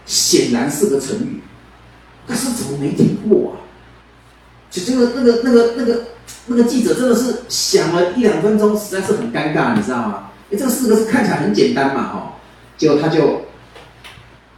[0.07, 1.41] 显然是个成语，
[2.25, 3.61] 可是怎么没听过啊？
[4.71, 6.03] 就这个那个那个那个
[6.47, 10.29] 那个记者真的是想了一两分钟，实在是很尴尬，你知道吗？
[10.51, 12.17] 哎，这个四个字看起来很简单嘛，哦，
[12.77, 13.43] 结果他就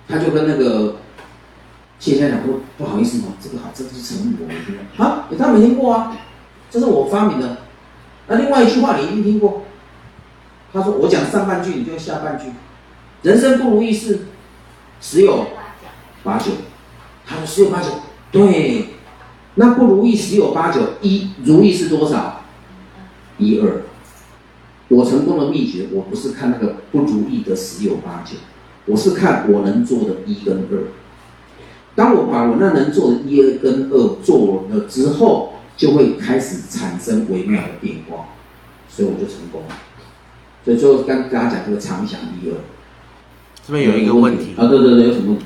[0.08, 0.98] 他就跟那个
[2.00, 5.06] 谢先生说，不好意思哦，这个好，这个是成语，我没听过。
[5.06, 6.18] 啊，他没听过啊，
[6.70, 7.58] 这是我发明的。
[8.28, 9.64] 那另外一句话你一定听过，
[10.72, 12.52] 他说我讲上半句，你就下半句，
[13.24, 14.28] 人生不如意事
[15.02, 15.48] 十有
[16.24, 16.52] 八九，
[17.26, 17.88] 他说十有八九，
[18.32, 18.86] 对。
[19.56, 22.44] 那不如意十有八九，一如意是多少？
[23.38, 23.82] 一二。
[24.88, 28.38] 我成功的秘诀，我不是看那个不如意的十有八九，
[28.86, 30.88] 我是看我能做的一跟二。
[31.96, 38.30] 当我把我那能做的一跟二做了之后，就会开始产生微妙的变化，
[38.88, 39.76] 所以我就成功了。
[40.64, 42.56] 所以最后跟大家讲这个常想一二。
[43.70, 45.38] 这边有一个问题啊，对对对，有什么？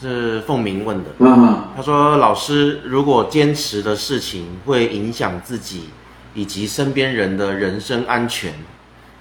[0.00, 5.88] 是凤鸣问的，啊，他说：“老师，如果坚持的事情会影响自己
[6.32, 8.54] 以及身边人的人身安全，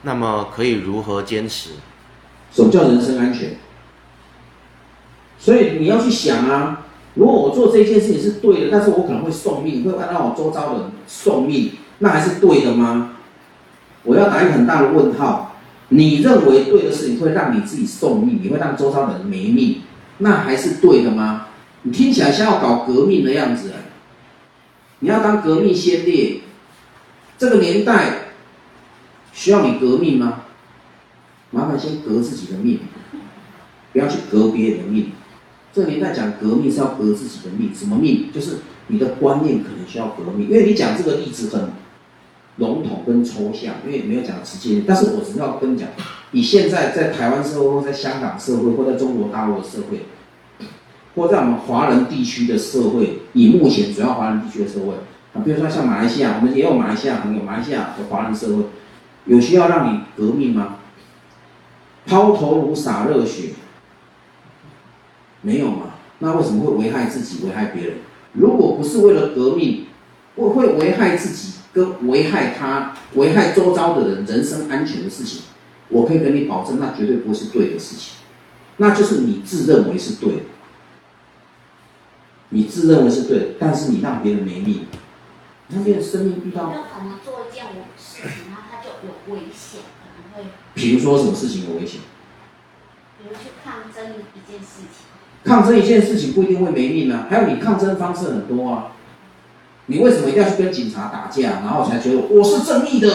[0.03, 1.71] 那么可以如何坚持？
[2.51, 3.57] 什么叫人身安全？
[5.39, 6.85] 所以你要去想啊，
[7.15, 13.15] 如果我做这件事情是对的，但是我可能会送命，会让我周遭的人送命，那还是对的吗？
[14.03, 15.54] 我要打一个很大的问号。
[15.89, 19.81] 你认为对的事情会让你自己送命，你会让周遭的人没命？”
[20.19, 21.47] 那还是对的吗？
[21.83, 23.71] 你听起来像要搞革命的样子，
[24.99, 26.41] 你要当革命先烈，
[27.37, 28.31] 这个年代
[29.33, 30.43] 需要你革命吗？
[31.51, 32.79] 麻烦先革自己的命，
[33.93, 35.11] 不要去革别人的命。
[35.73, 38.29] 这个年代讲革命是要革自己的命，什么命？
[38.33, 38.57] 就是
[38.87, 40.49] 你的观念可能需要革命。
[40.49, 41.69] 因为你讲这个例子很
[42.57, 44.83] 笼统跟抽象，因为没有讲直接。
[44.87, 45.87] 但是我只是要跟你讲。
[46.31, 50.05] 你现在在台湾社会，或在香港社会，或在中国大陆的社会，
[51.15, 54.93] 或在我们华人地区的社会，以目前主要华人地区的社会
[55.33, 58.63] 啊，比如说像马来西亚，我们也有马来西亚朋友，马来西亚的华人社会，
[59.25, 60.77] 有需要让你革命吗？
[62.05, 63.51] 抛头颅洒热血，
[65.41, 65.93] 没有嘛？
[66.19, 67.97] 那为什么会危害自己、危害别人？
[68.33, 69.85] 如果不是为了革命，
[70.35, 75.43] 会会危害自己跟危害他、危害周遭的人人身安全的事情。
[75.89, 78.15] 我可以跟你保证，那绝对不会是对的事情，
[78.77, 80.41] 那就是你自认为是对的，
[82.49, 84.87] 你自认为是对的，但是你让别人没命，
[85.69, 86.71] 让别人生命遇到。
[86.71, 87.65] 就可能做一件
[87.99, 90.49] 事情，然后他就有危险，可能会。
[90.73, 92.01] 比如说什么事情有危险？
[93.19, 95.05] 比如去抗争一件事情。
[95.43, 98.94] 抗争一件事情不一定会没命啊，还有你抗争方式很多啊，
[99.87, 103.09] 你为什么一定要去跟警察打架，然后才觉得我是正义的？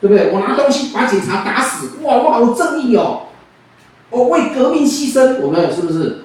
[0.00, 0.30] 对不对？
[0.32, 3.26] 我拿东西把警察打死，哇，我好正义哦！
[4.08, 6.20] 我为革命牺牲，我们是不是？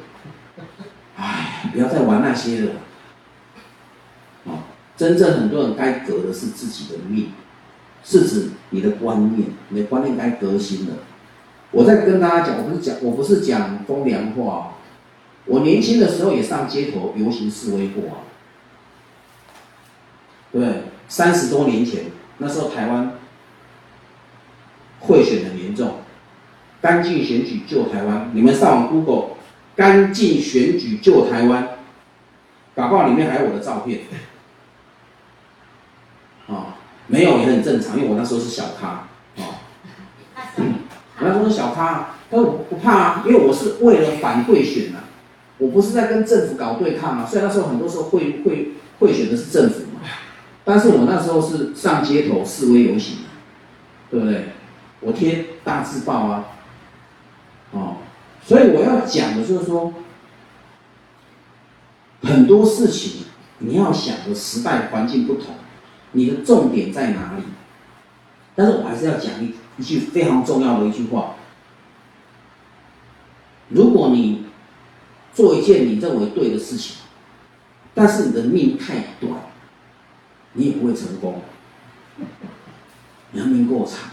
[1.17, 2.71] 哎，不要再玩那些了。
[4.45, 4.59] 哦，
[4.95, 7.33] 真正很多人该革的是自己的命，
[8.01, 10.93] 是指你的观念，你的观念该革新了。
[11.71, 14.75] 我在跟大家讲，我不是讲，我不是讲风凉话。
[15.47, 18.24] 我年轻的时候也上街头游行示威过啊。
[20.55, 22.05] 对，三十多年前，
[22.37, 23.11] 那时候台湾。
[25.01, 25.97] 贿选很严重，
[26.81, 28.31] 干净选举救台湾。
[28.33, 29.35] 你们上网 Google，
[29.75, 31.77] 干净选举救台湾，
[32.73, 33.99] 搞不好里面还有我的照片。
[36.47, 36.65] 啊、 哦，
[37.05, 38.87] 没有也很正常，因为我那时候是小咖。
[38.87, 39.43] 啊、哦，
[40.57, 45.03] 我那时候是小咖，但是我不怕啊，因为我是为了反贿选啊，
[45.59, 47.27] 我不是在跟政府搞对抗啊。
[47.29, 49.94] 虽然那时候很多时候贿贿贿选的是政府嘛，
[50.65, 53.19] 但是我那时候是上街头示威游行，
[54.09, 54.45] 对不对？
[55.01, 56.45] 我贴大字报啊，
[57.71, 57.97] 哦，
[58.43, 59.93] 所以我要讲的就是说，
[62.23, 63.25] 很多事情
[63.59, 65.53] 你要想的时代环境不同，
[66.13, 67.43] 你的重点在哪里？
[68.55, 71.35] 但是我还是要讲一一句非常重要的一句话：
[73.69, 74.45] 如果你
[75.33, 76.95] 做一件你认为对的事情，
[77.93, 79.33] 但是你的命太短，
[80.55, 81.41] 你也不会成功。
[83.31, 84.09] 你要命过长。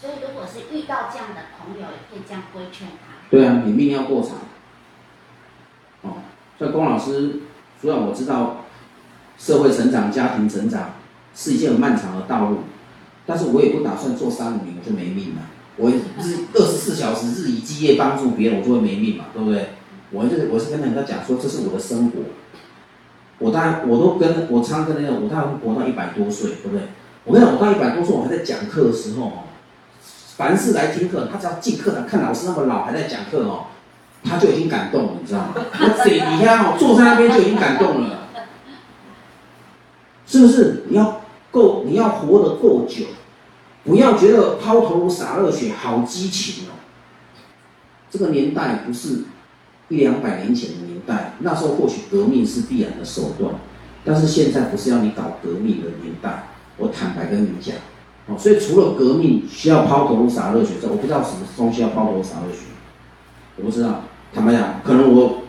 [0.00, 3.26] 所以，如果是遇到这样的朋友，也可以这样规劝他。
[3.30, 4.32] 对啊，你命要过长。
[6.02, 6.22] 哦，
[6.56, 7.40] 所以龚老师，
[7.80, 8.64] 虽然我知道
[9.36, 10.94] 社会成长、家庭成长
[11.34, 12.58] 是一件很漫长的道路，
[13.26, 15.42] 但是我也不打算做三五年我就没命了。
[15.76, 15.96] 我日
[16.54, 19.70] 二十四小时日以继夜帮助别人，我就会没命嘛，对不对？
[20.10, 22.18] 我就是我是跟人家讲说，这是我的生活。
[23.38, 26.88] 我大概我都跟我常跟那个，我大概会活到一百多岁，对不对？
[27.24, 29.32] 我跟你讲，我到一百多岁，我还在讲课的时候。
[30.36, 33.66] 凡是来听课，他只要进课堂看老师那么老还在讲课哦，
[34.22, 35.54] 他就已经感动了，你知道吗？
[35.56, 38.28] 我嘴底下哦，坐在那边就已经感动了，
[40.26, 40.84] 是不是？
[40.88, 43.06] 你要够，你要活得够久，
[43.84, 46.78] 不要觉得抛头颅洒热血好激情哦。
[48.08, 49.24] 这个年代不是
[49.88, 53.54] 一两百年前的年代，那时候或许革命是必然的手段，
[54.04, 56.48] 但是现在不是要你搞革命的年代。
[56.76, 57.74] 我坦白跟你讲，
[58.26, 62.60] 哦，所以除了革命需要抛头颅洒热血之外，我不知道什么东西要抛头颅洒热血，
[63.56, 64.04] 我不知道。
[64.32, 65.42] 坦白讲，可能我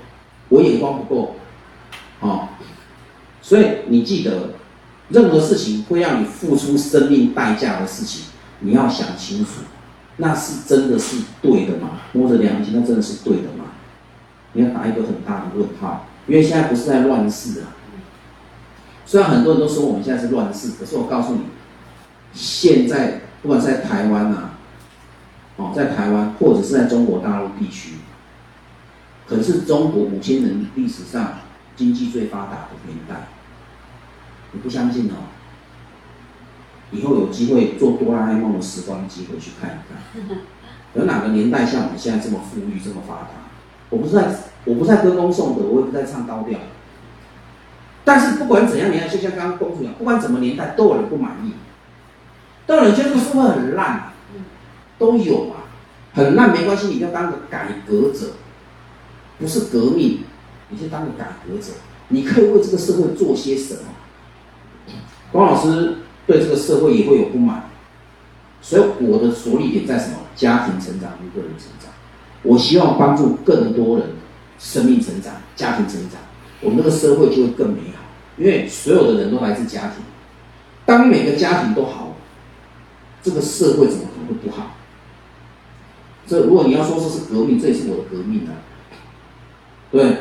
[0.47, 1.35] 我眼光不够，
[2.21, 2.47] 哦，
[3.41, 4.51] 所以你记得，
[5.09, 8.27] 任何事情会让你付出生命代价的事情，
[8.61, 9.61] 你要想清楚，
[10.17, 11.99] 那是真的是对的吗？
[12.13, 13.58] 摸着良心，那真的是对的吗？
[14.59, 17.71] 你要打一个很大的问号，因为现在不是在乱世啊。
[19.05, 21.43] 虽然很多人都说我们现在是乱世，可是我告诉你，
[22.33, 24.55] 现在不管是在台湾啊，
[25.55, 27.93] 哦，在台湾或者是在中国大陆地区，
[29.25, 31.35] 可是中国五千年历史上
[31.77, 33.29] 经济最发达的年代。
[34.51, 35.31] 你不相信哦？
[36.91, 40.37] 以后有机会做哆啦 A 梦的时光机回去看一看，
[40.95, 43.29] 有哪个年代像我们现在这么富裕、这么发达？
[43.89, 44.27] 我不是在，
[44.65, 46.59] 我不是在歌功颂德，我也不在唱高调。
[48.05, 51.53] 但是不管怎样你看，就像刚刚公主讲，不管怎么年代，都有人不满意，
[52.65, 54.13] 都有人觉得这个社会很烂，
[54.97, 55.65] 都有啊，
[56.13, 58.33] 很烂没关系，你要当个改革者，
[59.37, 60.19] 不是革命，
[60.69, 61.73] 你就当个改革者，
[62.07, 63.81] 你可以为这个社会做些什么。
[65.31, 67.69] 光老师对这个社会也会有不满，
[68.61, 70.17] 所以我的着力点在什么？
[70.35, 71.88] 家庭成长与个人成长，
[72.43, 74.09] 我希望帮助更多人
[74.57, 76.19] 生命成长、家庭成长。
[76.61, 78.03] 我们这个社会就会更美好，
[78.37, 80.03] 因为所有的人都来自家庭。
[80.85, 82.15] 当每个家庭都好，
[83.21, 84.75] 这个社会怎么可能会不好？
[86.27, 88.53] 这如果你要说这是革命，这也是我的革命啊。
[89.91, 90.17] 对，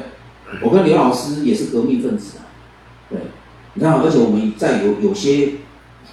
[0.63, 2.47] 我跟刘老师也是革命分子啊。
[3.11, 3.19] 对，
[3.75, 5.53] 你看，而且我们在有有些、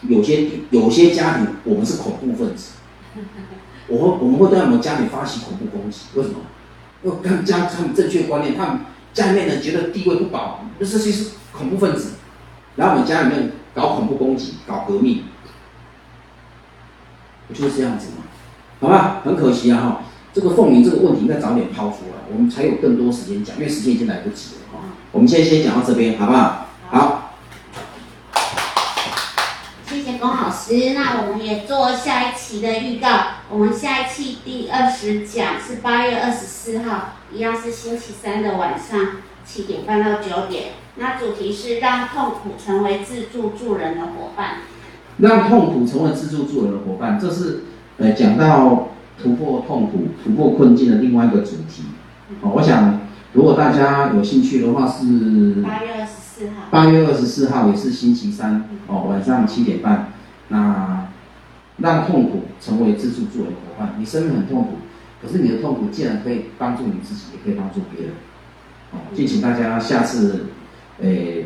[0.02, 2.74] 有些、有些家庭，我们是恐怖分子。
[3.88, 6.36] 我会我们会对他们家里发起恐怖攻击，为什么？
[7.04, 8.80] 因为他们家他们正确观念，他们。
[9.16, 12.16] 家里面人觉得地位不保，那这些是恐怖分子，
[12.76, 15.24] 然后我们家里面搞恐怖攻击、搞革命，
[17.48, 18.24] 不就是这样子吗？
[18.82, 20.02] 好吧，很可惜啊哈，
[20.34, 24.80] 这个凤鸣这个问题应该早点抛出来，我们才有更多时间讲，因为时间已经来不及了哈。
[25.14, 26.68] 我们先先讲到这边，好不好？
[26.90, 27.36] 好，
[29.88, 30.96] 谢谢龚老师。
[30.96, 33.08] 那我们也做下一期的预告，
[33.52, 37.14] 我们下一期第二十讲是八月二十四号。
[37.32, 44.62] 一样是星期三的晚上七点半到九点，那主题是让痛苦成为自助助人的伙伴。
[45.20, 47.66] 让痛苦成为自助助人的伙伴，这是
[47.98, 48.90] 呃讲到
[49.22, 51.84] 突破痛苦、突破困境的另外一个主题。
[52.42, 53.02] 哦，我想
[53.34, 56.68] 如果大家有兴趣的话，是八月二十四号。
[56.72, 60.14] 八月二十四号也是星期三哦，晚上七点半。
[60.50, 61.08] 那
[61.78, 64.78] 让痛苦成为自助助人的伙伴，你生命很痛苦。
[65.22, 68.16] 可是你的痛苦既然可以帮助你自己，也可以帮助别人。
[68.92, 70.48] 哦，敬请大家下次，
[71.02, 71.46] 诶、欸，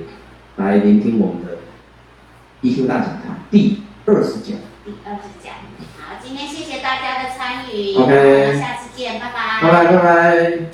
[0.58, 1.58] 来聆听我们的
[2.62, 4.58] EQ 大讲堂第二十讲。
[4.84, 5.54] 第二十讲，
[5.98, 7.96] 好，今天谢谢大家的参与。
[7.96, 9.62] OK，下次见，拜拜。
[9.62, 10.70] 拜拜拜拜。